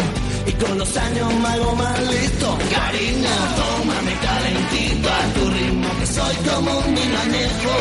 y 0.48 0.52
con 0.54 0.78
los 0.78 0.98
años 0.98 1.34
me 1.34 1.48
hago 1.48 1.76
más 1.76 2.00
listo. 2.08 2.58
Cariño, 2.72 3.36
tómame 3.60 4.14
calentito 4.26 5.10
a 5.10 5.34
tu 5.34 5.50
ritmo, 5.50 5.90
que 6.00 6.08
soy 6.08 6.36
como 6.36 6.78
un 6.80 6.96
vino 6.96 7.18
añejo, 7.26 7.76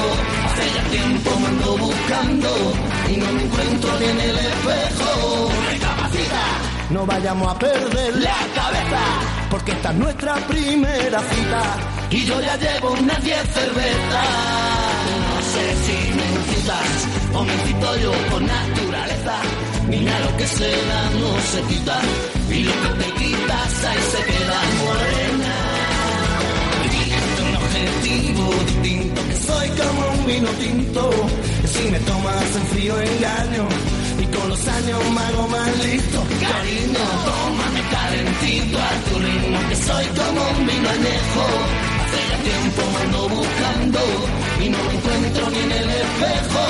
hace 0.46 0.64
ya 0.74 0.82
tiempo 0.90 1.30
me 1.40 1.46
ando 1.46 1.78
buscando, 1.78 2.48
y 3.08 3.16
no 3.16 3.32
me 3.32 3.42
encuentro 3.42 3.90
ni 4.00 4.06
en 4.06 4.20
el 4.20 4.38
espejo. 4.38 5.48
Recapacita, 5.70 6.44
no 6.90 7.06
vayamos 7.06 7.54
a 7.54 7.58
perder 7.58 8.16
la 8.16 8.38
cabeza, 8.54 9.02
porque 9.50 9.72
esta 9.72 9.90
es 9.90 9.96
nuestra 9.96 10.34
primera 10.48 11.20
cita, 11.20 11.62
y 12.10 12.24
yo 12.24 12.40
ya 12.40 12.56
llevo 12.56 12.90
unas 12.92 13.22
10 13.22 13.36
cervezas. 13.54 14.28
No 15.30 15.42
sé 15.52 15.64
si 15.84 16.14
me 16.14 16.24
incitas 16.38 17.19
o 17.34 17.44
me 17.44 17.52
incito 17.54 17.96
yo 17.98 18.12
por 18.30 18.42
naturaleza. 18.42 19.34
Niña, 19.88 20.18
lo 20.20 20.36
que 20.36 20.46
se 20.46 20.70
da 20.70 21.02
no 21.20 21.30
se 21.52 21.60
quita 21.62 22.00
y 22.50 22.64
lo 22.64 22.72
que 22.82 22.88
te 23.00 23.08
quitas 23.18 23.84
ahí 23.84 24.02
se 24.12 24.20
queda 24.30 24.58
morena. 24.84 25.54
Fíjate 26.90 27.42
un 27.48 27.56
objetivo 27.62 28.44
distinto, 28.66 29.20
que 29.28 29.36
soy 29.48 29.68
como 29.80 30.00
un 30.12 30.26
vino 30.26 30.48
tinto. 30.64 31.10
Que 31.62 31.68
si 31.68 31.90
me 31.90 32.00
tomas 32.00 32.56
en 32.56 32.66
frío 32.72 33.00
engaño 33.00 33.64
y 34.22 34.24
con 34.36 34.48
los 34.48 34.68
años 34.68 34.98
me 35.14 35.20
hago 35.20 35.48
más 35.48 35.84
listo. 35.84 36.18
Cariño, 36.40 37.04
tómame 37.28 37.80
calentito 37.94 38.78
a 38.78 38.90
tu 39.08 39.18
ritmo, 39.18 39.58
que 39.68 39.76
soy 39.76 40.06
como 40.18 40.40
un 40.58 40.66
vino 40.66 40.88
añejo. 40.88 41.89
Hace 42.10 42.28
ya 42.28 42.38
tiempo 42.42 42.82
ando 43.04 43.28
buscando 43.28 44.00
y 44.64 44.68
no 44.68 44.78
me 44.82 44.94
encuentro 44.94 45.50
ni 45.50 45.58
en 45.58 45.72
el 45.72 45.90
espejo. 45.90 46.62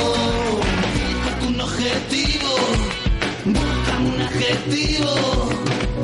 Fíjate 0.92 1.46
un 1.46 1.60
objetivo, 1.62 2.52
busca 3.46 3.92
un 4.04 4.20
adjetivo. 4.20 5.14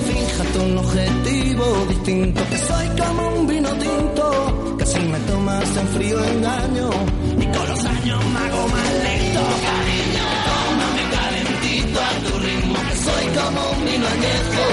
Fíjate 0.08 0.58
un 0.58 0.78
objetivo 0.78 1.86
distinto, 1.90 2.40
que 2.48 2.58
soy 2.58 2.88
como 2.96 3.28
un 3.28 3.46
vino 3.46 3.68
tinto, 3.74 4.76
que 4.78 5.00
me 5.00 5.18
tomas 5.20 5.76
en 5.76 5.88
frío 5.88 6.24
engaño 6.24 6.90
y 7.38 7.46
con 7.46 7.68
los 7.68 7.84
años 7.84 8.24
me 8.24 8.38
hago 8.38 8.68
más 8.68 8.92
lento, 9.04 9.40
cariño. 9.66 10.24
Tómame 10.48 11.02
calentito 11.14 12.00
a 12.00 12.12
tu 12.24 12.38
ritmo, 12.38 12.74
que 12.88 12.96
soy 13.04 13.24
como 13.36 13.70
un 13.70 13.84
vino 13.84 14.06
añejo. 14.06 14.64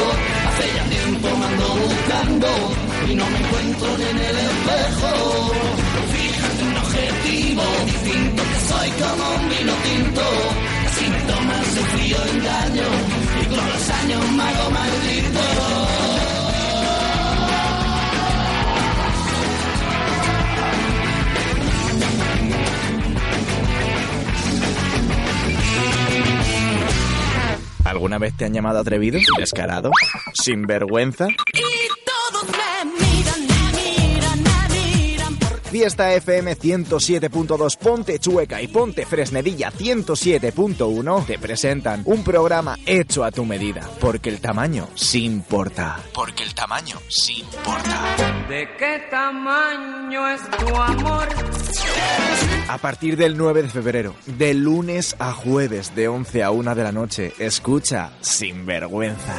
Hace 0.48 0.66
ya 0.74 0.84
tiempo 0.90 1.28
me 1.38 1.46
ando 1.48 1.68
buscando 1.84 2.93
y 3.10 3.16
no 3.16 3.30
me 3.30 3.38
encuentro 3.40 3.88
en 4.10 4.18
el 4.18 4.38
espejo. 4.38 5.52
Fíjate 6.14 6.64
un 6.64 6.78
objetivo 6.78 7.64
distinto, 7.86 8.44
que 8.44 8.60
soy 8.68 8.90
como 9.02 9.36
un 9.36 9.50
vino 9.50 9.74
tinto. 9.84 10.22
que 10.84 10.90
Si 10.96 11.10
me 11.10 11.20
tomas 11.22 11.78
en 11.78 11.86
frío 11.86 12.18
engaño 12.34 12.88
y 13.42 13.46
con 13.46 13.70
los 13.70 13.90
años 13.90 14.32
me 14.32 14.44
hago 14.44 14.72
maldito. 14.72 15.40
¿Alguna 27.86 28.18
vez 28.18 28.34
te 28.36 28.46
han 28.46 28.54
llamado 28.54 28.80
atrevido? 28.80 29.20
¿Descarado? 29.38 29.92
¿Sinvergüenza? 30.34 31.28
Fiesta 35.74 36.14
FM 36.14 36.56
107.2 36.56 37.78
Ponte 37.80 38.20
Chueca 38.20 38.62
y 38.62 38.68
Ponte 38.68 39.08
Fresnedilla 39.08 39.72
107.1 39.72 41.26
te 41.26 41.40
presentan 41.40 42.04
un 42.06 42.24
programa 42.24 42.78
hecho 42.86 43.24
a 43.24 43.32
tu 43.32 43.44
medida, 43.44 43.90
porque 44.00 44.30
el 44.30 44.40
tamaño 44.40 44.88
sí 44.94 45.26
importa. 45.26 45.98
Porque 46.14 46.44
el 46.44 46.54
tamaño 46.54 47.00
sí 47.10 47.40
importa. 47.40 48.16
¿De 48.48 48.68
qué 48.78 49.02
tamaño 49.10 50.30
es 50.30 50.42
tu 50.52 50.76
amor? 50.76 51.28
A 52.68 52.78
partir 52.78 53.18
del 53.18 53.36
9 53.36 53.64
de 53.64 53.70
febrero, 53.70 54.16
de 54.28 54.54
lunes 54.54 55.16
a 55.18 55.34
jueves, 55.34 55.96
de 55.96 56.08
11 56.08 56.44
a 56.44 56.52
1 56.52 56.76
de 56.76 56.84
la 56.84 56.92
noche, 56.92 57.34
escucha 57.40 58.12
Sinvergüenza. 58.22 59.34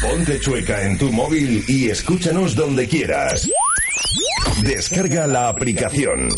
Ponte 0.00 0.38
chueca 0.38 0.82
en 0.84 0.96
tu 0.96 1.10
móvil 1.10 1.64
y 1.66 1.90
escúchanos 1.90 2.54
donde 2.54 2.86
quieras. 2.86 3.50
Descarga 4.62 5.26
la 5.26 5.48
aplicación. 5.48 6.28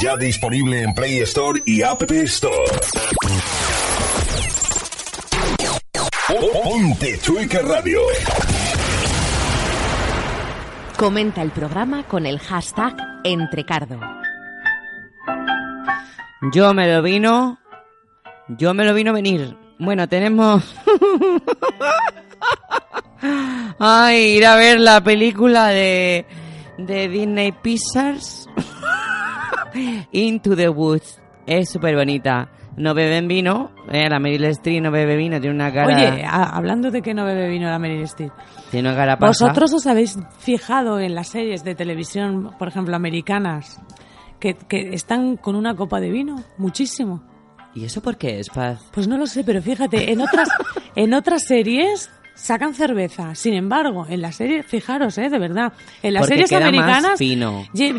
Ya 0.00 0.16
disponible 0.16 0.82
en 0.82 0.94
Play 0.94 1.18
Store 1.22 1.60
y 1.66 1.82
App 1.82 2.02
Store. 2.02 2.70
Ponte 6.62 7.18
chueca 7.18 7.62
radio. 7.62 7.98
Comenta 10.96 11.42
el 11.42 11.50
programa 11.50 12.04
con 12.04 12.26
el 12.26 12.38
hashtag 12.38 12.94
Entrecardo. 13.24 13.98
Yo 16.52 16.72
me 16.74 16.92
lo 16.92 17.02
vino. 17.02 17.58
Yo 18.48 18.72
me 18.72 18.84
lo 18.84 18.94
vino 18.94 19.12
venir. 19.12 19.56
Bueno, 19.80 20.08
tenemos. 20.08 20.76
Ay, 23.78 24.36
ir 24.36 24.46
a 24.46 24.56
ver 24.56 24.80
la 24.80 25.02
película 25.02 25.68
de. 25.68 26.26
de 26.78 27.08
Disney 27.08 27.52
Pixars. 27.52 28.48
Into 30.12 30.54
the 30.54 30.68
Woods. 30.68 31.20
Es 31.46 31.70
súper 31.70 31.96
bonita. 31.96 32.50
No 32.76 32.94
beben 32.94 33.28
vino. 33.28 33.70
Eh, 33.90 34.08
la 34.08 34.18
Meryl 34.18 34.44
Streep 34.46 34.82
no 34.82 34.90
bebe 34.90 35.16
vino. 35.16 35.40
Tiene 35.40 35.54
una 35.54 35.72
cara. 35.72 35.86
Oye, 35.86 36.24
hablando 36.24 36.90
de 36.90 37.02
que 37.02 37.14
no 37.14 37.24
bebe 37.24 37.48
vino 37.48 37.68
la 37.68 37.78
Meryl 37.78 38.02
Streep, 38.02 38.32
tiene 38.70 38.88
una 38.88 38.96
cara 38.96 39.18
pasa. 39.18 39.44
¿vosotros 39.44 39.72
os 39.74 39.86
habéis 39.86 40.18
fijado 40.38 40.98
en 40.98 41.14
las 41.14 41.28
series 41.28 41.62
de 41.62 41.74
televisión, 41.74 42.52
por 42.58 42.68
ejemplo, 42.68 42.96
americanas, 42.96 43.80
que, 44.40 44.54
que 44.54 44.94
están 44.94 45.36
con 45.36 45.54
una 45.54 45.76
copa 45.76 46.00
de 46.00 46.10
vino? 46.10 46.42
Muchísimo. 46.58 47.22
¿Y 47.74 47.84
eso 47.84 48.00
por 48.00 48.16
qué 48.16 48.38
es, 48.38 48.48
Paz? 48.48 48.88
Pues 48.92 49.08
no 49.08 49.18
lo 49.18 49.26
sé, 49.26 49.42
pero 49.44 49.60
fíjate, 49.60 50.12
en 50.12 50.20
otras, 50.20 50.48
en 50.94 51.12
otras 51.12 51.44
series 51.44 52.10
sacan 52.34 52.74
cerveza. 52.74 53.34
Sin 53.34 53.54
embargo, 53.54 54.06
en 54.08 54.20
las 54.20 54.36
series, 54.36 54.66
fijaros, 54.66 55.16
eh, 55.18 55.28
de 55.30 55.38
verdad, 55.38 55.72
en 56.02 56.14
las 56.14 56.22
Porque 56.22 56.34
series 56.34 56.50
queda 56.50 56.60
más 56.60 56.68
americanas 56.68 57.18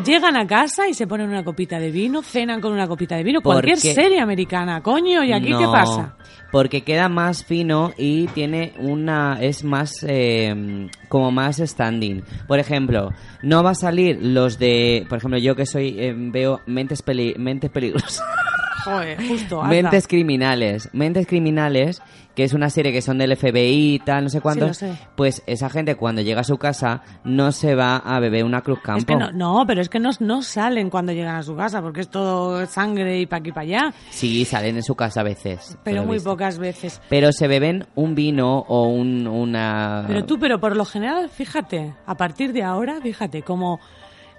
llegan 0.06 0.36
a 0.36 0.46
casa 0.46 0.88
y 0.88 0.94
se 0.94 1.08
ponen 1.08 1.30
una 1.30 1.44
copita 1.44 1.80
de 1.80 1.92
vino, 1.92 2.22
cenan 2.22 2.62
con 2.62 2.74
una 2.74 2.88
copita 2.88 3.16
de 3.16 3.24
vino. 3.24 3.42
Porque- 3.42 3.72
Cualquier 3.72 3.78
serie 3.96 4.20
americana, 4.20 4.82
coño, 4.82 5.24
¿y 5.24 5.32
aquí 5.34 5.46
qué 5.48 5.52
No, 5.52 5.72
pasa? 5.72 6.16
Porque 6.52 6.82
queda 6.84 7.10
más 7.10 7.44
fino 7.44 7.92
y 7.98 8.28
tiene 8.28 8.74
una. 8.80 9.38
es 9.42 9.64
más. 9.64 10.06
eh, 10.08 10.88
como 11.10 11.32
más 11.32 11.58
standing. 11.58 12.24
Por 12.48 12.60
ejemplo, 12.60 13.12
no 13.42 13.64
va 13.64 13.72
a 13.72 13.76
salir 13.76 14.18
los 14.22 14.58
de. 14.60 15.06
Por 15.10 15.18
ejemplo, 15.18 15.38
yo 15.40 15.56
que 15.56 15.66
soy. 15.66 15.96
eh, 16.00 16.14
veo 16.16 16.62
mentes, 16.66 17.02
peli, 17.02 17.36
mentes 17.38 17.70
peligrosas. 17.72 18.24
Joder, 18.86 19.28
justo. 19.28 19.62
hazla. 19.62 19.70
Mentes 19.82 20.08
criminales. 20.08 20.90
Mentes 20.94 21.28
criminales, 21.28 22.02
que 22.36 22.44
es 22.44 22.54
una 22.54 22.70
serie 22.70 22.92
que 22.92 23.02
son 23.02 23.18
del 23.18 23.36
FBI 23.36 23.96
y 23.96 24.00
tal, 24.00 24.24
no 24.26 24.30
sé 24.30 24.42
cuánto. 24.42 24.68
lo 24.68 24.74
sé. 24.74 24.94
Pues 25.16 25.42
esa 25.48 25.70
gente 25.70 25.96
cuando 25.96 26.22
llega 26.22 26.42
a 26.42 26.44
su 26.46 26.58
casa 26.58 27.02
no 27.24 27.52
se 27.52 27.76
va 27.76 27.98
a 27.98 28.20
beber 28.20 28.44
una 28.44 28.62
Cruz 28.62 28.80
Campo. 28.82 29.00
Es 29.00 29.06
que 29.06 29.16
no, 29.16 29.32
no, 29.32 29.64
pero 29.66 29.82
es 29.82 29.90
que 29.90 30.00
no, 30.00 30.12
no 30.20 30.42
salen 30.42 30.90
cuando 30.90 31.12
llegan 31.12 31.36
a 31.36 31.44
su 31.44 31.56
casa, 31.56 31.82
porque 31.82 32.02
es 32.02 32.10
todo 32.10 32.66
sangre 32.68 33.20
y 33.20 33.26
pa' 33.26 33.38
aquí 33.38 33.52
para 33.52 33.62
allá, 33.62 33.94
Sí, 34.12 34.46
salen 34.46 34.76
en 34.76 34.84
su 34.84 34.96
casa 34.96 35.22
a 35.22 35.24
veces. 35.24 35.78
pero 35.84 36.04
muy 36.04 36.16
visto. 36.18 36.30
pocas 36.30 36.58
veces. 36.60 37.02
Pero 37.10 37.32
se 37.32 37.48
beben 37.48 37.86
un 37.96 38.16
vino 38.16 38.60
o 38.68 38.88
un, 38.88 39.28
una... 39.28 40.04
Pero 40.08 40.26
tú, 40.26 40.38
pero 40.40 40.60
por 40.60 40.76
lo 40.76 40.86
general, 40.86 41.30
fíjate, 41.30 41.94
a 42.06 42.16
partir 42.16 42.54
de 42.54 42.64
ahora, 42.64 43.00
fíjate, 43.02 43.42
como 43.42 43.80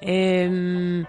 eh, 0.01 1.05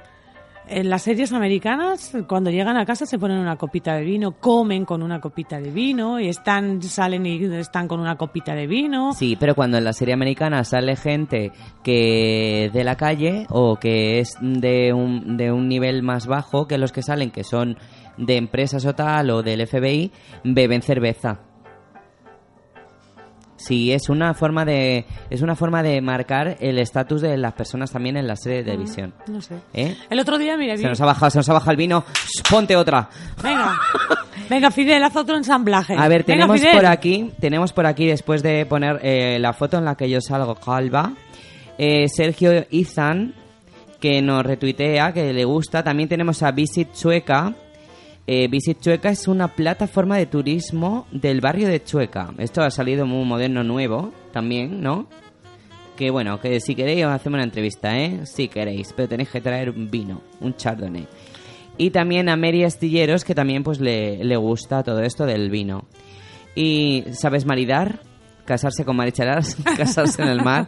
en 0.70 0.89
las 0.89 1.03
series 1.03 1.34
americanas, 1.34 2.15
cuando 2.28 2.49
llegan 2.49 2.78
a 2.78 2.86
casa 2.86 3.05
se 3.05 3.20
ponen 3.20 3.39
una 3.39 3.55
copita 3.55 3.95
de 3.95 4.03
vino, 4.03 4.34
comen 4.34 4.86
con 4.86 5.03
una 5.03 5.20
copita 5.20 5.59
de 5.59 5.72
vino 5.72 6.20
y 6.20 6.28
están, 6.28 6.82
salen 6.82 7.26
y 7.26 7.43
están 7.55 7.88
con 7.88 7.99
una 7.99 8.18
copita 8.18 8.53
de 8.53 8.68
vino. 8.68 9.13
Sí, 9.13 9.38
pero 9.39 9.55
cuando 9.55 9.78
en 9.78 9.84
la 9.84 9.93
serie 9.93 10.13
americana 10.13 10.63
sale 10.63 10.95
gente 10.95 11.51
que 11.84 12.70
de 12.74 12.84
la 12.84 12.95
calle 12.95 13.45
o 13.49 13.78
que 13.78 14.20
es 14.20 14.38
de 14.41 14.93
un, 14.93 15.38
de 15.38 15.51
un 15.51 15.68
nivel 15.68 16.03
más 16.03 16.28
bajo 16.28 16.68
que 16.68 16.78
los 16.78 16.91
que 16.91 17.01
salen, 17.01 17.32
que 17.32 17.43
son 17.43 17.78
de 18.18 18.38
empresas 18.38 18.86
o 18.86 18.93
tal 18.93 19.30
o 19.30 19.43
del 19.43 19.65
FBI, 19.65 20.11
beben 20.43 20.82
cerveza. 20.82 21.41
Sí, 23.57 23.91
es 23.91 24.09
una 24.09 24.33
forma 24.33 24.65
de 24.65 25.05
es 25.29 25.41
una 25.41 25.55
forma 25.55 25.83
de 25.83 25.99
marcar 26.01 26.57
el 26.59 26.77
estatus 26.77 27.21
de 27.21 27.37
las 27.37 27.53
personas 27.53 27.91
también 27.91 28.15
en 28.15 28.27
la 28.27 28.35
serie 28.35 28.59
de 28.59 28.63
televisión. 28.65 29.13
No 29.27 29.41
sé. 29.41 29.55
¿Eh? 29.73 29.95
El 30.09 30.19
otro 30.19 30.37
día, 30.37 30.55
mira, 30.57 30.77
Se 30.77 30.87
nos 30.87 31.01
ha 31.01 31.05
bajado, 31.05 31.31
se 31.31 31.39
nos 31.39 31.49
ha 31.49 31.53
bajado 31.53 31.71
el 31.71 31.77
vino. 31.77 32.03
Ponte 32.49 32.75
otra. 32.75 33.09
venga, 33.43 33.75
venga, 34.49 34.71
Fidel, 34.71 35.03
haz 35.03 35.15
otro 35.15 35.35
ensamblaje. 35.35 35.95
A 35.97 36.07
ver, 36.07 36.23
tenemos 36.23 36.61
por 36.61 36.85
aquí, 36.85 37.31
tenemos 37.39 37.73
por 37.73 37.87
aquí 37.87 38.05
después 38.05 38.43
de 38.43 38.65
poner 38.65 38.99
eh, 39.01 39.39
la 39.39 39.53
foto 39.53 39.77
en 39.77 39.85
la 39.85 39.95
que 39.95 40.09
yo 40.09 40.21
salgo 40.21 40.55
calva, 40.55 41.13
eh, 41.77 42.07
Sergio 42.07 42.65
Izan 42.69 43.33
que 43.99 44.21
nos 44.21 44.45
retuitea, 44.45 45.11
que 45.13 45.33
le 45.33 45.45
gusta. 45.45 45.83
También 45.83 46.09
tenemos 46.09 46.43
a 46.43 46.51
Visit 46.51 46.93
Chueca. 46.93 47.53
Eh, 48.30 48.49
Visit 48.49 48.82
Chueca 48.82 49.09
es 49.09 49.30
una 49.30 49.55
plataforma 49.55 50.17
de 50.17 50.25
turismo 50.25 51.07
del 51.13 51.39
barrio 51.39 51.69
de 51.69 51.82
Chueca. 51.82 52.34
Esto 52.38 52.61
ha 52.61 52.69
salido 52.69 53.05
muy 53.05 53.23
moderno 53.23 53.63
nuevo 53.63 54.11
también, 54.34 54.82
¿no? 54.82 55.07
Que 55.95 56.11
bueno, 56.11 56.38
que 56.41 56.59
si 56.59 56.75
queréis 56.75 57.05
os 57.05 57.11
hacemos 57.13 57.38
una 57.38 57.45
entrevista, 57.45 57.97
¿eh? 57.97 58.25
Si 58.25 58.49
queréis, 58.49 58.91
pero 58.93 59.07
tenéis 59.07 59.30
que 59.30 59.39
traer 59.39 59.69
un 59.69 59.89
vino, 59.89 60.21
un 60.41 60.53
chardonnay. 60.57 61.07
Y 61.78 61.91
también 61.91 62.28
a 62.28 62.36
Mary 62.36 62.65
Astilleros, 62.65 63.23
que 63.23 63.34
también 63.34 63.63
pues 63.63 63.80
le, 63.80 64.21
le 64.21 64.36
gusta 64.36 64.84
todo 64.84 65.01
esto 65.03 65.25
del 65.25 65.49
vino. 65.49 65.86
Y 66.53 67.05
¿sabes 67.13 67.45
maridar? 67.45 68.01
Casarse 68.43 68.84
con 68.84 68.97
maricharas, 68.97 69.55
casarse 69.78 70.21
en 70.21 70.28
el 70.28 70.43
mar, 70.43 70.67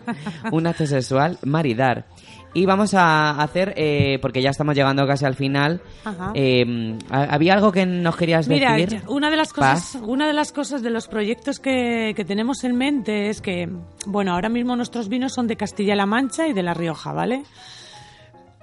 un 0.54 0.66
acto 0.66 0.86
sexual, 0.86 1.38
maridar. 1.44 2.06
Y 2.54 2.66
vamos 2.66 2.94
a 2.96 3.42
hacer, 3.42 3.74
eh, 3.78 4.18
porque 4.22 4.42
ya 4.42 4.50
estamos 4.50 4.76
llegando 4.76 5.06
casi 5.06 5.24
al 5.26 5.36
final. 5.36 5.82
Ajá. 6.04 6.32
eh, 6.34 6.98
¿Había 7.10 7.54
algo 7.54 7.72
que 7.72 7.86
nos 7.86 8.16
querías 8.16 8.48
Mira, 8.48 8.76
decir? 8.76 9.04
una 9.08 9.30
de 9.30 9.38
las 9.38 9.54
cosas, 9.54 10.00
una 10.02 10.26
de 10.28 10.34
las 10.34 10.52
cosas 10.52 10.82
de 10.82 10.90
los 10.90 11.08
proyectos 11.08 11.60
que, 11.60 12.14
que 12.16 12.26
tenemos 12.26 12.64
en 12.64 12.76
mente 12.76 13.30
es 13.30 13.42
que, 13.42 13.70
bueno, 14.08 14.34
ahora 14.34 14.50
mismo 14.50 14.76
nuestros 14.76 15.10
vinos 15.10 15.34
son 15.34 15.48
de 15.48 15.58
Castilla-La 15.58 16.06
Mancha 16.08 16.48
y 16.48 16.54
de 16.54 16.64
La 16.64 16.74
Rioja, 16.74 17.14
¿vale? 17.14 17.44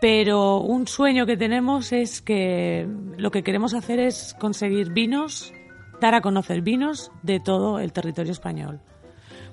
Pero 0.00 0.58
un 0.58 0.86
sueño 0.86 1.24
que 1.24 1.36
tenemos 1.36 1.92
es 1.92 2.20
que 2.20 2.86
lo 3.16 3.30
que 3.30 3.42
queremos 3.42 3.72
hacer 3.72 3.98
es 3.98 4.34
conseguir 4.38 4.92
vinos, 4.92 5.52
dar 6.00 6.14
a 6.14 6.20
conocer 6.20 6.60
vinos 6.60 7.10
de 7.22 7.40
todo 7.40 7.78
el 7.78 7.92
territorio 7.92 8.32
español. 8.32 8.80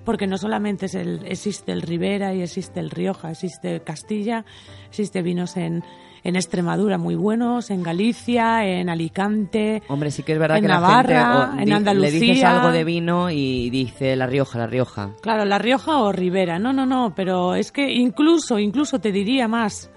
Porque 0.06 0.28
no 0.28 0.38
solamente 0.38 0.88
es 0.88 0.96
el- 0.96 1.22
existe 1.26 1.72
el 1.72 1.82
Ribera 1.82 2.34
y 2.34 2.42
existe 2.42 2.80
el 2.80 2.90
Rioja, 2.90 3.32
existe 3.32 3.82
Castilla, 3.82 4.44
existe 4.90 5.22
vinos 5.22 5.56
en, 5.56 5.84
en 6.26 6.36
Extremadura 6.36 6.98
muy 6.98 7.16
buenos, 7.16 7.70
en 7.72 7.84
Galicia, 7.84 8.66
en 8.66 8.90
Alicante, 8.90 9.82
Hombre, 9.88 10.12
sí 10.12 10.24
que 10.24 10.34
es 10.34 10.40
verdad 10.40 10.58
en 10.58 10.64
que 10.64 10.68
la 10.70 10.76
Navarra, 10.76 11.48
gente 11.52 11.60
o 11.60 11.62
en 11.64 11.74
Andalucía. 11.74 12.12
le 12.12 12.20
dices 12.20 12.44
algo 12.44 12.72
de 12.72 12.84
vino 12.84 13.30
y 13.30 13.70
dice 13.70 14.16
La 14.16 14.28
Rioja, 14.28 14.60
La 14.60 14.68
Rioja. 14.68 15.12
Claro, 15.22 15.46
La 15.46 15.58
Rioja 15.58 15.98
o 16.00 16.12
Ribera. 16.12 16.60
No, 16.60 16.74
no, 16.74 16.86
no, 16.86 17.14
pero 17.16 17.56
es 17.56 17.72
que 17.72 17.92
incluso, 17.92 18.60
incluso 18.60 19.00
te 19.00 19.12
diría 19.12 19.48
más. 19.48 19.90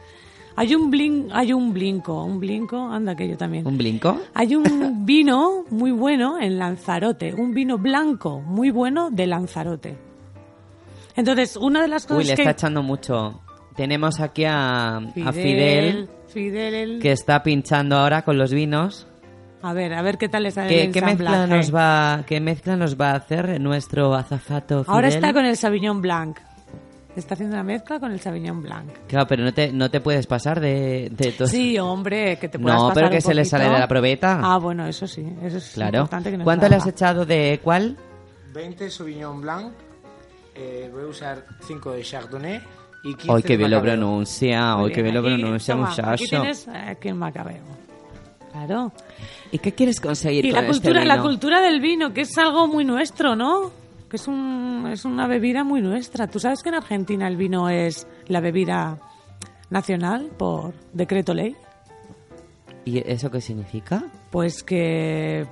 Hay 0.58 0.74
un 0.74 0.90
blin, 0.90 1.28
hay 1.32 1.52
un 1.52 1.74
blinco, 1.74 2.24
un 2.24 2.40
blinco, 2.40 2.78
anda 2.90 3.14
que 3.14 3.28
yo 3.28 3.36
también. 3.36 3.66
¿Un 3.66 3.76
blinco? 3.76 4.18
Hay 4.32 4.56
un 4.56 4.64
vino 5.04 5.64
muy 5.68 5.90
bueno 5.90 6.40
en 6.40 6.58
Lanzarote, 6.58 7.34
un 7.34 7.52
vino 7.52 7.76
blanco 7.76 8.40
muy 8.40 8.70
bueno 8.70 9.10
de 9.10 9.26
Lanzarote. 9.26 9.98
Entonces, 11.14 11.56
una 11.56 11.82
de 11.82 11.88
las 11.88 12.04
Uy, 12.04 12.08
cosas 12.08 12.26
le 12.28 12.34
que 12.36 12.42
está 12.42 12.50
echando 12.52 12.82
mucho. 12.82 13.40
Tenemos 13.74 14.18
aquí 14.20 14.44
a, 14.44 14.96
a 14.96 15.32
Fidel, 15.32 16.08
Fidel, 16.28 17.00
que 17.02 17.12
está 17.12 17.42
pinchando 17.42 17.96
ahora 17.96 18.22
con 18.22 18.38
los 18.38 18.50
vinos. 18.52 19.06
a 19.60 19.74
ver, 19.74 19.92
a 19.92 20.00
ver 20.00 20.16
qué 20.16 20.30
tal 20.30 20.44
le 20.44 20.50
sale 20.50 20.68
¿Qué, 20.68 20.84
el 20.84 20.92
qué 20.92 21.02
mezcla 21.02 21.46
nos 21.46 21.74
va, 21.74 22.24
¿Qué 22.26 22.40
mezcla 22.40 22.76
nos 22.76 22.98
va 22.98 23.10
a 23.10 23.16
hacer 23.16 23.60
nuestro 23.60 24.14
azafato 24.14 24.84
Fidel? 24.84 24.94
Ahora 24.94 25.08
está 25.08 25.34
con 25.34 25.44
el 25.44 25.58
Sauvignon 25.58 26.00
Blanc. 26.00 26.38
Está 27.16 27.32
haciendo 27.34 27.54
una 27.56 27.62
mezcla 27.64 27.98
con 27.98 28.12
el 28.12 28.20
Sauvignon 28.20 28.60
Blanc. 28.62 28.90
Claro, 29.08 29.26
pero 29.26 29.42
no 29.42 29.52
te, 29.54 29.72
no 29.72 29.90
te 29.90 30.00
puedes 30.00 30.26
pasar 30.26 30.60
de, 30.60 31.08
de 31.10 31.32
todo. 31.32 31.48
Sí, 31.48 31.78
hombre, 31.78 32.38
que 32.38 32.48
te 32.48 32.58
puedas 32.58 32.76
No, 32.78 32.88
pasar 32.88 32.94
pero 32.94 33.06
un 33.06 33.12
que 33.14 33.20
se 33.22 33.34
le 33.34 33.44
sale 33.46 33.64
de 33.70 33.78
la 33.78 33.88
probeta. 33.88 34.38
Ah, 34.42 34.58
bueno, 34.58 34.86
eso 34.86 35.06
sí, 35.06 35.26
eso 35.42 35.56
es 35.56 35.70
Claro. 35.70 35.98
importante 36.00 36.30
que 36.30 36.36
no 36.36 36.44
¿Cuánto 36.44 36.68
le 36.68 36.76
has 36.76 36.86
echado 36.86 37.24
de 37.24 37.58
cuál? 37.64 37.96
20 38.52 38.90
Sauvignon 38.90 39.40
Blanc, 39.40 39.72
eh, 40.54 40.90
voy 40.92 41.04
a 41.04 41.06
usar 41.06 41.46
5 41.66 41.92
de 41.92 42.02
Chardonnay 42.02 42.60
y 43.04 43.14
15 43.14 43.32
Ay, 43.32 43.42
qué 43.42 43.48
de 43.52 43.56
bien 43.56 43.70
lo 43.70 43.80
pronuncia, 43.82 44.74
ay, 44.74 44.92
qué 44.92 45.02
bien 45.02 45.14
lo 45.14 45.22
pronuncia, 45.22 45.74
toma, 45.74 45.88
Aquí 45.90 46.00
muchacho. 46.02 46.24
tienes 46.28 46.68
eh, 46.68 46.70
aquí 46.90 47.08
el 47.08 47.14
macabeo. 47.14 47.62
Claro. 48.52 48.92
¿Y 49.52 49.58
qué 49.58 49.72
quieres 49.72 50.00
conseguir 50.00 50.44
Y 50.46 50.50
con 50.50 50.56
la 50.64 50.70
este 50.70 50.72
cultura, 50.82 51.04
la 51.04 51.14
vino? 51.14 51.24
cultura 51.26 51.60
del 51.60 51.80
vino, 51.80 52.12
que 52.12 52.22
es 52.22 52.36
algo 52.38 52.66
muy 52.68 52.84
nuestro, 52.84 53.36
¿no? 53.36 53.70
Que 54.16 54.22
es, 54.22 54.28
un, 54.28 54.88
es 54.90 55.04
una 55.04 55.26
bebida 55.26 55.62
muy 55.62 55.82
nuestra. 55.82 56.26
¿Tú 56.26 56.40
sabes 56.40 56.62
que 56.62 56.70
en 56.70 56.76
Argentina 56.76 57.28
el 57.28 57.36
vino 57.36 57.68
es 57.68 58.06
la 58.28 58.40
bebida 58.40 58.98
nacional 59.68 60.30
por 60.38 60.72
decreto 60.94 61.34
ley? 61.34 61.54
¿Y 62.86 62.98
eso 63.06 63.30
qué 63.30 63.42
significa? 63.42 64.04
Pues 64.30 64.62
que... 64.62 65.46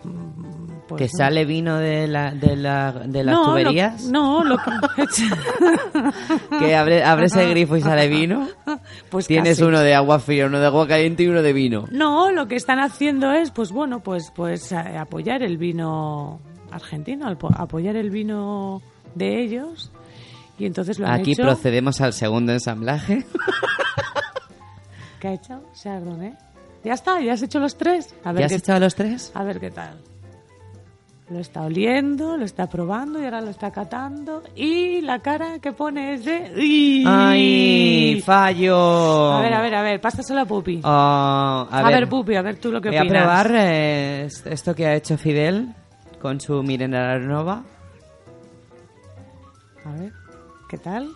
pues 0.89 0.99
¿Que 0.99 1.05
no. 1.05 1.11
sale 1.19 1.45
vino 1.45 1.77
de, 1.77 2.07
la, 2.07 2.31
de, 2.31 2.57
la, 2.57 2.93
de 2.93 3.23
las 3.23 3.35
No, 3.35 3.45
tuberías? 3.51 4.07
no, 4.07 4.45
lo 4.45 4.57
que... 4.57 4.71
¿Que 6.59 6.75
abre, 6.75 7.05
abres 7.05 7.37
el 7.37 7.51
grifo 7.51 7.77
y 7.77 7.83
sale 7.83 8.09
vino? 8.09 8.49
Pues 9.11 9.27
Tienes 9.27 9.59
casi. 9.59 9.65
uno 9.69 9.81
de 9.81 9.95
agua 9.95 10.21
fría, 10.21 10.47
uno 10.47 10.59
de 10.59 10.67
agua 10.67 10.89
caliente 10.89 11.23
y 11.23 11.29
uno 11.29 11.43
de 11.43 11.53
vino. 11.53 11.85
No, 11.91 12.33
lo 12.33 12.49
que 12.49 12.57
están 12.57 12.79
haciendo 12.81 13.31
es, 13.33 13.51
pues 13.51 13.73
bueno, 13.73 14.01
pues, 14.01 14.33
pues 14.35 14.73
eh, 14.73 14.77
apoyar 14.99 15.43
el 15.43 15.59
vino 15.59 16.41
argentino, 16.75 17.27
alpo- 17.27 17.55
apoyar 17.57 17.97
el 17.97 18.11
vino 18.11 18.83
de 19.15 19.41
ellos. 19.43 19.91
Y 20.59 20.67
entonces 20.67 20.99
lo 20.99 21.07
han 21.07 21.15
Aquí 21.21 21.33
hecho. 21.33 21.43
procedemos 21.43 22.01
al 22.01 22.13
segundo 22.13 22.53
ensamblaje. 22.53 23.25
¿Qué 25.21 25.29
ha 25.29 25.33
hecho? 25.35 25.63
Chardonnay. 25.75 26.35
Ya 26.85 26.93
está, 26.93 27.21
ya 27.21 27.33
has 27.33 27.43
hecho 27.43 27.59
los 27.59 27.77
tres. 27.77 28.15
A 28.25 28.33
ver 28.33 28.41
¿Ya 28.41 28.47
has 28.47 28.53
qué- 28.53 28.59
echado 28.59 28.81
los 28.81 28.95
tres? 28.95 29.33
A 29.35 29.43
ver 29.43 29.59
qué 29.59 29.71
tal. 29.71 29.99
Lo 31.31 31.39
está 31.39 31.63
oliendo, 31.63 32.37
lo 32.37 32.45
está 32.45 32.67
probando 32.69 33.19
y 33.19 33.25
ahora 33.25 33.41
lo 33.41 33.49
está 33.49 33.71
catando. 33.71 34.43
Y 34.55 35.01
la 35.01 35.21
cara 35.21 35.59
que 35.59 35.73
pone 35.73 36.13
es 36.15 36.25
de. 36.27 37.03
¡Ay, 37.07 38.21
fallo! 38.23 39.33
A 39.33 39.41
ver, 39.41 39.55
a 39.55 39.63
ver, 39.63 39.75
a 39.75 39.83
ver, 39.83 40.01
pásaselo 40.03 40.41
a 40.41 40.45
Pupi. 40.45 40.81
Oh, 40.85 40.87
a, 40.87 41.67
a 41.71 41.83
ver, 41.91 42.07
Pupi, 42.11 42.35
a 42.37 42.43
ver 42.43 42.57
tú 42.57 42.71
lo 42.71 42.79
que 42.83 42.91
Voy 42.91 42.99
a 42.99 43.03
opinas. 43.03 43.23
probar 43.23 43.51
eh, 43.55 44.29
esto 44.45 44.75
que 44.75 44.87
ha 44.87 44.95
hecho 44.95 45.17
Fidel 45.17 45.75
con 46.25 46.41
su 46.41 46.63
Mirenar 46.63 47.21
Nova. 47.21 47.63
A 49.85 49.93
ver, 49.93 50.11
¿qué 50.71 50.79
tal? 50.79 51.11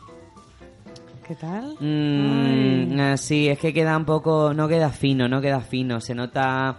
¿Qué 1.26 1.34
tal? 1.34 1.76
Mm, 1.80 3.16
sí, 3.16 3.48
es 3.48 3.58
que 3.58 3.72
queda 3.72 3.96
un 3.96 4.04
poco... 4.04 4.52
No 4.52 4.68
queda 4.68 4.90
fino, 4.90 5.26
no 5.26 5.40
queda 5.40 5.62
fino. 5.62 5.98
Se 6.02 6.14
nota 6.14 6.76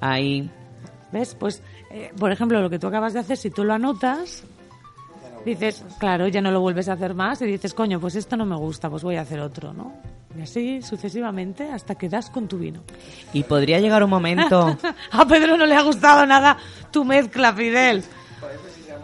ahí... 0.00 0.48
¿Ves? 1.10 1.34
Pues, 1.34 1.60
eh, 1.90 2.12
por 2.16 2.30
ejemplo, 2.30 2.62
lo 2.62 2.70
que 2.70 2.78
tú 2.78 2.86
acabas 2.86 3.14
de 3.14 3.18
hacer, 3.18 3.36
si 3.36 3.50
tú 3.50 3.64
lo 3.64 3.74
anotas, 3.74 4.44
dices, 5.44 5.84
claro, 5.98 6.28
ya 6.28 6.40
no 6.40 6.52
lo 6.52 6.60
vuelves 6.60 6.88
a 6.88 6.92
hacer 6.92 7.14
más 7.14 7.42
y 7.42 7.46
dices, 7.46 7.74
coño, 7.74 7.98
pues 7.98 8.14
esto 8.14 8.36
no 8.36 8.46
me 8.46 8.54
gusta, 8.54 8.88
pues 8.88 9.02
voy 9.02 9.16
a 9.16 9.22
hacer 9.22 9.40
otro, 9.40 9.72
¿no? 9.72 9.92
Y 10.36 10.42
así 10.42 10.82
sucesivamente 10.82 11.70
hasta 11.70 11.94
que 11.94 12.08
das 12.08 12.30
con 12.30 12.48
tu 12.48 12.58
vino. 12.58 12.80
Y 13.32 13.42
podría 13.44 13.80
llegar 13.80 14.02
un 14.04 14.10
momento... 14.10 14.76
a 15.10 15.26
Pedro 15.26 15.56
no 15.56 15.66
le 15.66 15.74
ha 15.74 15.82
gustado 15.82 16.26
nada 16.26 16.56
tu 16.90 17.04
mezcla, 17.04 17.52
Fidel. 17.52 18.02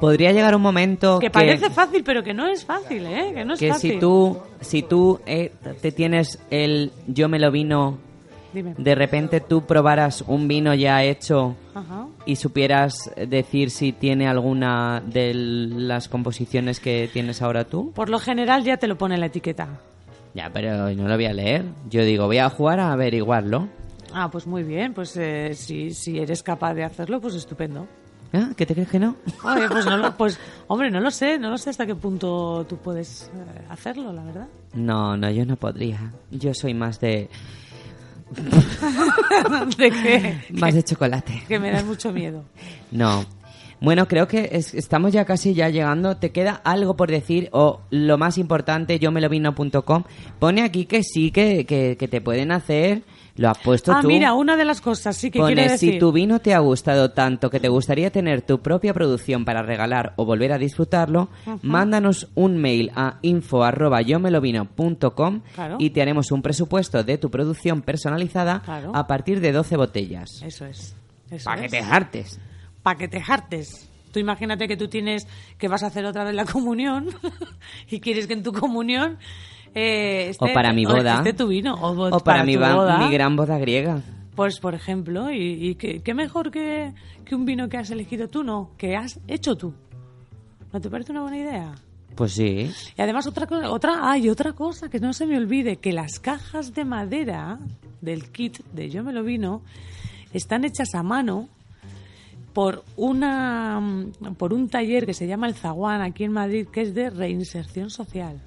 podría 0.00 0.32
llegar 0.32 0.54
un 0.54 0.62
momento 0.62 1.18
Que 1.18 1.30
parece 1.30 1.70
fácil, 1.70 2.02
pero 2.04 2.22
que 2.22 2.34
no 2.34 2.46
es 2.46 2.64
fácil, 2.64 3.06
¿eh? 3.06 3.32
Que 3.34 3.44
no 3.44 3.54
es 3.54 3.60
que 3.60 3.68
fácil. 3.70 3.92
si 3.92 3.98
tú, 3.98 4.38
si 4.60 4.82
tú 4.82 5.20
eh, 5.26 5.52
te 5.80 5.92
tienes 5.92 6.38
el 6.50 6.90
yo 7.06 7.28
me 7.28 7.38
lo 7.38 7.50
vino, 7.50 7.98
Dime. 8.52 8.74
de 8.76 8.94
repente 8.94 9.40
tú 9.40 9.62
probaras 9.64 10.22
un 10.26 10.48
vino 10.48 10.74
ya 10.74 11.02
hecho 11.04 11.54
Ajá. 11.74 12.06
y 12.26 12.36
supieras 12.36 13.10
decir 13.16 13.70
si 13.70 13.92
tiene 13.92 14.28
alguna 14.28 15.02
de 15.06 15.32
las 15.34 16.08
composiciones 16.08 16.80
que 16.80 17.08
tienes 17.12 17.40
ahora 17.40 17.64
tú. 17.64 17.92
Por 17.92 18.08
lo 18.10 18.18
general 18.18 18.64
ya 18.64 18.76
te 18.76 18.86
lo 18.88 18.98
pone 18.98 19.16
la 19.16 19.26
etiqueta. 19.26 19.80
Ya, 20.34 20.50
pero 20.52 20.92
no 20.94 21.08
lo 21.08 21.14
voy 21.14 21.26
a 21.26 21.32
leer. 21.32 21.64
Yo 21.90 22.04
digo, 22.04 22.26
voy 22.26 22.38
a 22.38 22.48
jugar 22.48 22.80
a 22.80 22.92
averiguarlo. 22.92 23.68
Ah, 24.14 24.30
pues 24.30 24.46
muy 24.46 24.62
bien, 24.62 24.92
pues 24.94 25.16
eh, 25.16 25.52
si, 25.54 25.92
si 25.94 26.18
eres 26.18 26.42
capaz 26.42 26.74
de 26.74 26.84
hacerlo, 26.84 27.20
pues 27.20 27.34
estupendo. 27.34 27.86
¿Ah? 28.34 28.50
¿Qué 28.56 28.64
te 28.64 28.72
crees 28.74 28.88
que 28.88 28.98
no? 28.98 29.16
Oye, 29.44 29.68
pues, 29.68 29.84
no 29.84 29.96
lo- 29.98 30.14
pues, 30.16 30.38
hombre, 30.68 30.90
no 30.90 31.00
lo 31.00 31.10
sé, 31.10 31.38
no 31.38 31.50
lo 31.50 31.58
sé 31.58 31.70
hasta 31.70 31.84
qué 31.86 31.94
punto 31.94 32.64
tú 32.68 32.76
puedes 32.78 33.30
eh, 33.34 33.62
hacerlo, 33.68 34.12
la 34.12 34.22
verdad. 34.24 34.46
No, 34.74 35.16
no, 35.18 35.30
yo 35.30 35.44
no 35.44 35.56
podría. 35.56 36.12
Yo 36.30 36.54
soy 36.54 36.72
más 36.74 36.98
de 37.00 37.28
¿De 39.76 39.90
qué? 39.90 40.40
más 40.52 40.74
de 40.74 40.82
chocolate. 40.82 41.42
Que 41.46 41.58
me 41.58 41.70
das 41.70 41.84
mucho 41.84 42.12
miedo. 42.12 42.44
No. 42.90 43.24
Bueno, 43.82 44.06
creo 44.08 44.28
que 44.28 44.48
es- 44.52 44.74
estamos 44.74 45.12
ya 45.12 45.24
casi 45.24 45.54
ya 45.54 45.68
llegando. 45.68 46.16
¿Te 46.16 46.30
queda 46.30 46.52
algo 46.64 46.96
por 46.96 47.10
decir? 47.10 47.48
O 47.52 47.80
lo 47.90 48.16
más 48.18 48.38
importante, 48.38 48.98
yo 48.98 49.10
me 49.10 49.20
lo 49.20 49.28
vino.com. 49.28 50.04
Pone 50.38 50.62
aquí 50.62 50.86
que 50.86 51.02
sí, 51.02 51.30
que, 51.30 51.66
que, 51.66 51.96
que 51.98 52.08
te 52.08 52.20
pueden 52.20 52.52
hacer. 52.52 53.02
Lo 53.34 53.48
has 53.48 53.56
puesto 53.58 53.92
Ah, 53.92 54.00
tú. 54.02 54.08
mira, 54.08 54.34
una 54.34 54.56
de 54.58 54.64
las 54.66 54.82
cosas 54.82 55.16
sí 55.16 55.30
que 55.30 55.38
Pone, 55.38 55.54
quiere 55.54 55.70
decir. 55.72 55.94
si 55.94 55.98
tu 55.98 56.12
vino 56.12 56.40
te 56.40 56.52
ha 56.52 56.58
gustado 56.58 57.12
tanto 57.12 57.48
que 57.48 57.60
te 57.60 57.68
gustaría 57.68 58.10
tener 58.10 58.42
tu 58.42 58.60
propia 58.60 58.92
producción 58.92 59.46
para 59.46 59.62
regalar 59.62 60.12
o 60.16 60.26
volver 60.26 60.52
a 60.52 60.58
disfrutarlo, 60.58 61.30
mándanos 61.62 62.28
un 62.34 62.58
mail 62.58 62.92
a 62.94 63.18
info 63.22 63.64
arroba 63.64 64.02
yomelovino.com 64.02 65.40
Claro. 65.54 65.76
y 65.78 65.90
te 65.90 66.02
haremos 66.02 66.30
un 66.30 66.42
presupuesto 66.42 67.02
de 67.04 67.16
tu 67.18 67.30
producción 67.30 67.80
personalizada 67.82 68.60
Claro. 68.64 68.92
a 68.94 69.06
partir 69.06 69.40
de 69.40 69.52
12 69.52 69.76
botellas. 69.78 70.42
Eso 70.44 70.66
es. 70.66 70.94
Eso 71.30 71.44
Para 71.46 71.60
que 71.62 71.66
es. 71.66 71.72
te 71.72 71.80
hartes. 71.80 72.40
Para 72.82 72.98
que 72.98 73.08
te 73.08 73.22
hartes. 73.26 73.88
Tú 74.12 74.18
imagínate 74.18 74.68
que 74.68 74.76
tú 74.76 74.88
tienes 74.88 75.26
que 75.58 75.68
vas 75.68 75.82
a 75.82 75.86
hacer 75.86 76.04
otra 76.04 76.24
vez 76.24 76.34
la 76.34 76.44
comunión 76.44 77.08
y 77.90 78.00
quieres 78.00 78.26
que 78.26 78.34
en 78.34 78.42
tu 78.42 78.52
comunión 78.52 79.18
eh, 79.74 80.28
esté, 80.30 80.50
O 80.50 80.54
para 80.54 80.72
mi 80.72 80.84
boda. 80.84 81.16
esté 81.18 81.32
tu 81.32 81.48
vino. 81.48 81.74
O, 81.74 82.08
O 82.14 82.20
para, 82.20 82.44
mi, 82.44 82.56
boda. 82.56 82.98
mi 82.98 83.12
gran 83.12 83.36
boda 83.36 83.58
griega. 83.58 84.02
Pues, 84.34 84.60
por 84.60 84.74
ejemplo, 84.74 85.30
y, 85.30 85.68
y 85.70 85.74
qué, 85.76 86.00
qué 86.02 86.14
mejor 86.14 86.50
que, 86.50 86.92
que 87.24 87.34
un 87.34 87.44
vino 87.44 87.68
que 87.68 87.76
has 87.78 87.90
elegido 87.90 88.28
tú, 88.28 88.42
no, 88.42 88.70
que 88.76 88.96
has 88.96 89.20
hecho 89.28 89.56
tú. 89.56 89.74
¿No 90.72 90.80
te 90.80 90.88
parece 90.88 91.12
una 91.12 91.22
buena 91.22 91.38
idea? 91.38 91.74
Pues 92.14 92.32
sí. 92.32 92.70
Y 92.96 93.02
además 93.02 93.26
otra 93.26 93.46
cosa, 93.46 93.70
otra, 93.70 94.10
hay 94.10 94.28
otra 94.28 94.52
cosa 94.52 94.88
que 94.88 95.00
no 95.00 95.12
se 95.12 95.26
me 95.26 95.36
olvide, 95.36 95.76
que 95.76 95.92
las 95.92 96.18
cajas 96.18 96.74
de 96.74 96.84
madera 96.84 97.58
del 98.00 98.30
kit 98.30 98.58
de 98.72 98.90
Yo 98.90 99.02
me 99.02 99.12
lo 99.12 99.22
vino 99.22 99.62
están 100.32 100.64
hechas 100.64 100.94
a 100.94 101.02
mano 101.02 101.48
por 102.52 102.84
una 102.96 103.80
por 104.38 104.52
un 104.52 104.68
taller 104.68 105.06
que 105.06 105.14
se 105.14 105.26
llama 105.26 105.48
El 105.48 105.54
Zaguán 105.54 106.02
aquí 106.02 106.24
en 106.24 106.32
Madrid, 106.32 106.66
que 106.72 106.82
es 106.82 106.94
de 106.94 107.10
reinserción 107.10 107.90
social. 107.90 108.40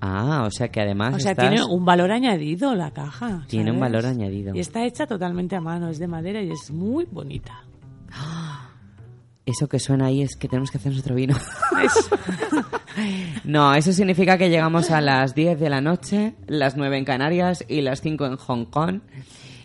Ah, 0.00 0.44
o 0.46 0.50
sea 0.50 0.68
que 0.68 0.80
además 0.80 1.14
O 1.14 1.20
sea, 1.20 1.30
estás- 1.30 1.48
tiene 1.48 1.64
un 1.64 1.84
valor 1.84 2.10
añadido 2.10 2.74
la 2.74 2.90
caja. 2.90 3.44
Tiene 3.46 3.70
un 3.70 3.78
valor 3.78 4.04
añadido. 4.04 4.52
Y 4.54 4.58
está 4.58 4.84
hecha 4.84 5.06
totalmente 5.06 5.54
a 5.54 5.60
mano, 5.60 5.88
es 5.88 6.00
de 6.00 6.08
madera 6.08 6.42
y 6.42 6.50
es 6.50 6.70
muy 6.72 7.06
bonita. 7.10 7.62
Eso 9.46 9.68
que 9.68 9.78
suena 9.78 10.06
ahí 10.06 10.22
es 10.22 10.36
que 10.36 10.48
tenemos 10.48 10.70
que 10.70 10.78
hacer 10.78 10.92
nuestro 10.92 11.14
vino. 11.16 11.36
no, 13.44 13.74
eso 13.74 13.92
significa 13.92 14.38
que 14.38 14.50
llegamos 14.50 14.92
a 14.92 15.00
las 15.00 15.34
10 15.34 15.58
de 15.58 15.68
la 15.68 15.80
noche, 15.80 16.34
las 16.46 16.76
9 16.76 16.98
en 16.98 17.04
Canarias 17.04 17.64
y 17.68 17.80
las 17.80 18.00
5 18.00 18.24
en 18.26 18.36
Hong 18.36 18.64
Kong. 18.66 19.00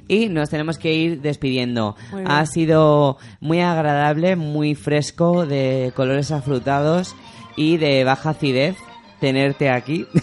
Y 0.07 0.29
nos 0.29 0.49
tenemos 0.49 0.77
que 0.77 0.93
ir 0.93 1.21
despidiendo. 1.21 1.95
Ha 2.25 2.45
sido 2.45 3.17
muy 3.39 3.59
agradable, 3.61 4.35
muy 4.35 4.73
fresco, 4.75 5.45
de 5.45 5.91
colores 5.95 6.31
afrutados 6.31 7.15
y 7.55 7.77
de 7.77 8.03
baja 8.03 8.29
acidez 8.31 8.75
tenerte 9.19 9.69
aquí. 9.69 10.05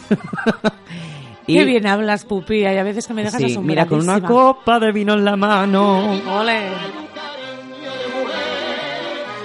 Y- 1.47 1.57
Qué 1.59 1.65
bien 1.67 1.87
hablas, 1.87 2.25
pupi, 2.25 2.61
y 2.61 2.65
a 2.65 2.83
veces 2.83 3.07
que 3.07 3.13
me 3.13 3.23
dejas 3.23 3.39
Sí, 3.43 3.59
mira, 3.59 3.85
con 3.85 4.01
una 4.01 4.19
copa 4.23 4.81
de 4.81 4.93
vino 4.93 5.13
en 5.13 5.27
la 5.27 5.37
mano. 5.37 6.13
¡Ole! 6.27 6.71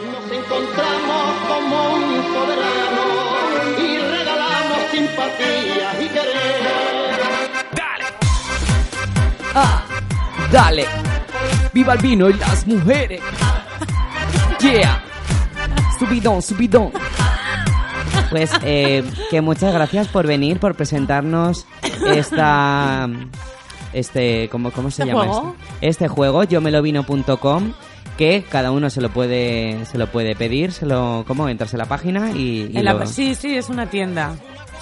Nos 0.06 0.32
encontramos 0.32 1.34
como 1.50 1.94
un 1.96 2.24
soberano 2.24 3.06
y 3.82 3.98
regalamos 3.98 4.80
simpatía 4.94 6.02
y 6.02 6.08
querer. 6.08 6.60
Ah, 9.56 9.84
dale. 10.52 10.86
Viva 11.74 11.94
el 11.94 12.00
vino 12.00 12.30
y 12.30 12.34
las 12.34 12.66
mujeres. 12.68 13.22
Yeah. 14.60 15.04
Subidón, 15.98 16.42
subidón. 16.42 16.92
Pues 18.30 18.52
eh, 18.64 19.04
que 19.32 19.42
muchas 19.42 19.74
gracias 19.74 20.08
por 20.08 20.28
venir, 20.28 20.60
por 20.60 20.76
presentarnos 20.76 21.66
esta 22.14 23.10
este 23.92 24.50
¿cómo, 24.50 24.70
cómo 24.72 24.92
se 24.92 25.02
¿Este 25.04 25.12
llama 25.14 25.26
juego? 25.26 25.56
esto? 25.58 25.78
Este 25.82 26.08
juego, 26.08 26.44
yo 26.44 26.62
me 26.62 26.70
lo 26.72 26.82
vino.com 26.82 27.74
que 28.18 28.44
cada 28.50 28.72
uno 28.72 28.90
se 28.90 29.02
lo 29.02 29.10
puede 29.10 29.84
se 29.86 29.98
lo 29.98 30.08
puede 30.12 30.36
pedir, 30.36 30.72
se 30.74 30.86
lo 30.86 31.24
cómo 31.28 31.50
entrarse 31.50 31.76
a 31.78 31.80
la 31.80 31.86
página 31.86 32.32
y, 32.32 32.70
y 32.72 32.78
En 32.78 32.86
la- 32.86 32.94
lo- 32.94 33.08
Sí, 33.08 33.34
sí, 33.34 33.56
es 33.58 33.70
una 33.70 33.90
tienda. 33.90 34.36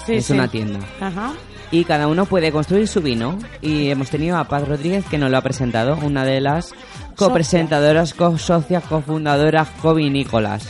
Sí, 0.04 0.14
es 0.16 0.26
sí. 0.26 0.32
una 0.34 0.48
tienda. 0.48 0.80
Ajá. 1.00 1.32
Y 1.70 1.84
cada 1.84 2.06
uno 2.08 2.24
puede 2.26 2.50
construir 2.52 2.88
su 2.88 3.00
vino. 3.00 3.38
Y 3.60 3.90
hemos 3.90 4.10
tenido 4.10 4.36
a 4.38 4.44
Paz 4.44 4.66
Rodríguez 4.66 5.04
que 5.06 5.18
nos 5.18 5.30
lo 5.30 5.38
ha 5.38 5.42
presentado, 5.42 5.96
una 6.02 6.24
de 6.24 6.40
las 6.40 6.72
copresentadoras, 7.16 8.14
co-socias, 8.14 8.84
cofundadoras, 8.84 9.68
covinícolas. 9.82 10.68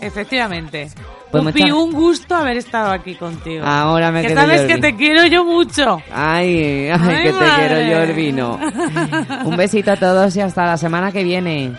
Efectivamente. 0.00 0.88
Pues 1.30 1.44
mucha- 1.44 1.74
un 1.74 1.92
gusto 1.92 2.34
haber 2.34 2.56
estado 2.56 2.90
aquí 2.90 3.14
contigo. 3.14 3.64
Ahora 3.64 4.10
me 4.10 4.22
que 4.22 4.28
quedo 4.28 4.40
sabes 4.40 4.62
yo 4.62 4.66
que 4.66 4.78
te 4.78 4.96
quiero 4.96 5.26
yo 5.26 5.44
mucho. 5.44 6.02
Ay, 6.12 6.88
ay, 6.88 7.00
Ay, 7.00 7.22
que 7.22 7.32
te 7.32 7.44
quiero 7.56 7.80
yo 7.88 7.98
el 8.02 8.12
vino. 8.14 8.58
Un 9.44 9.56
besito 9.56 9.92
a 9.92 9.96
todos 9.96 10.34
y 10.36 10.40
hasta 10.40 10.66
la 10.66 10.76
semana 10.76 11.12
que 11.12 11.22
viene. 11.22 11.72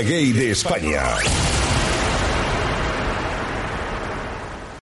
Gay 0.00 0.32
de 0.32 0.52
España. 0.52 1.18